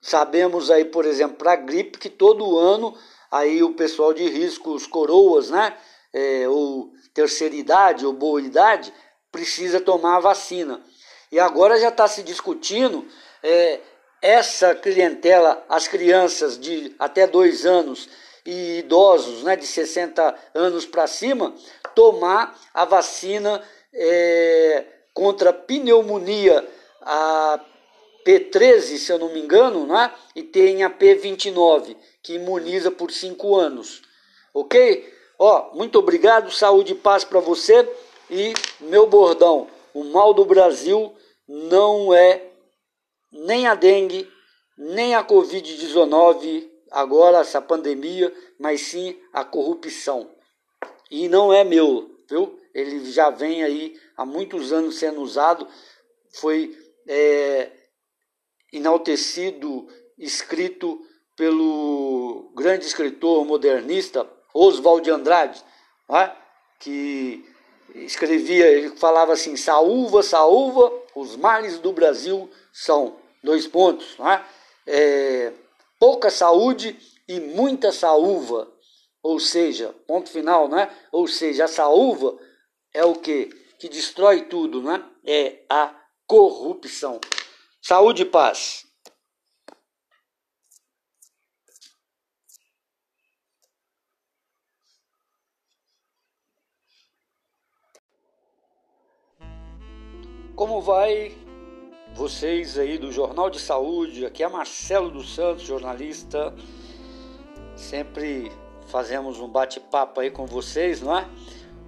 Sabemos 0.00 0.70
aí, 0.70 0.84
por 0.84 1.04
exemplo, 1.04 1.36
para 1.36 1.54
a 1.54 1.56
gripe, 1.56 1.98
que 1.98 2.08
todo 2.08 2.56
ano 2.56 2.96
aí 3.32 3.64
o 3.64 3.74
pessoal 3.74 4.14
de 4.14 4.28
risco, 4.28 4.70
os 4.70 4.86
coroas, 4.86 5.50
né? 5.50 5.76
É, 6.12 6.48
ou 6.48 6.92
terceira 7.12 7.56
idade 7.56 8.06
ou 8.06 8.12
boa 8.12 8.40
idade, 8.40 8.94
precisa 9.32 9.80
tomar 9.80 10.18
a 10.18 10.20
vacina. 10.20 10.80
E 11.32 11.40
agora 11.40 11.76
já 11.76 11.88
está 11.88 12.06
se 12.06 12.22
discutindo 12.22 13.04
é, 13.42 13.80
essa 14.22 14.72
clientela, 14.72 15.64
as 15.68 15.88
crianças 15.88 16.56
de 16.56 16.94
até 16.96 17.26
dois 17.26 17.66
anos 17.66 18.08
e 18.46 18.78
idosos 18.78 19.42
né, 19.42 19.56
de 19.56 19.66
60 19.66 20.32
anos 20.54 20.86
para 20.86 21.08
cima, 21.08 21.54
tomar 21.92 22.56
a 22.72 22.84
vacina 22.84 23.60
é, 23.94 24.84
contra 25.12 25.52
pneumonia, 25.52 26.66
a 27.02 27.60
P13, 28.26 28.98
se 28.98 29.12
eu 29.12 29.18
não 29.18 29.32
me 29.32 29.40
engano, 29.40 29.86
né? 29.86 30.12
e 30.36 30.42
tem 30.42 30.84
a 30.84 30.90
P29, 30.90 31.96
que 32.22 32.34
imuniza 32.34 32.90
por 32.90 33.10
5 33.10 33.56
anos. 33.56 34.02
Ok? 34.52 35.12
Ó, 35.38 35.74
muito 35.74 35.98
obrigado, 35.98 36.50
saúde 36.50 36.92
e 36.92 36.96
paz 36.96 37.24
para 37.24 37.40
você. 37.40 37.88
E 38.30 38.52
meu 38.80 39.06
bordão, 39.06 39.68
o 39.94 40.04
mal 40.04 40.34
do 40.34 40.44
Brasil 40.44 41.14
não 41.48 42.14
é 42.14 42.46
nem 43.32 43.66
a 43.66 43.74
dengue, 43.74 44.30
nem 44.76 45.14
a 45.14 45.24
Covid-19, 45.24 46.68
agora 46.90 47.38
essa 47.38 47.60
pandemia, 47.60 48.32
mas 48.58 48.82
sim 48.82 49.18
a 49.32 49.44
corrupção. 49.44 50.30
E 51.10 51.28
não 51.28 51.52
é 51.52 51.64
meu, 51.64 52.10
viu? 52.28 52.59
Ele 52.74 53.10
já 53.10 53.30
vem 53.30 53.62
aí 53.62 53.98
há 54.16 54.24
muitos 54.24 54.72
anos 54.72 54.98
sendo 54.98 55.20
usado, 55.20 55.66
foi 56.34 56.76
é, 57.08 57.70
enaltecido, 58.72 59.88
escrito 60.18 61.00
pelo 61.36 62.52
grande 62.54 62.84
escritor 62.84 63.44
modernista 63.44 64.28
Oswald 64.54 65.02
de 65.02 65.10
Andrade, 65.10 65.64
é? 66.10 66.30
que 66.78 67.44
escrevia, 67.94 68.66
ele 68.66 68.90
falava 68.96 69.32
assim, 69.32 69.56
saúva, 69.56 70.22
saúva, 70.22 70.92
os 71.14 71.36
males 71.36 71.78
do 71.78 71.92
Brasil 71.92 72.50
são, 72.72 73.16
dois 73.42 73.66
pontos, 73.66 74.16
é? 74.20 74.42
É, 74.86 75.52
pouca 75.98 76.30
saúde 76.30 76.98
e 77.28 77.40
muita 77.40 77.92
saúva, 77.92 78.70
ou 79.22 79.38
seja, 79.38 79.94
ponto 80.06 80.30
final, 80.30 80.68
né? 80.68 80.90
Ou 81.12 81.26
seja, 81.26 81.64
a 81.64 81.68
saúva 81.68 82.36
é 82.92 83.04
o 83.04 83.14
que? 83.14 83.46
Que 83.78 83.88
destrói 83.88 84.42
tudo, 84.46 84.82
né? 84.82 85.02
É 85.24 85.64
a 85.68 85.94
corrupção. 86.26 87.20
Saúde 87.80 88.22
e 88.22 88.26
paz. 88.26 88.86
Como 100.54 100.82
vai 100.82 101.34
vocês 102.14 102.76
aí 102.76 102.98
do 102.98 103.10
Jornal 103.10 103.48
de 103.48 103.58
Saúde? 103.58 104.26
Aqui 104.26 104.42
é 104.42 104.48
Marcelo 104.48 105.10
dos 105.10 105.34
Santos, 105.34 105.62
jornalista. 105.62 106.54
Sempre 107.74 108.52
fazemos 108.88 109.40
um 109.40 109.48
bate-papo 109.48 110.20
aí 110.20 110.30
com 110.30 110.44
vocês, 110.44 111.00
não 111.00 111.16
é? 111.16 111.26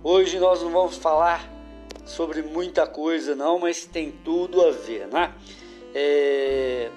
Hoje 0.05 0.41
nós 0.41 0.61
não 0.61 0.73
vamos 0.73 0.97
falar 0.97 1.49
sobre 2.05 2.43
muita 2.43 2.89
coisa 2.89 3.37
não, 3.37 3.61
mas 3.61 3.85
tem 3.85 4.11
tudo 4.11 4.61
a 4.61 4.73
ver, 4.73 5.07
né? 5.07 5.33
É, 5.95 6.91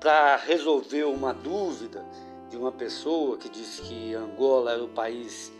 Para 0.00 0.36
resolver 0.36 1.04
uma 1.04 1.34
dúvida 1.34 2.02
de 2.48 2.56
uma 2.56 2.72
pessoa 2.72 3.36
que 3.36 3.50
disse 3.50 3.82
que 3.82 4.14
Angola 4.14 4.72
era 4.72 4.82
o 4.82 4.88
país 4.88 5.52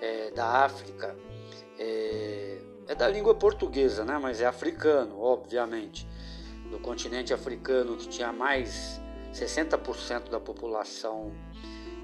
é, 0.00 0.30
da 0.30 0.64
África, 0.64 1.14
é, 1.78 2.62
é 2.86 2.94
da 2.94 3.06
língua 3.06 3.34
portuguesa, 3.34 4.06
né? 4.06 4.18
Mas 4.18 4.40
é 4.40 4.46
africano, 4.46 5.20
obviamente, 5.20 6.08
do 6.70 6.78
continente 6.78 7.34
africano 7.34 7.94
que 7.94 8.08
tinha 8.08 8.32
mais 8.32 8.98
60% 9.34 10.30
da 10.30 10.40
população 10.40 11.30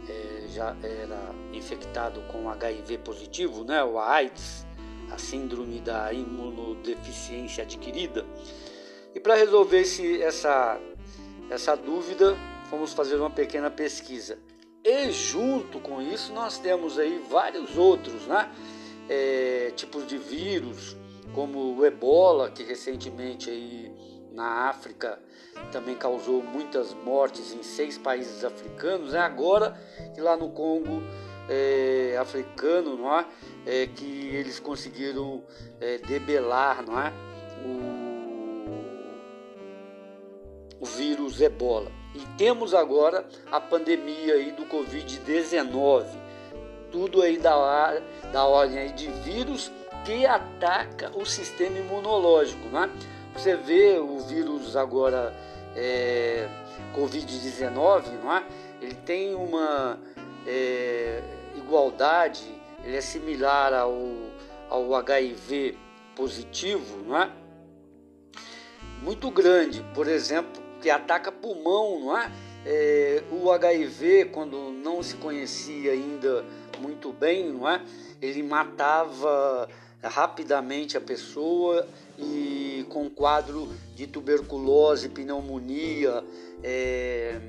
é, 0.09 0.49
já 0.49 0.77
era 0.83 1.35
infectado 1.53 2.21
com 2.33 2.49
HIV 2.51 2.99
positivo, 2.99 3.65
né, 3.65 3.83
o 3.83 3.99
AIDS, 3.99 4.67
a 5.11 5.19
síndrome 5.19 5.81
da 5.81 6.13
imunodeficiência 6.13 7.63
adquirida. 7.65 8.25
E 9.15 9.21
para 9.21 9.35
resolver 9.35 9.81
esse, 9.81 10.21
essa, 10.23 10.81
essa 11.51 11.77
dúvida, 11.77 12.37
fomos 12.69 12.93
fazer 12.93 13.17
uma 13.17 13.31
pequena 13.31 13.71
pesquisa. 13.71 14.39
E 14.83 15.11
junto 15.13 15.79
com 15.81 16.03
isso 16.03 16.33
nós 16.33 16.59
temos 16.59 16.99
aí 16.99 17.23
vários 17.31 17.77
outros 17.79 18.27
né, 18.27 18.53
é, 19.09 19.73
tipos 19.77 20.07
de 20.07 20.19
vírus, 20.19 20.97
como 21.35 21.77
o 21.77 21.87
ebola, 21.87 22.51
que 22.51 22.63
recentemente 22.63 23.51
aí 23.51 23.93
na 24.33 24.69
África 24.69 25.19
também 25.71 25.95
causou 25.95 26.43
muitas 26.43 26.93
mortes 26.95 27.53
em 27.53 27.63
seis 27.63 27.99
países 27.99 28.45
africanos. 28.45 29.15
É 29.15 29.19
agora 29.19 29.79
que 30.15 30.21
lá 30.21 30.37
no 30.37 30.51
Congo 30.51 31.03
é, 31.49 32.17
africano, 32.21 32.97
não 32.97 33.19
é? 33.19 33.27
é? 33.67 33.87
que 33.87 34.29
eles 34.35 34.59
conseguiram 34.59 35.43
é, 35.81 35.99
debelar, 35.99 36.85
não 36.87 37.01
é? 37.01 37.13
O, 37.65 38.05
o 40.81 40.87
vírus 40.87 41.41
Ebola. 41.41 41.91
E 42.15 42.21
temos 42.39 42.75
agora 42.75 43.27
a 43.51 43.61
pandemia 43.61 44.35
aí 44.35 44.53
do 44.53 44.65
Covid-19. 44.67 46.07
Tudo 46.93 47.23
aí 47.23 47.39
da, 47.39 48.01
da 48.33 48.45
ordem 48.45 48.79
aí 48.79 48.93
de 48.93 49.09
vírus 49.09 49.73
que 50.05 50.25
ataca 50.27 51.11
o 51.17 51.25
sistema 51.25 51.79
imunológico, 51.79 52.69
né? 52.69 52.89
Você 53.35 53.57
vê 53.57 53.99
o 53.99 54.19
vírus 54.21 54.77
agora 54.77 55.35
é, 55.77 56.49
Covid-19, 56.95 58.23
não 58.23 58.33
é? 58.33 58.45
Ele 58.81 58.95
tem 58.95 59.35
uma 59.35 59.99
é, 60.47 61.21
igualdade, 61.57 62.45
ele 62.85 62.97
é 62.97 63.01
similar 63.01 63.75
ao, 63.75 63.99
ao 64.71 64.95
HIV 64.95 65.77
positivo, 66.15 67.03
não 67.05 67.21
é? 67.21 67.31
Muito 69.03 69.31
grande, 69.31 69.85
por 69.95 70.07
exemplo, 70.07 70.63
que 70.81 70.89
ataca 70.89 71.33
pulmão, 71.33 72.01
não 72.01 72.17
é? 72.17 72.31
é? 72.65 73.23
o 73.31 73.51
HIV, 73.51 74.27
quando 74.27 74.71
não 74.71 75.03
se 75.03 75.17
conhecia 75.17 75.93
ainda 75.93 76.45
muito 76.79 77.13
bem, 77.13 77.53
não 77.53 77.69
é? 77.69 77.83
Ele 78.23 78.43
matava 78.43 79.69
rapidamente 80.09 80.97
a 80.97 81.01
pessoa 81.01 81.87
e 82.19 82.87
com 82.89 83.09
quadro 83.09 83.69
de 83.95 84.07
tuberculose, 84.07 85.09
pneumonia, 85.09 86.23
é, 86.63 87.41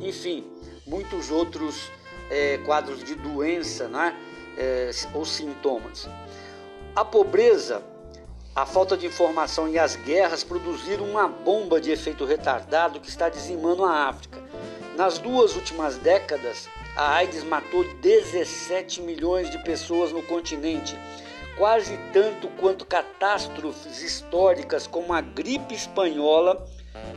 enfim, 0.00 0.44
muitos 0.86 1.30
outros 1.30 1.90
é, 2.30 2.58
quadros 2.58 3.02
de 3.02 3.14
doença 3.14 3.88
né, 3.88 4.16
é, 4.56 4.90
ou 5.14 5.24
sintomas. 5.24 6.08
A 6.94 7.04
pobreza, 7.04 7.82
a 8.54 8.64
falta 8.64 8.96
de 8.96 9.06
informação 9.06 9.68
e 9.68 9.78
as 9.78 9.96
guerras 9.96 10.42
produziram 10.42 11.04
uma 11.04 11.28
bomba 11.28 11.80
de 11.80 11.90
efeito 11.90 12.24
retardado 12.24 13.00
que 13.00 13.08
está 13.08 13.28
dizimando 13.28 13.84
a 13.84 14.08
África. 14.08 14.42
Nas 14.96 15.18
duas 15.18 15.54
últimas 15.56 15.98
décadas, 15.98 16.68
a 16.96 17.16
AIDS 17.16 17.44
matou 17.44 17.84
17 18.00 19.02
milhões 19.02 19.50
de 19.50 19.58
pessoas 19.62 20.12
no 20.12 20.22
continente 20.22 20.96
quase 21.56 21.98
tanto 22.12 22.48
quanto 22.48 22.84
catástrofes 22.84 24.02
históricas 24.02 24.86
como 24.86 25.12
a 25.12 25.20
gripe 25.20 25.74
espanhola 25.74 26.66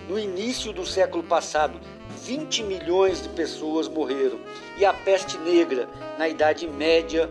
no 0.08 0.18
início 0.18 0.72
do 0.72 0.86
século 0.86 1.24
passado. 1.24 1.80
20 2.24 2.64
milhões 2.64 3.22
de 3.22 3.30
pessoas 3.30 3.88
morreram. 3.88 4.40
E 4.78 4.86
a 4.86 4.94
peste 4.94 5.38
negra, 5.38 5.88
na 6.18 6.28
Idade 6.28 6.68
Média, 6.68 7.30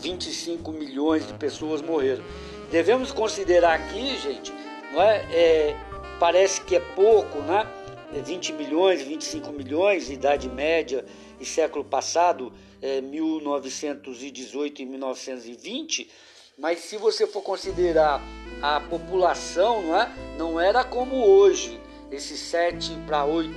25 0.00 0.72
milhões 0.72 1.26
de 1.26 1.34
pessoas 1.34 1.82
morreram. 1.82 2.24
Devemos 2.70 3.12
considerar 3.12 3.74
aqui, 3.74 4.16
gente, 4.16 4.52
não 4.92 5.02
é, 5.02 5.16
é 5.32 5.76
parece 6.18 6.60
que 6.62 6.76
é 6.76 6.80
pouco, 6.80 7.38
né? 7.40 7.66
20 8.12 8.52
milhões, 8.52 9.02
25 9.02 9.52
milhões, 9.52 10.10
Idade 10.10 10.48
Média 10.48 11.04
e 11.42 11.44
século 11.44 11.84
passado, 11.84 12.52
é, 12.80 13.00
1918 13.00 14.82
e 14.82 14.86
1920, 14.86 16.10
mas 16.56 16.78
se 16.80 16.96
você 16.96 17.26
for 17.26 17.42
considerar 17.42 18.22
a 18.62 18.80
população, 18.80 19.82
não, 19.82 20.00
é? 20.00 20.10
não 20.38 20.60
era 20.60 20.84
como 20.84 21.16
hoje, 21.16 21.80
esses 22.12 22.38
7 22.38 22.92
para 23.06 23.24
8 23.24 23.52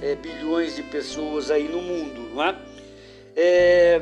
é, 0.00 0.14
bilhões 0.14 0.76
de 0.76 0.82
pessoas 0.84 1.50
aí 1.50 1.68
no 1.68 1.82
mundo. 1.82 2.34
Não 2.34 2.42
é? 2.42 2.56
É, 3.36 4.00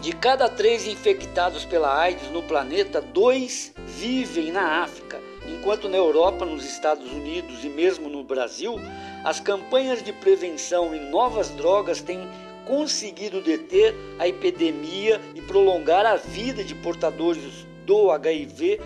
de 0.00 0.12
cada 0.12 0.48
três 0.48 0.86
infectados 0.86 1.64
pela 1.64 1.96
AIDS 1.96 2.28
no 2.30 2.42
planeta, 2.42 3.00
dois 3.00 3.72
vivem 3.86 4.50
na 4.50 4.82
África, 4.82 5.21
enquanto 5.62 5.88
na 5.88 5.96
Europa, 5.96 6.44
nos 6.44 6.64
Estados 6.64 7.08
Unidos 7.12 7.62
e 7.62 7.68
mesmo 7.68 8.08
no 8.08 8.24
Brasil, 8.24 8.80
as 9.22 9.38
campanhas 9.38 10.02
de 10.02 10.12
prevenção 10.12 10.92
em 10.92 11.08
novas 11.08 11.50
drogas 11.50 12.02
têm 12.02 12.28
conseguido 12.66 13.40
deter 13.40 13.94
a 14.18 14.26
epidemia 14.26 15.20
e 15.36 15.40
prolongar 15.40 16.04
a 16.04 16.16
vida 16.16 16.64
de 16.64 16.74
portadores 16.74 17.64
do 17.86 18.10
HIV 18.10 18.80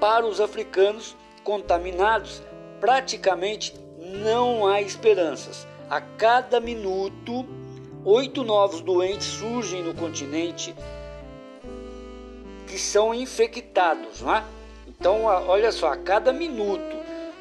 para 0.00 0.24
os 0.24 0.40
africanos 0.40 1.14
contaminados. 1.44 2.42
Praticamente 2.80 3.74
não 3.98 4.66
há 4.66 4.80
esperanças. 4.80 5.66
A 5.90 6.00
cada 6.00 6.60
minuto, 6.60 7.44
oito 8.06 8.42
novos 8.42 8.80
doentes 8.80 9.26
surgem 9.26 9.82
no 9.82 9.92
continente 9.92 10.74
que 12.66 12.78
são 12.78 13.12
infectados, 13.12 14.22
não 14.22 14.34
é? 14.34 14.59
Então, 15.00 15.24
olha 15.24 15.72
só, 15.72 15.92
a 15.92 15.96
cada 15.96 16.32
minuto 16.32 16.96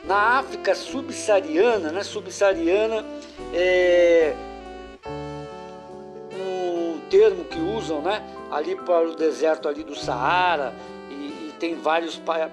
na 0.05 0.39
África 0.39 0.73
subsaariana, 0.73 1.91
né, 1.91 2.03
subsaariana 2.03 3.05
é, 3.53 4.33
termo 7.09 7.43
que 7.43 7.59
usam, 7.59 8.01
né? 8.01 8.23
Ali 8.51 8.75
para 8.75 9.09
o 9.09 9.15
deserto 9.15 9.67
ali 9.67 9.83
do 9.83 9.95
Saara 9.95 10.73
e, 11.09 11.13
e 11.13 11.53
tem 11.59 11.75
vários 11.75 12.17
pa 12.17 12.49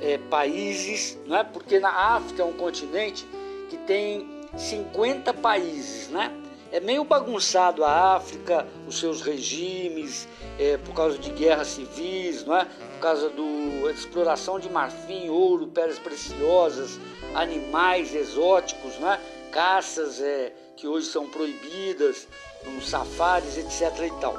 é, 0.00 0.18
países, 0.30 1.18
né? 1.26 1.44
Porque 1.44 1.78
na 1.78 1.90
África 1.90 2.42
é 2.42 2.44
um 2.44 2.52
continente 2.52 3.26
que 3.68 3.76
tem 3.76 4.26
50 4.56 5.34
países, 5.34 6.08
né? 6.08 6.32
É 6.76 6.80
meio 6.80 7.04
bagunçado 7.04 7.82
a 7.82 8.16
África, 8.16 8.66
os 8.86 8.98
seus 8.98 9.22
regimes, 9.22 10.28
é, 10.58 10.76
por 10.76 10.94
causa 10.94 11.16
de 11.16 11.30
guerras 11.30 11.68
civis, 11.68 12.44
não 12.44 12.54
é? 12.54 12.66
por 12.66 13.00
causa 13.00 13.30
da 13.30 13.90
exploração 13.90 14.60
de 14.60 14.68
marfim, 14.68 15.30
ouro, 15.30 15.68
pedras 15.68 15.98
preciosas, 15.98 17.00
animais 17.34 18.14
exóticos, 18.14 18.98
não 18.98 19.10
é? 19.10 19.18
caças 19.50 20.20
é, 20.20 20.52
que 20.76 20.86
hoje 20.86 21.06
são 21.06 21.26
proibidas, 21.26 22.28
nos 22.66 22.90
safaris, 22.90 23.56
etc. 23.56 23.98
E 24.04 24.20
tal. 24.20 24.36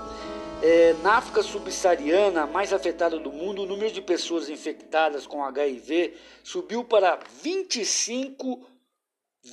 É, 0.62 0.94
na 1.02 1.14
África 1.14 1.42
subsaariana, 1.42 2.44
a 2.44 2.46
mais 2.46 2.72
afetada 2.72 3.18
do 3.18 3.32
mundo, 3.32 3.64
o 3.64 3.66
número 3.66 3.92
de 3.92 4.02
pessoas 4.02 4.48
infectadas 4.48 5.26
com 5.26 5.44
HIV 5.44 6.14
subiu 6.44 6.84
para 6.84 7.18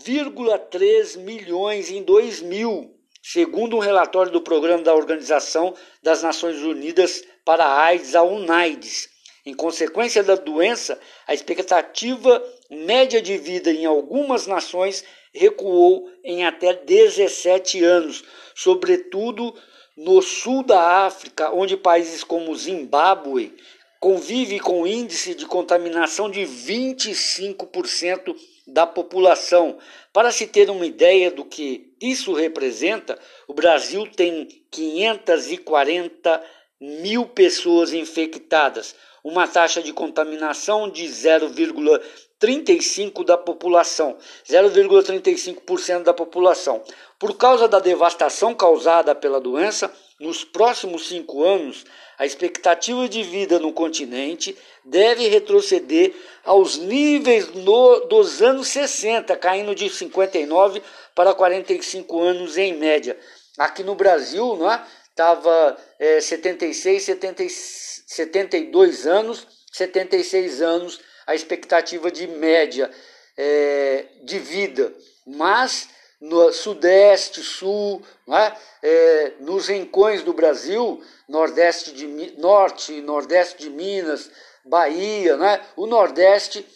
25,3 0.03 1.19
milhões 1.19 1.91
em 1.91 2.03
2000, 2.03 2.91
segundo 3.23 3.77
um 3.77 3.81
relatório 3.81 4.33
do 4.33 4.41
Programa 4.41 4.83
da 4.83 4.95
Organização 4.95 5.73
das 6.03 6.23
Nações 6.23 6.61
Unidas 6.63 7.23
para 7.45 7.65
a 7.65 7.85
AIDS, 7.85 8.17
a 8.17 8.23
UNAIDS. 8.23 9.09
Em 9.47 9.55
consequência 9.55 10.23
da 10.23 10.35
doença, 10.35 10.99
a 11.27 11.35
expectativa 11.35 12.43
média 12.71 13.23
de 13.23 13.37
vida 13.39 13.71
em 13.71 13.85
algumas 13.85 14.47
nações 14.47 15.05
recuou 15.33 16.11
em 16.25 16.45
até 16.45 16.73
17 16.75 17.85
anos, 17.85 18.25
sobretudo 18.55 19.55
no 19.97 20.21
sul 20.23 20.65
da 20.65 21.07
África, 21.07 21.53
onde 21.53 21.77
países 21.77 22.25
como 22.25 22.57
Zimbábue 22.57 23.55
convivem 24.01 24.59
com 24.59 24.87
índice 24.87 25.35
de 25.35 25.47
contaminação 25.47 26.31
de 26.31 26.41
25% 26.41 28.35
da 28.67 28.87
população. 28.87 29.77
Para 30.13 30.31
se 30.31 30.47
ter 30.47 30.71
uma 30.71 30.87
ideia 30.87 31.29
do 31.31 31.45
que 31.45 31.93
isso 32.01 32.33
representa, 32.33 33.19
o 33.47 33.53
Brasil 33.55 34.07
tem 34.07 34.49
540 34.71 36.43
mil 36.81 37.27
pessoas 37.27 37.93
infectadas, 37.93 38.95
uma 39.23 39.47
taxa 39.49 39.83
de 39.83 39.93
contaminação 39.93 40.91
de 40.91 41.05
0,35% 41.05 43.25
da 43.25 43.39
população, 43.39 44.19
0,35% 44.47 46.03
da 46.03 46.13
população. 46.13 46.83
Por 47.19 47.35
causa 47.37 47.67
da 47.67 47.79
devastação 47.79 48.55
causada 48.55 49.15
pela 49.15 49.41
doença, 49.41 49.91
nos 50.21 50.45
próximos 50.45 51.09
cinco 51.09 51.43
anos, 51.43 51.87
a 52.19 52.27
expectativa 52.27 53.09
de 53.09 53.23
vida 53.23 53.59
no 53.59 53.73
continente 53.73 54.55
deve 54.85 55.29
retroceder 55.29 56.15
aos 56.45 56.77
níveis 56.77 57.49
no, 57.55 58.01
dos 58.01 58.43
anos 58.43 58.69
60, 58.69 59.37
caindo 59.37 59.75
de 59.75 59.89
59 59.89 60.83
para 61.15 61.35
45 61.35 62.21
anos 62.21 62.59
em 62.59 62.75
média. 62.75 63.17
Aqui 63.59 63.83
no 63.83 63.95
Brasil, 63.95 64.57
não 64.57 64.71
é? 64.71 64.85
Estava 65.11 65.77
é, 65.99 66.21
76, 66.21 67.03
70, 67.03 67.45
72 67.49 69.07
anos, 69.07 69.47
76 69.73 70.61
anos 70.61 71.01
a 71.27 71.35
expectativa 71.35 72.11
de 72.11 72.27
média 72.27 72.91
é, 73.37 74.07
de 74.23 74.39
vida. 74.39 74.93
Mas 75.27 75.89
no 76.21 76.53
Sudeste, 76.53 77.43
Sul, 77.43 78.03
é? 78.29 78.53
É, 78.83 79.33
nos 79.41 79.69
rincões 79.69 80.23
do 80.23 80.33
Brasil, 80.33 81.03
Nordeste 81.29 81.93
de, 81.93 82.07
Norte, 82.39 83.01
Nordeste 83.01 83.63
de 83.63 83.71
Minas, 83.71 84.31
Bahia, 84.65 85.37
né? 85.37 85.61
o 85.77 85.87
Nordeste, 85.87 86.67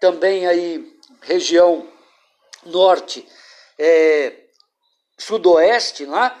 também 0.00 0.46
aí 0.46 0.92
região 1.22 1.86
Norte, 2.64 3.26
é, 3.78 4.32
Sudoeste, 5.18 6.06
né? 6.06 6.32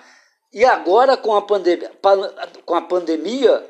e 0.52 0.64
agora 0.64 1.16
com 1.16 1.34
a, 1.34 1.42
pandemia, 1.42 1.90
com 2.64 2.74
a 2.74 2.82
pandemia, 2.82 3.64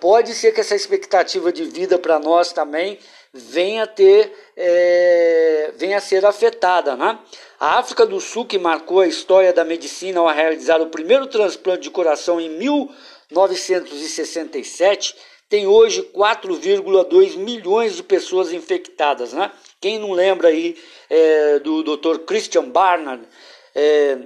pode 0.00 0.34
ser 0.34 0.52
que 0.52 0.60
essa 0.60 0.74
expectativa 0.74 1.52
de 1.52 1.64
vida 1.64 1.98
para 1.98 2.18
nós 2.18 2.52
também 2.52 2.98
venha 3.32 3.86
ter 3.86 4.32
é, 4.56 5.72
venha 5.76 5.98
a 5.98 6.00
ser 6.00 6.24
afetada, 6.24 6.96
né? 6.96 7.18
A 7.60 7.78
África 7.78 8.06
do 8.06 8.18
Sul, 8.20 8.46
que 8.46 8.58
marcou 8.58 9.00
a 9.00 9.06
história 9.06 9.52
da 9.52 9.64
medicina 9.64 10.20
ao 10.20 10.28
realizar 10.28 10.80
o 10.80 10.86
primeiro 10.86 11.26
transplante 11.26 11.82
de 11.82 11.90
coração 11.90 12.40
em 12.40 12.48
1967, 12.50 15.14
tem 15.48 15.66
hoje 15.66 16.02
4,2 16.14 17.36
milhões 17.36 17.96
de 17.96 18.02
pessoas 18.02 18.52
infectadas, 18.52 19.32
né? 19.32 19.50
Quem 19.80 19.98
não 19.98 20.12
lembra 20.12 20.48
aí 20.48 20.76
é, 21.08 21.58
do 21.60 21.82
Dr. 21.82 22.18
Christian 22.26 22.68
Barnard, 22.68 23.26
é, 23.74 24.18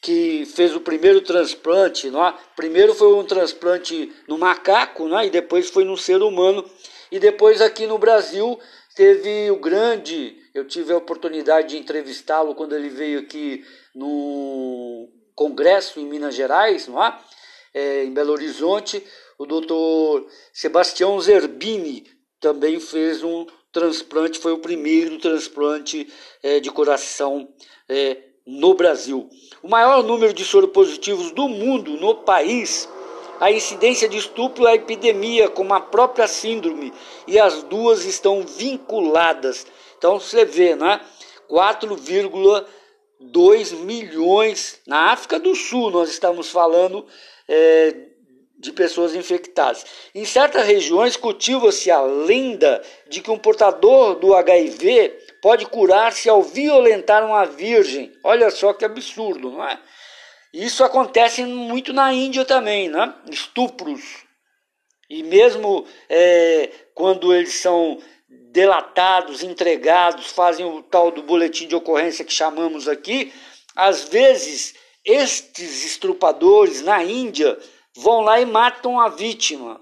que 0.00 0.46
fez 0.46 0.76
o 0.76 0.80
primeiro 0.80 1.20
transplante, 1.20 2.08
não 2.10 2.24
é? 2.24 2.34
primeiro 2.54 2.94
foi 2.94 3.12
um 3.14 3.24
transplante 3.24 4.12
no 4.28 4.38
macaco, 4.38 5.08
né? 5.08 5.26
e 5.26 5.30
depois 5.30 5.68
foi 5.70 5.84
no 5.84 5.96
ser 5.96 6.22
humano, 6.22 6.64
e 7.10 7.18
depois 7.18 7.60
aqui 7.60 7.86
no 7.86 7.98
Brasil 7.98 8.58
teve 8.94 9.50
o 9.50 9.56
grande, 9.56 10.36
eu 10.54 10.64
tive 10.66 10.92
a 10.92 10.96
oportunidade 10.96 11.68
de 11.68 11.78
entrevistá-lo 11.78 12.54
quando 12.54 12.74
ele 12.74 12.88
veio 12.88 13.20
aqui 13.20 13.64
no 13.94 15.08
congresso 15.34 15.98
em 15.98 16.06
Minas 16.06 16.34
Gerais, 16.34 16.86
não 16.86 17.02
é? 17.04 17.18
é 17.74 18.04
em 18.04 18.12
Belo 18.12 18.32
Horizonte, 18.32 19.04
o 19.38 19.46
doutor 19.46 20.26
Sebastião 20.52 21.18
Zerbini 21.20 22.04
também 22.40 22.80
fez 22.80 23.22
um 23.22 23.46
transplante, 23.72 24.40
foi 24.40 24.52
o 24.52 24.58
primeiro 24.58 25.16
transplante 25.18 26.12
é, 26.42 26.58
de 26.58 26.72
coração 26.72 27.48
é, 27.88 28.16
no 28.44 28.74
Brasil. 28.74 29.30
O 29.62 29.68
maior 29.68 30.02
número 30.02 30.32
de 30.32 30.44
soropositivos 30.44 31.30
do 31.30 31.48
mundo 31.48 31.92
no 31.92 32.16
país, 32.16 32.88
a 33.38 33.52
incidência 33.52 34.08
de 34.08 34.16
estupro 34.16 34.66
é 34.66 34.72
a 34.72 34.74
epidemia, 34.74 35.48
como 35.48 35.72
a 35.72 35.80
própria 35.80 36.26
síndrome, 36.26 36.92
e 37.26 37.38
as 37.38 37.62
duas 37.62 38.04
estão 38.04 38.42
vinculadas. 38.42 39.64
Então 39.96 40.18
você 40.18 40.44
vê, 40.44 40.74
né? 40.74 41.00
4,2 41.48 43.76
milhões 43.76 44.80
na 44.86 45.12
África 45.12 45.38
do 45.38 45.54
Sul, 45.54 45.90
nós 45.90 46.10
estamos 46.10 46.50
falando 46.50 47.06
é, 47.46 48.07
de 48.58 48.72
pessoas 48.72 49.14
infectadas. 49.14 49.86
Em 50.14 50.24
certas 50.24 50.66
regiões 50.66 51.16
cultiva-se 51.16 51.90
a 51.90 52.00
lenda 52.00 52.82
de 53.08 53.20
que 53.20 53.30
um 53.30 53.38
portador 53.38 54.16
do 54.16 54.34
HIV 54.34 55.16
pode 55.40 55.66
curar-se 55.66 56.28
ao 56.28 56.42
violentar 56.42 57.24
uma 57.24 57.44
virgem. 57.44 58.12
Olha 58.24 58.50
só 58.50 58.72
que 58.72 58.84
absurdo, 58.84 59.52
não 59.52 59.64
é? 59.64 59.78
Isso 60.52 60.82
acontece 60.82 61.44
muito 61.44 61.92
na 61.92 62.12
Índia 62.12 62.44
também, 62.44 62.88
né? 62.88 63.14
Estupros. 63.30 64.24
E 65.08 65.22
mesmo 65.22 65.86
é, 66.08 66.70
quando 66.94 67.32
eles 67.32 67.54
são 67.54 67.98
delatados, 68.50 69.42
entregados, 69.42 70.26
fazem 70.32 70.66
o 70.66 70.82
tal 70.82 71.10
do 71.10 71.22
boletim 71.22 71.68
de 71.68 71.76
ocorrência 71.76 72.24
que 72.24 72.32
chamamos 72.32 72.88
aqui, 72.88 73.32
às 73.76 74.04
vezes 74.04 74.74
estes 75.04 75.84
estrupadores 75.84 76.82
na 76.82 77.02
Índia 77.04 77.58
vão 77.98 78.20
lá 78.20 78.40
e 78.40 78.46
matam 78.46 79.00
a 79.00 79.08
vítima. 79.08 79.80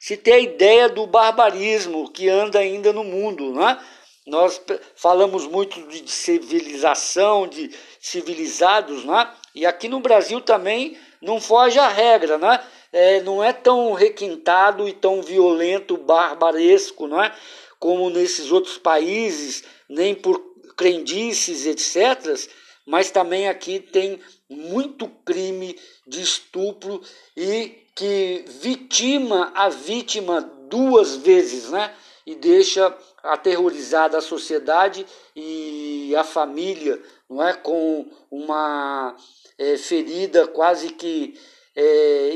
Se 0.00 0.16
ter 0.16 0.32
a 0.32 0.38
ideia 0.38 0.88
do 0.88 1.06
barbarismo 1.06 2.10
que 2.10 2.28
anda 2.28 2.58
ainda 2.58 2.92
no 2.92 3.04
mundo, 3.04 3.52
né? 3.52 3.78
Nós 4.26 4.60
falamos 4.96 5.46
muito 5.46 5.86
de 5.86 6.10
civilização, 6.10 7.46
de 7.46 7.70
civilizados, 8.00 9.04
né? 9.04 9.30
E 9.54 9.66
aqui 9.66 9.88
no 9.88 10.00
Brasil 10.00 10.40
também 10.40 10.96
não 11.20 11.40
foge 11.40 11.78
a 11.78 11.88
regra, 11.88 12.38
né? 12.38 12.64
É, 12.90 13.20
não 13.20 13.44
é 13.44 13.52
tão 13.52 13.92
requintado 13.92 14.88
e 14.88 14.92
tão 14.92 15.20
violento, 15.20 15.98
barbaresco, 15.98 17.06
é? 17.20 17.34
Como 17.78 18.08
nesses 18.08 18.50
outros 18.50 18.78
países, 18.78 19.64
nem 19.88 20.14
por 20.14 20.40
crendices, 20.76 21.66
etc. 21.66 22.48
Mas 22.86 23.10
também 23.10 23.48
aqui 23.48 23.80
tem 23.80 24.20
muito 24.54 25.08
crime 25.24 25.78
de 26.06 26.22
estupro 26.22 27.02
e 27.36 27.84
que 27.94 28.44
vitima 28.60 29.52
a 29.54 29.68
vítima 29.68 30.40
duas 30.68 31.16
vezes, 31.16 31.70
né? 31.70 31.94
E 32.26 32.34
deixa 32.34 32.96
aterrorizada 33.22 34.18
a 34.18 34.22
sociedade 34.22 35.06
e 35.36 36.14
a 36.16 36.24
família, 36.24 37.00
não 37.28 37.46
é? 37.46 37.52
Com 37.52 38.06
uma 38.30 39.16
é, 39.58 39.76
ferida 39.76 40.46
quase 40.46 40.90
que 40.90 41.38
é, 41.76 42.34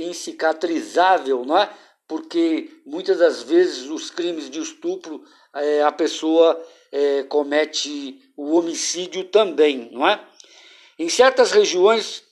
não 1.45 1.59
é? 1.59 1.71
Porque 2.07 2.71
muitas 2.87 3.19
das 3.19 3.43
vezes 3.43 3.89
os 3.89 4.11
crimes 4.11 4.49
de 4.49 4.61
estupro 4.61 5.23
é, 5.55 5.83
a 5.83 5.93
pessoa 5.93 6.61
é, 6.91 7.23
comete 7.25 8.23
o 8.37 8.57
homicídio 8.57 9.25
também, 9.25 9.91
não 9.93 10.09
é? 10.09 10.21
Em 10.99 11.09
certas 11.09 11.53
regiões, 11.53 12.25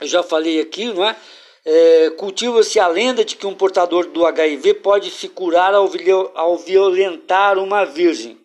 eu 0.00 0.06
já 0.06 0.22
falei 0.22 0.60
aqui, 0.60 0.84
não 0.92 1.04
é? 1.04 1.16
é 1.64 2.10
Cultiva-se 2.10 2.78
a 2.78 2.86
lenda 2.86 3.24
de 3.24 3.34
que 3.34 3.48
um 3.48 3.54
portador 3.54 4.06
do 4.06 4.24
HIV 4.24 4.74
pode 4.74 5.10
se 5.10 5.28
curar 5.28 5.74
ao, 5.74 5.90
ao 6.34 6.56
violentar 6.56 7.58
uma 7.58 7.84
virgem. 7.84 8.38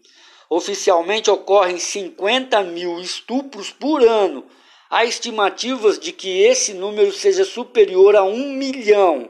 Oficialmente 0.50 1.30
ocorrem 1.30 1.78
50 1.78 2.64
mil 2.64 3.00
estupros 3.00 3.70
por 3.70 4.02
ano. 4.02 4.43
Há 4.89 5.06
estimativas 5.06 6.00
de 6.00 6.12
que 6.12 6.41
esse 6.41 6.74
número 6.74 7.12
seja 7.12 7.46
superior 7.46 8.16
a 8.16 8.24
um 8.24 8.52
milhão. 8.52 9.30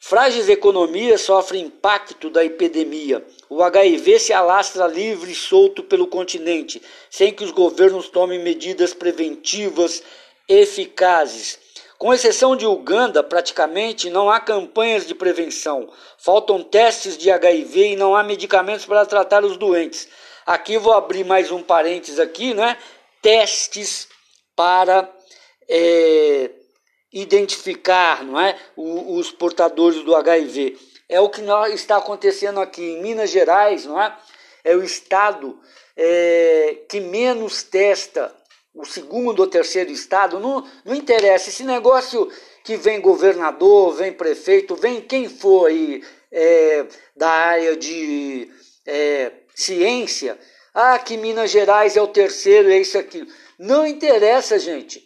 Frágeis 0.00 0.48
economias 0.48 1.20
sofrem 1.20 1.66
impacto 1.66 2.28
da 2.28 2.44
epidemia. 2.44 3.24
O 3.50 3.62
HIV 3.62 4.18
se 4.18 4.32
alastra 4.32 4.86
livre 4.86 5.32
e 5.32 5.34
solto 5.34 5.82
pelo 5.82 6.06
continente, 6.06 6.82
sem 7.10 7.32
que 7.32 7.42
os 7.42 7.50
governos 7.50 8.08
tomem 8.08 8.38
medidas 8.38 8.92
preventivas 8.92 10.02
eficazes. 10.46 11.58
Com 11.96 12.14
exceção 12.14 12.54
de 12.54 12.64
Uganda, 12.64 13.24
praticamente 13.24 14.08
não 14.10 14.30
há 14.30 14.38
campanhas 14.38 15.06
de 15.06 15.14
prevenção. 15.14 15.90
Faltam 16.16 16.62
testes 16.62 17.16
de 17.18 17.30
HIV 17.30 17.92
e 17.92 17.96
não 17.96 18.14
há 18.14 18.22
medicamentos 18.22 18.84
para 18.84 19.04
tratar 19.04 19.44
os 19.44 19.56
doentes. 19.56 20.06
Aqui 20.46 20.78
vou 20.78 20.92
abrir 20.92 21.24
mais 21.24 21.50
um 21.50 21.62
parênteses 21.62 22.20
aqui, 22.20 22.54
né? 22.54 22.76
Testes 23.20 24.06
para 24.54 25.10
é, 25.68 26.50
identificar 27.12 28.22
não 28.24 28.40
é, 28.40 28.56
os 28.76 29.32
portadores 29.32 30.02
do 30.04 30.14
HIV. 30.14 30.78
É 31.08 31.20
o 31.20 31.30
que 31.30 31.42
está 31.72 31.96
acontecendo 31.96 32.60
aqui 32.60 32.82
em 32.82 33.02
Minas 33.02 33.30
Gerais, 33.30 33.86
não 33.86 34.00
é? 34.00 34.14
É 34.62 34.76
o 34.76 34.82
estado 34.82 35.58
é, 35.96 36.82
que 36.88 37.00
menos 37.00 37.62
testa, 37.62 38.34
o 38.74 38.84
segundo 38.84 39.40
ou 39.40 39.46
terceiro 39.46 39.90
estado, 39.90 40.38
não, 40.38 40.66
não 40.84 40.94
interessa. 40.94 41.48
Esse 41.48 41.64
negócio 41.64 42.30
que 42.62 42.76
vem 42.76 43.00
governador, 43.00 43.94
vem 43.94 44.12
prefeito, 44.12 44.76
vem 44.76 45.00
quem 45.00 45.28
for 45.28 45.66
aí 45.66 46.04
é, 46.30 46.86
da 47.16 47.30
área 47.30 47.76
de 47.76 48.50
é, 48.86 49.32
ciência, 49.54 50.38
ah, 50.74 50.98
que 50.98 51.16
Minas 51.16 51.50
Gerais 51.50 51.96
é 51.96 52.02
o 52.02 52.06
terceiro, 52.06 52.70
é 52.70 52.78
isso 52.78 52.98
aqui. 52.98 53.26
Não 53.58 53.86
interessa, 53.86 54.58
gente. 54.58 55.04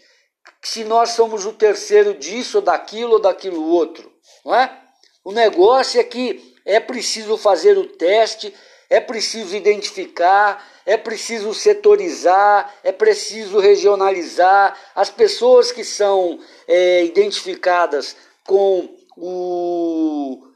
se 0.62 0.84
nós 0.84 1.10
somos 1.10 1.46
o 1.46 1.52
terceiro 1.52 2.14
disso, 2.14 2.60
daquilo, 2.60 3.14
ou 3.14 3.20
daquilo 3.20 3.64
outro, 3.64 4.12
não 4.44 4.54
é? 4.54 4.81
O 5.24 5.32
negócio 5.32 6.00
é 6.00 6.04
que 6.04 6.56
é 6.64 6.80
preciso 6.80 7.36
fazer 7.36 7.78
o 7.78 7.86
teste, 7.86 8.54
é 8.90 9.00
preciso 9.00 9.56
identificar, 9.56 10.62
é 10.84 10.96
preciso 10.96 11.54
setorizar, 11.54 12.74
é 12.82 12.92
preciso 12.92 13.58
regionalizar. 13.58 14.76
As 14.94 15.10
pessoas 15.10 15.72
que 15.72 15.84
são 15.84 16.38
é, 16.66 17.04
identificadas 17.04 18.16
com 18.44 18.88
o. 19.16 20.46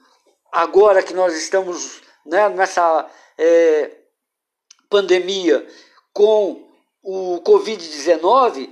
Agora 0.52 1.02
que 1.02 1.14
nós 1.14 1.34
estamos 1.34 2.02
né, 2.24 2.48
nessa 2.48 3.08
é, 3.38 3.90
pandemia 4.90 5.66
com 6.12 6.66
o 7.02 7.40
Covid-19, 7.42 8.70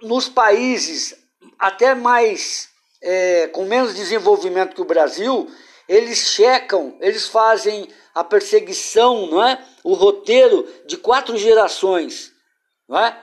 nos 0.00 0.28
países 0.28 1.14
até 1.58 1.94
mais 1.94 2.71
é, 3.02 3.48
com 3.48 3.64
menos 3.64 3.94
desenvolvimento 3.94 4.74
que 4.74 4.80
o 4.80 4.86
Brasil, 4.86 5.50
eles 5.88 6.18
checam, 6.18 6.96
eles 7.00 7.26
fazem 7.26 7.88
a 8.14 8.22
perseguição, 8.22 9.26
não 9.26 9.46
é? 9.46 9.62
O 9.82 9.94
roteiro 9.94 10.66
de 10.86 10.96
quatro 10.96 11.36
gerações, 11.36 12.32
não 12.88 12.98
é? 12.98 13.18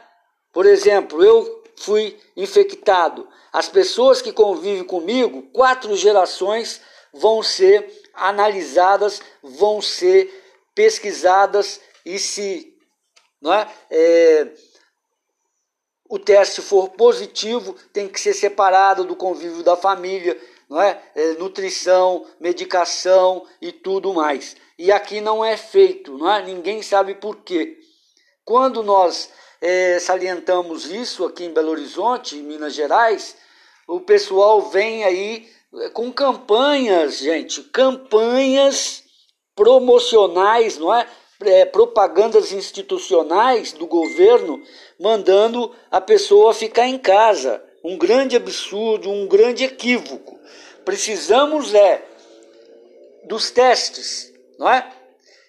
Por 0.51 0.65
exemplo, 0.65 1.23
eu 1.23 1.63
fui 1.77 2.19
infectado. 2.35 3.27
As 3.51 3.69
pessoas 3.69 4.21
que 4.21 4.33
convivem 4.33 4.83
comigo, 4.83 5.43
quatro 5.53 5.95
gerações 5.95 6.81
vão 7.13 7.41
ser 7.41 7.89
analisadas, 8.13 9.21
vão 9.41 9.81
ser 9.81 10.29
pesquisadas 10.75 11.79
e 12.05 12.19
se 12.19 12.73
não 13.41 13.53
é, 13.53 13.67
é 13.89 14.47
o 16.09 16.17
teste 16.17 16.59
for 16.59 16.89
positivo, 16.89 17.75
tem 17.93 18.07
que 18.07 18.19
ser 18.19 18.33
separado 18.33 19.05
do 19.05 19.15
convívio 19.15 19.61
da 19.61 19.77
família, 19.77 20.35
não 20.67 20.81
é? 20.81 20.99
é? 21.15 21.33
nutrição, 21.33 22.25
medicação 22.39 23.45
e 23.61 23.71
tudo 23.71 24.11
mais. 24.11 24.55
E 24.77 24.91
aqui 24.91 25.21
não 25.21 25.45
é 25.45 25.55
feito, 25.55 26.17
não 26.17 26.33
é? 26.33 26.41
ninguém 26.41 26.81
sabe 26.81 27.13
por 27.13 27.37
quê. 27.37 27.77
Quando 28.43 28.81
nós 28.81 29.29
é, 29.61 29.99
salientamos 29.99 30.85
isso 30.85 31.25
aqui 31.25 31.43
em 31.43 31.53
Belo 31.53 31.69
Horizonte, 31.69 32.35
em 32.35 32.41
Minas 32.41 32.73
Gerais, 32.73 33.35
o 33.87 33.99
pessoal 33.99 34.63
vem 34.63 35.03
aí 35.03 35.47
é, 35.75 35.89
com 35.89 36.11
campanhas, 36.11 37.19
gente, 37.19 37.61
campanhas 37.65 39.03
promocionais, 39.55 40.79
não 40.79 40.91
é? 40.91 41.07
é 41.41 41.65
propagandas 41.65 42.51
institucionais 42.51 43.73
do 43.73 43.85
governo 43.85 44.61
mandando 44.99 45.73
a 45.89 46.01
pessoa 46.01 46.53
ficar 46.53 46.87
em 46.87 46.97
casa. 46.97 47.63
Um 47.83 47.97
grande 47.97 48.35
absurdo, 48.35 49.09
um 49.09 49.27
grande 49.27 49.63
equívoco. 49.63 50.37
Precisamos 50.83 51.73
é 51.73 52.03
dos 53.23 53.51
testes, 53.51 54.33
não 54.57 54.69
é? 54.69 54.91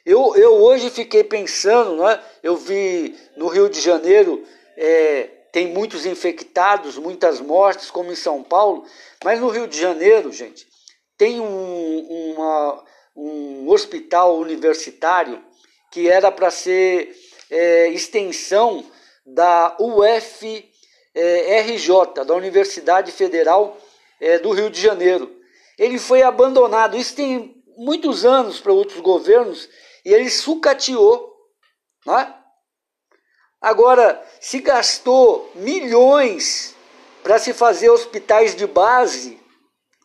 Eu, 0.06 0.36
eu 0.36 0.54
hoje 0.54 0.90
fiquei 0.90 1.24
pensando, 1.24 1.96
não 1.96 2.08
é? 2.08 2.20
Eu 2.42 2.56
vi 2.56 3.14
no 3.36 3.48
Rio 3.48 3.68
de 3.68 3.80
Janeiro 3.80 4.44
é, 4.76 5.28
tem 5.52 5.68
muitos 5.68 6.06
infectados, 6.06 6.96
muitas 6.96 7.40
mortes, 7.40 7.90
como 7.90 8.12
em 8.12 8.16
São 8.16 8.42
Paulo, 8.42 8.84
mas 9.24 9.40
no 9.40 9.48
Rio 9.48 9.66
de 9.66 9.78
Janeiro, 9.78 10.32
gente, 10.32 10.66
tem 11.18 11.40
um, 11.40 12.32
uma, 12.34 12.84
um 13.16 13.68
hospital 13.68 14.38
universitário 14.38 15.44
que 15.90 16.08
era 16.08 16.30
para 16.30 16.50
ser 16.50 17.14
é, 17.50 17.88
extensão 17.88 18.84
da 19.34 19.76
UFRJ, 19.78 20.74
da 22.26 22.34
Universidade 22.34 23.12
Federal 23.12 23.76
é, 24.20 24.38
do 24.38 24.50
Rio 24.50 24.70
de 24.70 24.80
Janeiro. 24.80 25.34
Ele 25.78 25.98
foi 25.98 26.22
abandonado, 26.22 26.96
isso 26.96 27.14
tem 27.14 27.62
muitos 27.76 28.24
anos 28.24 28.60
para 28.60 28.72
outros 28.72 29.00
governos, 29.00 29.68
e 30.04 30.12
ele 30.12 30.28
sucateou. 30.28 31.30
Não 32.04 32.18
é? 32.18 32.36
Agora, 33.60 34.22
se 34.40 34.60
gastou 34.60 35.50
milhões 35.54 36.74
para 37.22 37.38
se 37.38 37.52
fazer 37.52 37.90
hospitais 37.90 38.56
de 38.56 38.66
base, 38.66 39.38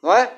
não 0.04 0.14
é? 0.14 0.32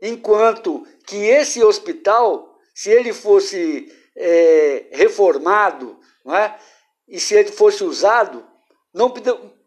Enquanto 0.00 0.86
que 1.06 1.16
esse 1.16 1.62
hospital, 1.62 2.58
se 2.74 2.90
ele 2.90 3.12
fosse 3.12 3.92
é, 4.16 4.86
reformado, 4.92 5.98
não 6.24 6.34
é? 6.34 6.58
E 7.12 7.20
se 7.20 7.34
ele 7.34 7.52
fosse 7.52 7.84
usado, 7.84 8.42
não, 8.92 9.12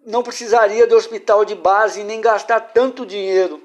não 0.03 0.23
precisaria 0.23 0.87
de 0.87 0.95
hospital 0.95 1.45
de 1.45 1.53
base 1.53 2.03
nem 2.03 2.19
gastar 2.19 2.59
tanto 2.59 3.05
dinheiro. 3.05 3.61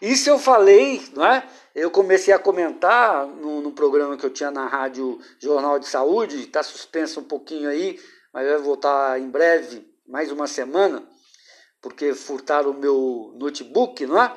Isso 0.00 0.30
eu 0.30 0.38
falei, 0.38 1.06
não 1.14 1.26
é? 1.26 1.46
Eu 1.74 1.90
comecei 1.90 2.32
a 2.32 2.38
comentar 2.38 3.26
no, 3.26 3.60
no 3.60 3.72
programa 3.72 4.16
que 4.16 4.24
eu 4.24 4.30
tinha 4.30 4.50
na 4.50 4.66
rádio 4.66 5.20
Jornal 5.38 5.78
de 5.78 5.86
Saúde, 5.86 6.40
está 6.40 6.62
suspenso 6.62 7.20
um 7.20 7.24
pouquinho 7.24 7.68
aí, 7.68 8.00
mas 8.32 8.48
vai 8.48 8.58
voltar 8.58 9.20
em 9.20 9.28
breve, 9.28 9.86
mais 10.06 10.32
uma 10.32 10.46
semana, 10.46 11.06
porque 11.82 12.14
furtaram 12.14 12.70
o 12.70 12.74
meu 12.74 13.34
notebook, 13.36 14.06
não 14.06 14.22
é? 14.22 14.34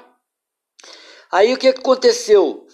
Aí 1.31 1.53
o 1.53 1.57
que 1.57 1.69
aconteceu? 1.69 2.67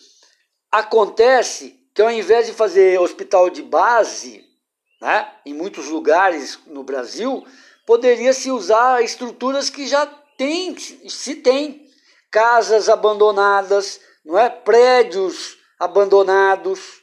Acontece 0.71 1.79
que 1.93 2.01
ao 2.01 2.09
invés 2.09 2.47
de 2.47 2.53
fazer 2.53 2.99
hospital 2.99 3.51
de 3.51 3.61
base, 3.61 4.46
né, 5.01 5.31
em 5.45 5.53
muitos 5.53 5.87
lugares 5.87 6.59
no 6.67 6.83
Brasil, 6.83 7.45
poderia 7.85 8.33
se 8.33 8.51
usar 8.51 9.03
estruturas 9.03 9.69
que 9.69 9.87
já 9.87 10.05
tem, 10.37 10.77
se 10.77 11.35
tem, 11.35 11.87
casas 12.29 12.89
abandonadas, 12.89 13.99
não 14.25 14.37
é, 14.37 14.49
prédios 14.49 15.57
abandonados. 15.79 17.01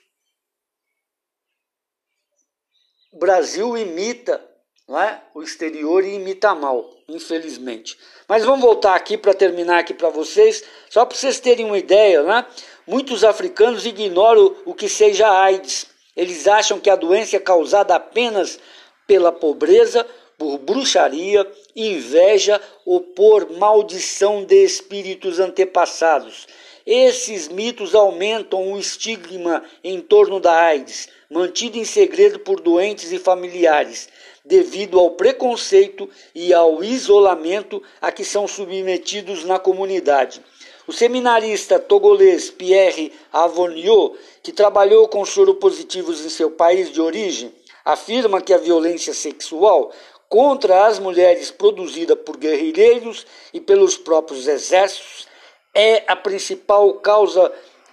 O 3.12 3.18
Brasil 3.18 3.76
imita 3.76 4.54
não 4.86 5.00
é? 5.00 5.22
o 5.34 5.42
exterior 5.42 6.04
imita 6.04 6.54
mal, 6.54 6.90
infelizmente. 7.08 7.98
Mas 8.28 8.44
vamos 8.44 8.60
voltar 8.60 8.94
aqui 8.94 9.16
para 9.16 9.32
terminar 9.32 9.78
aqui 9.78 9.94
para 9.94 10.10
vocês, 10.10 10.62
só 10.90 11.04
para 11.04 11.16
vocês 11.16 11.40
terem 11.40 11.64
uma 11.64 11.78
ideia, 11.78 12.22
né? 12.22 12.46
Muitos 12.86 13.24
africanos 13.24 13.86
ignoram 13.86 14.54
o 14.66 14.74
que 14.74 14.88
seja 14.88 15.30
AIDS 15.30 15.86
eles 16.16 16.46
acham 16.46 16.78
que 16.78 16.90
a 16.90 16.96
doença 16.96 17.36
é 17.36 17.40
causada 17.40 17.94
apenas 17.94 18.58
pela 19.06 19.32
pobreza, 19.32 20.06
por 20.38 20.58
bruxaria, 20.58 21.46
inveja 21.74 22.60
ou 22.84 23.00
por 23.00 23.50
maldição 23.52 24.44
de 24.44 24.64
espíritos 24.64 25.38
antepassados. 25.38 26.46
Esses 26.86 27.48
mitos 27.48 27.94
aumentam 27.94 28.72
o 28.72 28.78
estigma 28.78 29.62
em 29.82 30.00
torno 30.00 30.38
da 30.38 30.54
AIDS, 30.54 31.08
mantido 31.30 31.78
em 31.78 31.84
segredo 31.84 32.38
por 32.40 32.60
doentes 32.60 33.10
e 33.10 33.18
familiares, 33.18 34.08
devido 34.44 35.00
ao 35.00 35.12
preconceito 35.12 36.08
e 36.34 36.52
ao 36.52 36.84
isolamento 36.84 37.82
a 38.00 38.12
que 38.12 38.24
são 38.24 38.46
submetidos 38.46 39.44
na 39.44 39.58
comunidade. 39.58 40.42
O 40.86 40.92
seminarista 40.92 41.78
togolês 41.78 42.50
Pierre 42.50 43.10
Avoniot, 43.32 44.18
que 44.44 44.52
trabalhou 44.52 45.08
com 45.08 45.24
soropositivos 45.24 46.22
em 46.22 46.28
seu 46.28 46.50
país 46.50 46.92
de 46.92 47.00
origem, 47.00 47.50
afirma 47.82 48.42
que 48.42 48.52
a 48.52 48.58
violência 48.58 49.14
sexual 49.14 49.90
contra 50.28 50.84
as 50.84 50.98
mulheres 50.98 51.50
produzida 51.50 52.14
por 52.14 52.36
guerrilheiros 52.36 53.26
e 53.54 53.60
pelos 53.60 53.96
próprios 53.96 54.46
exércitos 54.46 55.26
é 55.74 56.04
a 56.06 56.14
principal 56.14 56.92
causa 56.94 57.50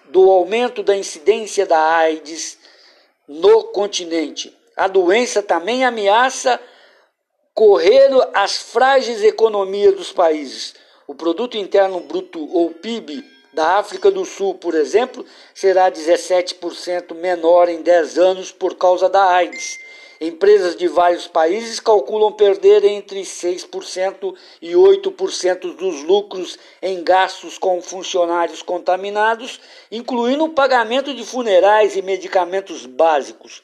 do 0.09 0.29
aumento 0.29 0.83
da 0.83 0.93
incidência 0.93 1.65
da 1.65 1.79
AIDS 1.95 2.57
no 3.25 3.63
continente. 3.65 4.53
A 4.75 4.89
doença 4.89 5.41
também 5.41 5.85
ameaça 5.85 6.59
correr 7.53 8.09
as 8.33 8.57
frágeis 8.57 9.23
economias 9.23 9.95
dos 9.95 10.11
países, 10.11 10.75
o 11.07 11.15
produto 11.15 11.55
interno 11.55 12.01
bruto 12.01 12.45
ou 12.53 12.71
PIB 12.71 13.30
da 13.53 13.77
África 13.77 14.09
do 14.09 14.25
Sul, 14.25 14.55
por 14.55 14.75
exemplo, 14.75 15.25
será 15.53 15.91
17% 15.91 17.13
menor 17.15 17.69
em 17.69 17.81
10 17.81 18.17
anos 18.17 18.51
por 18.51 18.75
causa 18.75 19.09
da 19.09 19.23
AIDS. 19.23 19.79
Empresas 20.19 20.75
de 20.75 20.87
vários 20.87 21.27
países 21.27 21.79
calculam 21.79 22.31
perder 22.31 22.85
entre 22.85 23.21
6% 23.21 24.35
e 24.61 24.73
8% 24.73 25.75
dos 25.75 26.03
lucros 26.03 26.59
em 26.79 27.03
gastos 27.03 27.57
com 27.57 27.81
funcionários 27.81 28.61
contaminados, 28.61 29.59
incluindo 29.91 30.43
o 30.43 30.53
pagamento 30.53 31.13
de 31.13 31.25
funerais 31.25 31.95
e 31.95 32.03
medicamentos 32.03 32.85
básicos. 32.85 33.63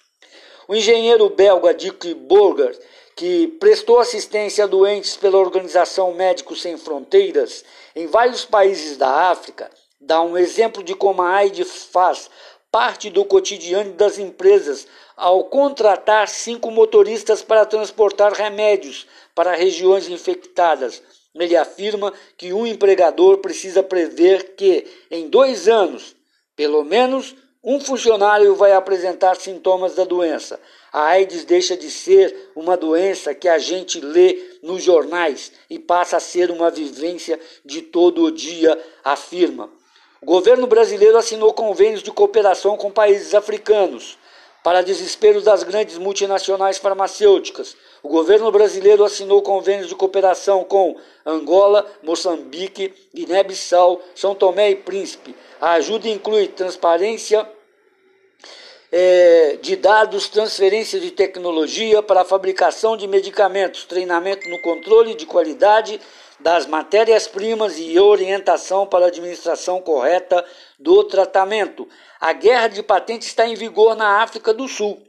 O 0.67 0.75
engenheiro 0.75 1.29
belga 1.29 1.73
Dick 1.75 2.13
Burger 2.15 2.75
que 3.17 3.47
prestou 3.59 3.99
assistência 3.99 4.63
a 4.63 4.67
doentes 4.67 5.17
pela 5.17 5.39
Organização 5.39 6.13
Médicos 6.13 6.61
Sem 6.61 6.77
Fronteiras 6.77 7.65
em 7.95 8.05
vários 8.05 8.45
países 8.45 8.95
da 8.95 9.31
África, 9.31 9.71
dá 10.07 10.21
um 10.21 10.37
exemplo 10.37 10.81
de 10.81 10.95
como 10.95 11.21
a 11.21 11.35
AIDS 11.35 11.83
faz 11.91 12.29
parte 12.71 13.09
do 13.09 13.25
cotidiano 13.25 13.91
das 13.93 14.17
empresas 14.17 14.87
ao 15.17 15.43
contratar 15.43 16.29
cinco 16.29 16.71
motoristas 16.71 17.41
para 17.43 17.65
transportar 17.65 18.31
remédios 18.31 19.05
para 19.35 19.53
regiões 19.53 20.07
infectadas. 20.07 21.03
Ele 21.35 21.57
afirma 21.57 22.13
que 22.37 22.53
um 22.53 22.65
empregador 22.65 23.39
precisa 23.39 23.83
prever 23.83 24.55
que, 24.55 24.87
em 25.11 25.27
dois 25.27 25.67
anos, 25.67 26.15
pelo 26.55 26.83
menos 26.83 27.35
um 27.63 27.79
funcionário 27.79 28.55
vai 28.55 28.71
apresentar 28.71 29.35
sintomas 29.35 29.95
da 29.95 30.05
doença. 30.05 30.59
A 30.91 31.07
AIDS 31.07 31.43
deixa 31.43 31.75
de 31.75 31.91
ser 31.91 32.51
uma 32.55 32.77
doença 32.77 33.35
que 33.35 33.49
a 33.49 33.59
gente 33.59 33.99
lê 33.99 34.57
nos 34.63 34.81
jornais 34.81 35.51
e 35.69 35.77
passa 35.77 36.15
a 36.15 36.21
ser 36.21 36.49
uma 36.49 36.71
vivência 36.71 37.37
de 37.65 37.81
todo 37.81 38.23
o 38.23 38.31
dia, 38.31 38.81
afirma. 39.03 39.76
Governo 40.27 40.67
brasileiro 40.67 41.17
assinou 41.17 41.53
convênios 41.53 42.03
de 42.03 42.11
cooperação 42.11 42.75
com 42.75 42.91
países 42.91 43.33
africanos. 43.33 44.17
Para 44.61 44.81
desespero 44.81 45.39
das 45.39 45.63
grandes 45.63 45.97
multinacionais 45.97 46.77
farmacêuticas, 46.77 47.77
o 48.03 48.09
governo 48.09 48.51
brasileiro 48.51 49.05
assinou 49.05 49.41
convênios 49.41 49.87
de 49.87 49.95
cooperação 49.95 50.65
com 50.65 50.97
Angola, 51.25 51.89
Moçambique, 52.03 52.93
Guiné-Bissau, 53.15 54.01
São 54.13 54.35
Tomé 54.35 54.71
e 54.71 54.75
Príncipe. 54.75 55.33
A 55.61 55.75
ajuda 55.75 56.09
inclui 56.09 56.49
transparência 56.49 57.49
é, 58.91 59.57
de 59.61 59.77
dados, 59.77 60.27
transferência 60.27 60.99
de 60.99 61.11
tecnologia 61.11 62.03
para 62.03 62.19
a 62.19 62.25
fabricação 62.25 62.97
de 62.97 63.07
medicamentos, 63.07 63.85
treinamento 63.85 64.49
no 64.49 64.61
controle 64.61 65.15
de 65.15 65.25
qualidade 65.25 66.01
das 66.39 66.65
matérias-primas 66.65 67.77
e 67.77 67.99
orientação 67.99 68.85
para 68.85 69.05
a 69.05 69.07
administração 69.07 69.81
correta 69.81 70.45
do 70.79 71.03
tratamento. 71.03 71.87
A 72.19 72.33
guerra 72.33 72.67
de 72.67 72.83
patentes 72.83 73.27
está 73.27 73.47
em 73.47 73.55
vigor 73.55 73.95
na 73.95 74.21
África 74.21 74.53
do 74.53 74.67
Sul. 74.67 75.01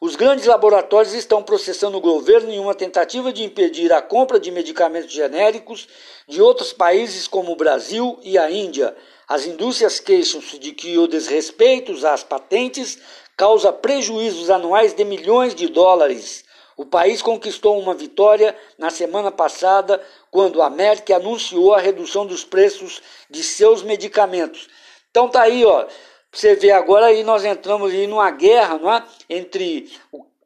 Os 0.00 0.14
grandes 0.14 0.46
laboratórios 0.46 1.12
estão 1.12 1.42
processando 1.42 1.98
o 1.98 2.00
governo 2.00 2.52
em 2.52 2.60
uma 2.60 2.74
tentativa 2.74 3.32
de 3.32 3.42
impedir 3.42 3.92
a 3.92 4.00
compra 4.00 4.38
de 4.38 4.48
medicamentos 4.52 5.12
genéricos 5.12 5.88
de 6.28 6.40
outros 6.40 6.72
países 6.72 7.26
como 7.26 7.50
o 7.50 7.56
Brasil 7.56 8.16
e 8.22 8.38
a 8.38 8.48
Índia. 8.48 8.94
As 9.26 9.44
indústrias 9.44 9.98
queixam-se 9.98 10.56
de 10.56 10.70
que 10.70 10.96
o 10.96 11.08
desrespeito 11.08 11.92
às 12.06 12.22
patentes 12.22 12.98
causa 13.36 13.72
prejuízos 13.72 14.50
anuais 14.50 14.94
de 14.94 15.04
milhões 15.04 15.52
de 15.52 15.66
dólares. 15.66 16.44
O 16.76 16.86
país 16.86 17.20
conquistou 17.20 17.76
uma 17.76 17.92
vitória 17.92 18.56
na 18.78 18.90
semana 18.90 19.32
passada 19.32 20.00
quando 20.30 20.62
a 20.62 20.70
Merck 20.70 21.12
anunciou 21.12 21.74
a 21.74 21.80
redução 21.80 22.26
dos 22.26 22.44
preços 22.44 23.02
de 23.30 23.42
seus 23.42 23.82
medicamentos. 23.82 24.68
Então 25.10 25.28
tá 25.28 25.42
aí, 25.42 25.64
ó. 25.64 25.86
Você 26.30 26.54
vê 26.54 26.70
agora 26.70 27.06
aí 27.06 27.24
nós 27.24 27.44
entramos 27.44 27.92
aí 27.92 28.06
numa 28.06 28.30
guerra, 28.30 28.78
não 28.78 28.92
é? 28.92 29.04
Entre 29.28 29.90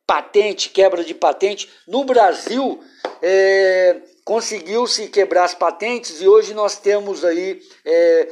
patente, 0.06 0.68
quebra 0.68 1.02
de 1.04 1.14
patente. 1.14 1.68
No 1.86 2.04
Brasil, 2.04 2.82
é, 3.20 4.00
conseguiu-se 4.24 5.08
quebrar 5.08 5.44
as 5.44 5.54
patentes 5.54 6.20
e 6.20 6.28
hoje 6.28 6.54
nós 6.54 6.78
temos 6.78 7.24
aí 7.24 7.60
é, 7.84 8.28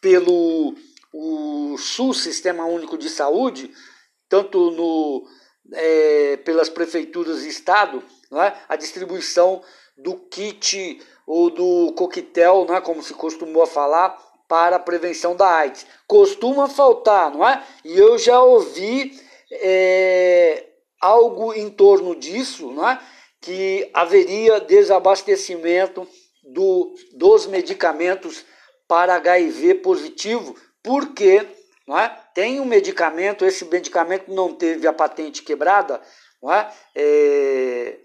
pelo 0.00 0.74
o 1.12 1.78
SUS, 1.78 2.22
Sistema 2.22 2.66
Único 2.66 2.98
de 2.98 3.08
Saúde, 3.08 3.70
tanto 4.28 4.70
no, 4.72 5.26
é, 5.72 6.36
pelas 6.38 6.68
prefeituras 6.68 7.42
e 7.44 7.48
Estado, 7.48 8.02
não 8.30 8.42
é? 8.42 8.54
a 8.68 8.76
distribuição 8.76 9.62
do 9.96 10.16
kit 10.16 11.00
ou 11.26 11.50
do 11.50 11.92
coquetel, 11.94 12.64
não 12.66 12.76
é? 12.76 12.80
como 12.80 13.02
se 13.02 13.14
costumou 13.14 13.66
falar, 13.66 14.16
para 14.48 14.76
a 14.76 14.80
prevenção 14.80 15.34
da 15.34 15.48
AIDS. 15.48 15.86
Costuma 16.06 16.68
faltar, 16.68 17.32
não 17.32 17.46
é? 17.46 17.62
E 17.84 17.98
eu 17.98 18.16
já 18.18 18.40
ouvi 18.40 19.18
é, 19.50 20.66
algo 21.00 21.52
em 21.52 21.68
torno 21.68 22.14
disso, 22.14 22.70
não 22.70 22.88
é? 22.88 23.00
que 23.40 23.90
haveria 23.92 24.60
desabastecimento 24.60 26.06
do, 26.42 26.94
dos 27.14 27.46
medicamentos 27.46 28.44
para 28.88 29.16
HIV 29.16 29.76
positivo, 29.76 30.56
porque 30.82 31.46
não 31.86 31.98
é? 31.98 32.08
tem 32.34 32.60
um 32.60 32.64
medicamento, 32.64 33.44
esse 33.44 33.64
medicamento 33.64 34.32
não 34.32 34.54
teve 34.54 34.86
a 34.86 34.92
patente 34.92 35.42
quebrada, 35.42 36.00
não 36.42 36.52
é? 36.52 36.72
é 36.94 37.98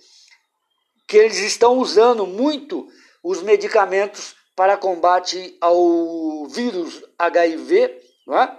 que 1.11 1.17
eles 1.17 1.39
estão 1.39 1.77
usando 1.77 2.25
muito 2.25 2.88
os 3.21 3.43
medicamentos 3.43 4.33
para 4.55 4.77
combate 4.77 5.57
ao 5.59 6.47
vírus 6.47 7.03
HIV, 7.19 8.01
não 8.25 8.41
é? 8.41 8.57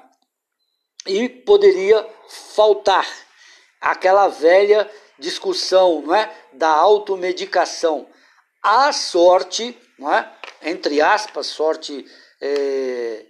e 1.06 1.30
poderia 1.30 2.06
faltar 2.54 3.08
aquela 3.80 4.28
velha 4.28 4.86
discussão 5.18 6.02
não 6.02 6.14
é? 6.14 6.30
da 6.52 6.68
automedicação. 6.68 8.06
A 8.62 8.92
sorte, 8.92 9.74
não 9.98 10.12
é? 10.12 10.30
entre 10.60 11.00
aspas, 11.00 11.46
sorte 11.46 12.04
é, 12.38 13.24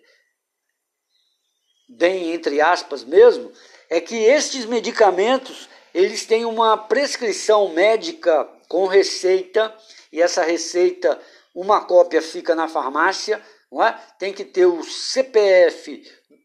bem 1.88 2.32
entre 2.32 2.60
aspas 2.60 3.04
mesmo, 3.04 3.52
é 3.88 4.00
que 4.00 4.16
estes 4.16 4.64
medicamentos 4.64 5.68
eles 5.94 6.26
têm 6.26 6.44
uma 6.44 6.76
prescrição 6.76 7.68
médica 7.68 8.48
com 8.72 8.86
receita 8.86 9.76
e 10.10 10.22
essa 10.22 10.42
receita 10.42 11.20
uma 11.54 11.84
cópia 11.84 12.22
fica 12.22 12.54
na 12.54 12.66
farmácia, 12.66 13.38
não 13.70 13.84
é? 13.84 13.92
Tem 14.18 14.32
que 14.32 14.46
ter 14.46 14.64
o 14.64 14.82
CPF 14.82 16.02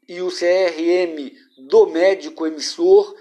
e 0.09 0.21
o 0.21 0.27
CRM 0.27 1.31
do 1.69 1.87
médico 1.87 2.45
emissor 2.45 3.15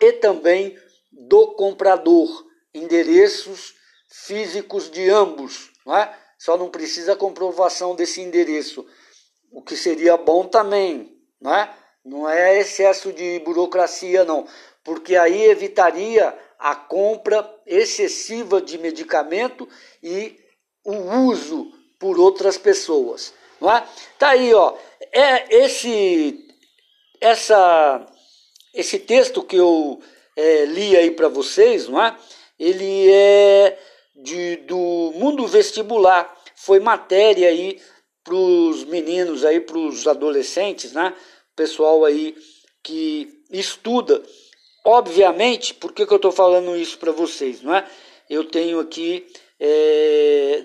e 0.00 0.12
também 0.12 0.78
do 1.10 1.54
comprador, 1.54 2.46
endereços 2.72 3.74
físicos 4.08 4.88
de 4.88 5.10
ambos, 5.10 5.72
não 5.84 5.96
é? 5.96 6.16
Só 6.38 6.56
não 6.56 6.70
precisa 6.70 7.16
comprovação 7.16 7.96
desse 7.96 8.20
endereço, 8.20 8.86
o 9.50 9.60
que 9.60 9.76
seria 9.76 10.16
bom 10.16 10.46
também, 10.46 11.20
não 11.40 11.52
é? 11.52 11.76
Não 12.04 12.28
é 12.28 12.60
excesso 12.60 13.12
de 13.12 13.40
burocracia, 13.40 14.24
não, 14.24 14.46
porque 14.84 15.16
aí 15.16 15.46
evitaria 15.46 16.38
a 16.58 16.74
compra 16.74 17.48
excessiva 17.66 18.60
de 18.60 18.78
medicamento 18.78 19.68
e 20.02 20.38
o 20.84 20.94
uso 21.28 21.70
por 21.98 22.18
outras 22.18 22.58
pessoas, 22.58 23.32
não 23.60 23.70
é? 23.74 23.86
Tá 24.18 24.30
aí, 24.30 24.52
ó, 24.52 24.74
é 25.12 25.64
esse 25.64 26.46
essa 27.20 28.06
esse 28.74 28.98
texto 28.98 29.42
que 29.42 29.56
eu 29.56 30.00
é, 30.36 30.64
li 30.64 30.96
aí 30.96 31.10
para 31.12 31.28
vocês, 31.28 31.88
não 31.88 32.02
é? 32.02 32.16
Ele 32.58 33.10
é 33.10 33.78
de, 34.16 34.56
do 34.56 35.12
mundo 35.14 35.46
vestibular, 35.46 36.36
foi 36.56 36.80
matéria 36.80 37.48
aí 37.48 37.80
para 38.22 38.34
os 38.34 38.84
meninos 38.84 39.44
aí, 39.44 39.60
para 39.60 39.78
os 39.78 40.06
adolescentes, 40.06 40.92
né? 40.92 41.14
pessoal 41.54 42.04
aí 42.04 42.36
que 42.82 43.42
estuda. 43.50 44.22
Obviamente, 44.84 45.72
por 45.72 45.92
que, 45.92 46.06
que 46.06 46.12
eu 46.12 46.16
estou 46.16 46.30
falando 46.30 46.76
isso 46.76 46.98
para 46.98 47.10
vocês? 47.10 47.62
Não 47.62 47.74
é? 47.74 47.88
Eu 48.28 48.44
tenho 48.44 48.78
aqui 48.80 49.26
é, 49.58 50.64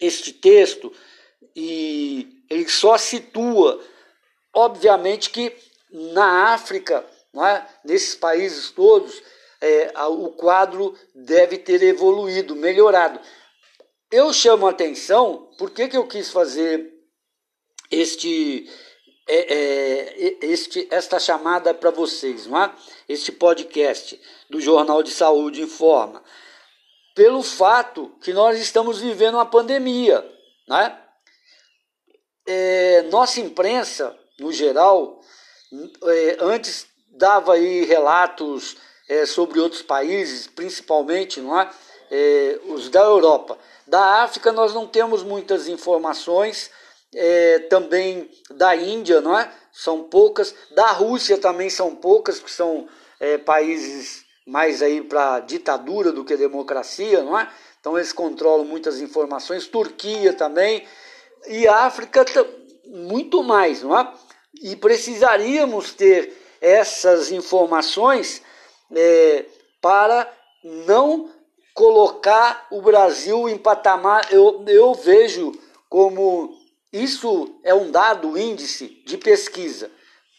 este 0.00 0.32
texto 0.32 0.92
e 1.54 2.42
ele 2.50 2.68
só 2.68 2.98
situa, 2.98 3.80
obviamente 4.52 5.30
que 5.30 5.54
na 5.90 6.52
África, 6.52 7.06
não 7.32 7.46
é? 7.46 7.66
nesses 7.84 8.16
países 8.16 8.70
todos, 8.70 9.22
é, 9.60 9.92
o 10.08 10.30
quadro 10.30 10.98
deve 11.14 11.58
ter 11.58 11.82
evoluído, 11.82 12.56
melhorado. 12.56 13.20
Eu 14.10 14.32
chamo 14.32 14.66
a 14.66 14.70
atenção, 14.70 15.50
por 15.56 15.70
que, 15.70 15.88
que 15.88 15.96
eu 15.96 16.06
quis 16.06 16.30
fazer 16.30 16.92
este, 17.90 18.68
é, 19.26 19.36
é, 19.36 20.46
este, 20.46 20.86
esta 20.90 21.18
chamada 21.18 21.72
para 21.72 21.90
vocês, 21.90 22.46
não 22.46 22.62
é? 22.62 22.72
este 23.08 23.32
podcast 23.32 24.20
do 24.50 24.60
Jornal 24.60 25.02
de 25.02 25.10
Saúde 25.10 25.62
Informa, 25.62 26.22
pelo 27.14 27.42
fato 27.42 28.12
que 28.20 28.32
nós 28.32 28.60
estamos 28.60 29.00
vivendo 29.00 29.34
uma 29.34 29.46
pandemia. 29.46 30.24
Não 30.66 30.78
é? 30.78 31.00
É, 32.46 33.02
nossa 33.10 33.40
imprensa, 33.40 34.18
no 34.38 34.52
geral, 34.52 35.20
é, 36.02 36.36
antes 36.40 36.86
dava 37.08 37.54
aí 37.54 37.84
relatos 37.84 38.76
é, 39.08 39.24
sobre 39.24 39.60
outros 39.60 39.82
países, 39.82 40.46
principalmente 40.46 41.40
não 41.40 41.58
é? 41.58 41.70
é? 42.10 42.60
os 42.66 42.88
da 42.88 43.00
Europa. 43.00 43.58
Da 43.86 44.22
África 44.22 44.52
nós 44.52 44.74
não 44.74 44.86
temos 44.86 45.22
muitas 45.22 45.68
informações, 45.68 46.70
é, 47.14 47.58
também 47.70 48.30
da 48.50 48.74
Índia, 48.76 49.20
não 49.20 49.38
é? 49.38 49.50
São 49.72 50.04
poucas. 50.04 50.54
Da 50.74 50.88
Rússia 50.92 51.38
também 51.38 51.70
são 51.70 51.94
poucas, 51.94 52.38
que 52.38 52.50
são 52.50 52.88
é, 53.20 53.38
países 53.38 54.24
mais 54.46 54.82
aí 54.82 55.00
para 55.00 55.40
ditadura 55.40 56.12
do 56.12 56.24
que 56.24 56.36
democracia, 56.36 57.22
não 57.22 57.38
é? 57.38 57.48
Então 57.80 57.96
eles 57.96 58.12
controlam 58.12 58.64
muitas 58.64 59.00
informações. 59.00 59.66
Turquia 59.66 60.32
também 60.32 60.86
e 61.46 61.66
África 61.66 62.24
muito 62.86 63.42
mais, 63.42 63.82
não 63.82 63.98
é? 63.98 64.12
E 64.62 64.76
precisaríamos 64.76 65.92
ter 65.92 66.32
essas 66.60 67.30
informações 67.30 68.42
é, 68.94 69.44
para 69.80 70.32
não 70.62 71.30
colocar 71.74 72.66
o 72.70 72.80
Brasil 72.80 73.48
em 73.48 73.58
patamar, 73.58 74.32
eu, 74.32 74.64
eu 74.68 74.94
vejo 74.94 75.52
como 75.90 76.56
isso 76.94 77.56
é 77.64 77.74
um 77.74 77.90
dado, 77.90 78.38
índice 78.38 79.02
de 79.04 79.18
pesquisa. 79.18 79.90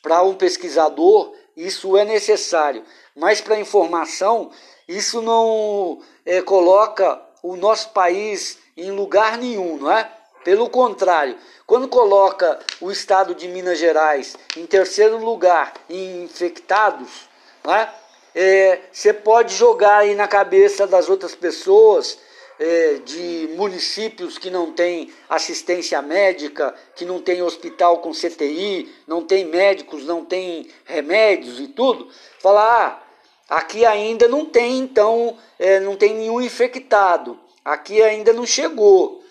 Para 0.01 0.23
um 0.23 0.35
pesquisador, 0.35 1.35
isso 1.57 1.97
é 1.97 2.05
necessário, 2.05 2.81
mas 3.13 3.41
para 3.41 3.59
informação, 3.59 4.49
isso 4.87 5.21
não 5.21 6.01
é, 6.25 6.41
coloca 6.41 7.21
o 7.43 7.57
nosso 7.57 7.89
país 7.89 8.57
em 8.77 8.89
lugar 8.89 9.37
nenhum, 9.37 9.75
não 9.75 9.91
é? 9.91 10.09
Pelo 10.45 10.69
contrário, 10.69 11.37
quando 11.67 11.89
coloca 11.89 12.57
o 12.79 12.89
estado 12.89 13.35
de 13.35 13.49
Minas 13.49 13.77
Gerais 13.77 14.37
em 14.55 14.65
terceiro 14.65 15.17
lugar 15.17 15.73
em 15.89 16.23
infectados, 16.23 17.27
não 17.65 17.75
é? 17.75 17.93
É, 18.33 18.79
você 18.93 19.11
pode 19.11 19.53
jogar 19.53 19.97
aí 19.97 20.15
na 20.15 20.27
cabeça 20.27 20.87
das 20.87 21.09
outras 21.09 21.35
pessoas 21.35 22.17
é, 22.59 22.95
de 23.05 23.49
municípios 23.55 24.37
que 24.37 24.49
não 24.49 24.71
têm 24.71 25.11
assistência 25.29 26.01
médica, 26.01 26.73
que 26.95 27.05
não 27.05 27.21
tem 27.21 27.41
hospital 27.41 27.99
com 27.99 28.11
CTI, 28.11 28.93
não 29.07 29.23
tem 29.25 29.45
médicos, 29.45 30.05
não 30.05 30.23
tem 30.23 30.69
remédios 30.85 31.59
e 31.59 31.67
tudo, 31.67 32.09
falar, 32.39 33.05
ah, 33.49 33.57
aqui 33.57 33.85
ainda 33.85 34.27
não 34.27 34.45
tem, 34.45 34.79
então, 34.79 35.37
é, 35.59 35.79
não 35.79 35.95
tem 35.95 36.13
nenhum 36.13 36.41
infectado, 36.41 37.39
aqui 37.63 38.01
ainda 38.01 38.33
não 38.33 38.45
chegou, 38.45 39.23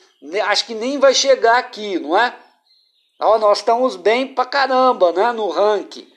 acho 0.46 0.66
que 0.66 0.74
nem 0.74 0.98
vai 0.98 1.14
chegar 1.14 1.58
aqui, 1.58 1.98
não 1.98 2.18
é? 2.18 2.36
Ó, 3.20 3.38
nós 3.38 3.58
estamos 3.58 3.96
bem 3.96 4.34
pra 4.34 4.44
caramba, 4.44 5.12
né, 5.12 5.32
no 5.32 5.48
ranking. 5.48 6.12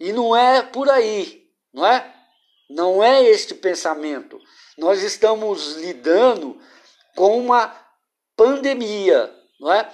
E 0.00 0.12
não 0.12 0.34
é 0.34 0.62
por 0.62 0.88
aí 0.88 1.38
não 1.72 1.86
é? 1.86 2.14
Não 2.68 3.02
é 3.02 3.22
este 3.24 3.54
pensamento. 3.54 4.38
Nós 4.78 5.02
estamos 5.02 5.74
lidando 5.76 6.56
com 7.16 7.36
uma 7.36 7.74
pandemia, 8.36 9.28
não 9.58 9.72
é? 9.72 9.88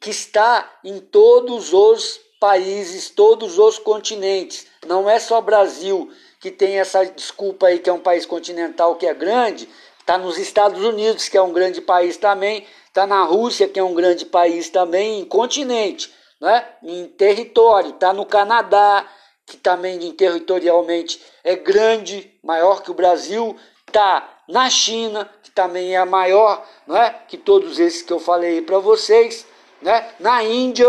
Que 0.00 0.10
está 0.10 0.78
em 0.84 1.00
todos 1.00 1.72
os 1.72 2.20
países, 2.40 3.10
todos 3.10 3.58
os 3.58 3.78
continentes. 3.80 4.66
Não 4.86 5.10
é 5.10 5.18
só 5.18 5.40
Brasil 5.40 6.08
que 6.40 6.52
tem 6.52 6.78
essa 6.78 7.04
desculpa 7.04 7.66
aí 7.66 7.80
que 7.80 7.90
é 7.90 7.92
um 7.92 7.98
país 7.98 8.24
continental 8.24 8.94
que 8.94 9.06
é 9.06 9.12
grande, 9.12 9.68
está 9.98 10.16
nos 10.16 10.38
Estados 10.38 10.84
Unidos, 10.84 11.28
que 11.28 11.36
é 11.36 11.42
um 11.42 11.52
grande 11.52 11.80
país 11.80 12.16
também, 12.16 12.64
está 12.86 13.08
na 13.08 13.24
Rússia, 13.24 13.68
que 13.68 13.80
é 13.80 13.82
um 13.82 13.94
grande 13.94 14.24
país 14.24 14.70
também, 14.70 15.18
em 15.18 15.24
continente, 15.24 16.12
né? 16.40 16.64
em 16.82 17.08
território, 17.08 17.90
está 17.90 18.12
no 18.12 18.24
Canadá, 18.24 19.04
que 19.44 19.56
também 19.56 19.98
territorialmente 20.12 21.20
é 21.42 21.56
grande, 21.56 22.32
maior 22.42 22.82
que 22.82 22.90
o 22.90 22.94
Brasil, 22.94 23.56
está 23.88 24.42
na 24.48 24.70
China, 24.70 25.30
que 25.42 25.50
também 25.50 25.94
é 25.94 25.98
a 25.98 26.06
maior, 26.06 26.64
não 26.86 26.96
é? 26.96 27.10
Que 27.28 27.36
todos 27.36 27.78
esses 27.78 28.02
que 28.02 28.12
eu 28.12 28.18
falei 28.18 28.62
para 28.62 28.78
vocês, 28.78 29.46
né? 29.82 30.14
Na 30.18 30.42
Índia. 30.42 30.88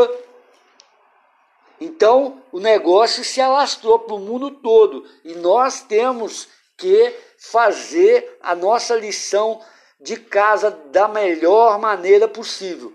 Então, 1.82 2.42
o 2.52 2.60
negócio 2.60 3.24
se 3.24 3.42
alastrou 3.42 4.00
para 4.00 4.16
o 4.16 4.20
mundo 4.20 4.52
todo 4.52 5.06
e 5.24 5.34
nós 5.36 5.82
temos 5.82 6.48
que 6.78 7.16
fazer 7.38 8.38
a 8.42 8.56
nossa 8.56 8.96
lição 8.96 9.62
de 10.00 10.18
casa 10.18 10.72
da 10.72 11.08
melhor 11.08 11.78
maneira 11.80 12.28
possível, 12.28 12.94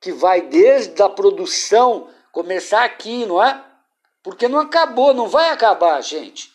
que 0.00 0.12
vai 0.12 0.42
desde 0.42 1.02
a 1.02 1.08
produção 1.08 2.08
começar 2.32 2.84
aqui, 2.84 3.24
não 3.24 3.42
é? 3.42 3.62
Porque 4.22 4.48
não 4.48 4.58
acabou, 4.58 5.14
não 5.14 5.28
vai 5.28 5.50
acabar, 5.50 6.00
gente. 6.02 6.52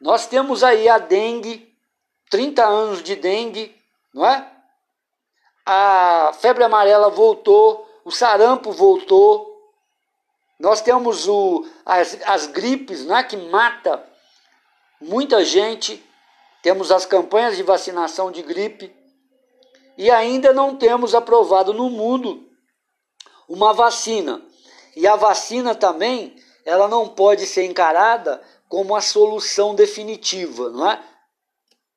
Nós 0.00 0.26
temos 0.26 0.64
aí 0.64 0.88
a 0.88 0.98
dengue, 0.98 1.69
30 2.30 2.64
anos 2.64 3.02
de 3.02 3.16
dengue, 3.16 3.76
não 4.14 4.24
é? 4.24 4.48
A 5.66 6.32
febre 6.40 6.64
amarela 6.64 7.10
voltou, 7.10 7.86
o 8.04 8.10
sarampo 8.10 8.72
voltou. 8.72 9.50
Nós 10.58 10.80
temos 10.80 11.28
o, 11.28 11.66
as, 11.84 12.16
as 12.24 12.46
gripes 12.46 13.04
não 13.04 13.16
é? 13.16 13.24
que 13.24 13.36
mata 13.36 14.02
muita 15.00 15.44
gente. 15.44 16.02
Temos 16.62 16.90
as 16.92 17.04
campanhas 17.04 17.56
de 17.56 17.62
vacinação 17.62 18.30
de 18.30 18.42
gripe. 18.42 18.94
E 19.98 20.10
ainda 20.10 20.52
não 20.52 20.76
temos 20.76 21.14
aprovado 21.14 21.72
no 21.72 21.90
mundo 21.90 22.48
uma 23.48 23.72
vacina. 23.72 24.40
E 24.94 25.06
a 25.06 25.16
vacina 25.16 25.74
também 25.74 26.36
ela 26.64 26.88
não 26.88 27.08
pode 27.08 27.46
ser 27.46 27.64
encarada 27.64 28.40
como 28.68 28.94
a 28.94 29.00
solução 29.00 29.74
definitiva, 29.74 30.70
não 30.70 30.90
é? 30.90 31.02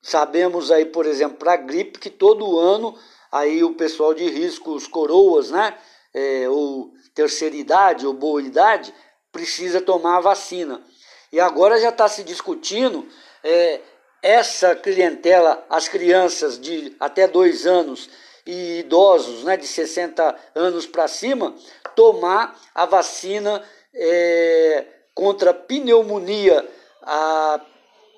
Sabemos 0.04 0.70
aí, 0.70 0.86
por 0.86 1.06
exemplo, 1.06 1.38
para 1.38 1.54
a 1.54 1.58
gripe 1.58 1.98
que 1.98 2.10
todo 2.10 2.60
ano 2.60 2.94
aí 3.32 3.64
o 3.64 3.74
pessoal 3.74 4.14
de 4.14 4.30
risco, 4.30 4.72
os 4.72 4.86
coroas, 4.86 5.50
né, 5.50 5.76
é, 6.14 6.48
ou 6.50 6.92
terceira 7.16 7.56
idade 7.56 8.06
ou 8.06 8.14
boa 8.14 8.42
idade, 8.42 8.94
precisa 9.32 9.80
tomar 9.80 10.18
a 10.18 10.22
vacina. 10.22 10.84
E 11.32 11.40
agora 11.40 11.80
já 11.80 11.88
está 11.90 12.10
se 12.10 12.22
discutindo 12.22 13.08
é, 13.44 13.80
essa 14.22 14.76
clientela, 14.76 15.66
as 15.70 15.88
crianças 15.88 16.60
de 16.60 16.94
até 17.00 17.26
dois 17.26 17.66
anos 17.66 18.10
e 18.46 18.80
idosos 18.80 19.46
né, 19.46 19.56
de 19.56 19.66
60 19.66 20.36
anos 20.54 20.86
para 20.86 21.08
cima, 21.08 21.56
tomar 21.96 22.60
a 22.76 22.86
vacina 22.86 23.64
é, 23.96 24.86
contra 25.16 25.54
pneumonia, 25.54 26.68
a 27.02 27.62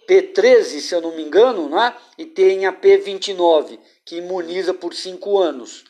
P13, 0.07 0.79
se 0.79 0.93
eu 0.93 1.01
não 1.01 1.15
me 1.15 1.23
engano, 1.23 1.69
né? 1.69 1.95
e 2.17 2.25
tem 2.25 2.65
a 2.65 2.73
P29, 2.73 3.79
que 4.03 4.17
imuniza 4.17 4.73
por 4.73 4.93
5 4.93 5.37
anos. 5.37 5.85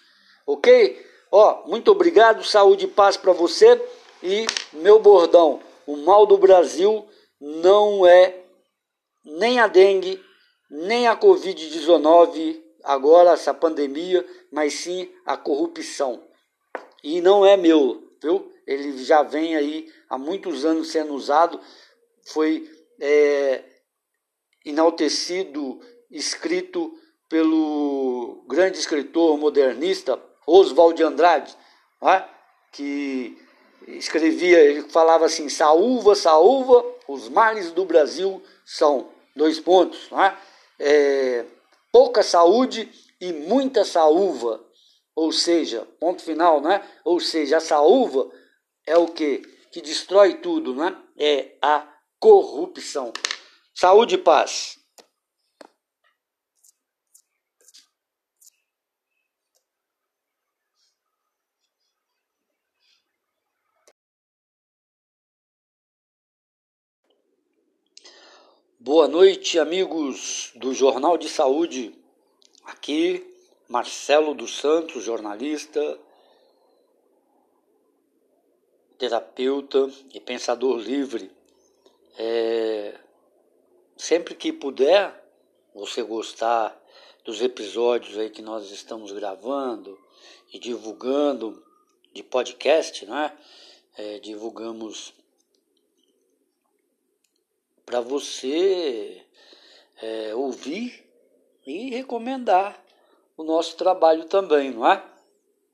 Ok? 0.45 1.05
Ó, 1.31 1.67
muito 1.67 1.91
obrigado, 1.91 2.43
saúde 2.43 2.85
e 2.85 2.89
paz 2.89 3.17
para 3.17 3.33
você. 3.33 3.81
E 4.23 4.45
meu 4.73 4.99
bordão, 4.99 5.61
o 5.85 5.97
mal 5.97 6.25
do 6.25 6.37
Brasil 6.37 7.05
não 7.39 8.05
é 8.05 8.41
nem 9.23 9.59
a 9.59 9.67
dengue, 9.67 10.23
nem 10.69 11.07
a 11.07 11.17
Covid-19, 11.17 12.61
agora 12.83 13.31
essa 13.31 13.53
pandemia, 13.53 14.25
mas 14.51 14.73
sim 14.73 15.09
a 15.25 15.35
corrupção. 15.35 16.23
E 17.03 17.21
não 17.21 17.45
é 17.45 17.57
meu, 17.57 18.03
viu? 18.21 18.51
ele 18.65 19.03
já 19.03 19.21
vem 19.21 19.55
aí 19.55 19.91
há 20.09 20.17
muitos 20.17 20.65
anos 20.65 20.89
sendo 20.89 21.13
usado, 21.13 21.59
foi 22.25 22.69
é, 22.99 23.63
enaltecido, 24.65 25.79
escrito 26.09 26.93
pelo 27.29 28.43
grande 28.47 28.77
escritor 28.77 29.37
modernista 29.37 30.21
Oswald 30.47 30.95
de 30.95 31.03
Andrade, 31.03 31.55
é? 32.03 32.23
que 32.71 33.37
escrevia, 33.87 34.59
ele 34.59 34.83
falava 34.83 35.25
assim, 35.25 35.49
saúva, 35.49 36.15
saúva, 36.15 36.83
os 37.07 37.29
males 37.29 37.71
do 37.71 37.85
Brasil 37.85 38.41
são, 38.65 39.09
dois 39.35 39.59
pontos, 39.59 40.09
é? 40.11 40.35
É, 40.77 41.45
pouca 41.91 42.23
saúde 42.23 42.89
e 43.21 43.31
muita 43.31 43.85
saúva, 43.85 44.63
ou 45.15 45.31
seja, 45.31 45.87
ponto 45.99 46.21
final, 46.21 46.59
né? 46.61 46.81
Ou 47.03 47.19
seja, 47.19 47.57
a 47.57 47.61
saúva 47.61 48.29
é 48.85 48.97
o 48.97 49.07
que? 49.07 49.39
Que 49.71 49.81
destrói 49.81 50.35
tudo, 50.35 50.75
né? 50.75 50.95
É 51.17 51.51
a 51.61 51.87
corrupção. 52.19 53.13
Saúde 53.77 54.15
e 54.15 54.17
paz. 54.17 54.79
Boa 68.79 69.09
noite, 69.09 69.59
amigos 69.59 70.53
do 70.55 70.73
Jornal 70.73 71.17
de 71.17 71.27
Saúde. 71.27 71.93
Aqui, 72.63 73.29
Marcelo 73.67 74.33
dos 74.33 74.57
Santos, 74.57 75.03
jornalista, 75.03 75.99
terapeuta 78.97 79.91
e 80.13 80.21
pensador 80.21 80.77
livre. 80.77 81.29
É, 82.17 83.04
sempre 83.95 84.35
que 84.35 84.51
puder, 84.51 85.13
você 85.73 86.01
gostar 86.03 86.79
dos 87.23 87.41
episódios 87.41 88.17
aí 88.17 88.29
que 88.29 88.41
nós 88.41 88.71
estamos 88.71 89.11
gravando 89.11 89.99
e 90.53 90.59
divulgando 90.59 91.63
de 92.13 92.23
podcast, 92.23 93.05
né? 93.05 93.35
É, 93.97 94.19
divulgamos 94.19 95.13
para 97.85 98.01
você 98.01 99.23
é, 100.01 100.35
ouvir 100.35 101.05
e 101.65 101.89
recomendar 101.89 102.83
o 103.37 103.43
nosso 103.43 103.75
trabalho 103.75 104.25
também, 104.25 104.71
não 104.71 104.89
é? 104.89 105.03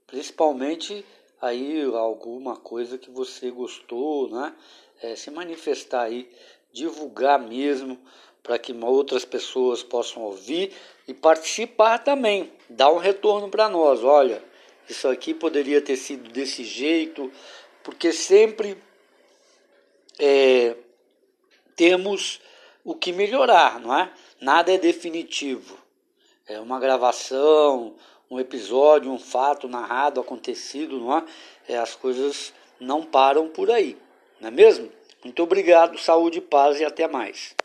Principalmente 0.07 1.06
aí 1.41 1.84
alguma 1.84 2.56
coisa 2.57 2.98
que 2.98 3.10
você 3.10 3.49
gostou, 3.52 4.30
né? 4.30 4.56
É, 5.02 5.15
se 5.15 5.31
manifestar 5.31 6.03
aí, 6.03 6.30
divulgar 6.72 7.39
mesmo 7.39 7.99
para 8.43 8.57
que 8.57 8.73
outras 8.73 9.23
pessoas 9.23 9.84
possam 9.84 10.23
ouvir 10.23 10.73
e 11.07 11.14
participar 11.14 11.99
também, 11.99 12.52
dar 12.69 12.91
um 12.91 12.98
retorno 12.98 13.49
para 13.49 13.69
nós. 13.69 14.03
Olha, 14.03 14.43
isso 14.89 15.07
aqui 15.07 15.34
poderia 15.34 15.81
ter 15.81 15.95
sido 15.95 16.30
desse 16.31 16.64
jeito, 16.64 17.31
porque 17.84 18.11
sempre 18.11 18.77
é, 20.19 20.76
temos 21.76 22.41
o 22.84 22.95
que 22.95 23.11
melhorar, 23.11 23.80
não 23.80 23.95
é? 23.95 24.11
Nada 24.39 24.73
é 24.73 24.77
definitivo. 24.77 25.77
É 26.48 26.60
uma 26.60 26.80
gravação, 26.80 27.95
um 28.30 28.39
episódio, 28.39 29.11
um 29.11 29.19
fato 29.19 29.68
narrado, 29.68 30.19
acontecido, 30.19 30.99
não 30.99 31.18
é? 31.18 31.26
é 31.68 31.77
as 31.77 31.95
coisas 31.95 32.53
não 32.80 33.03
param 33.03 33.48
por 33.48 33.69
aí, 33.69 33.98
não 34.39 34.48
é 34.48 34.52
mesmo? 34.52 34.91
Muito 35.23 35.43
obrigado, 35.43 35.99
saúde, 35.99 36.41
paz 36.41 36.80
e 36.80 36.85
até 36.85 37.07
mais. 37.07 37.56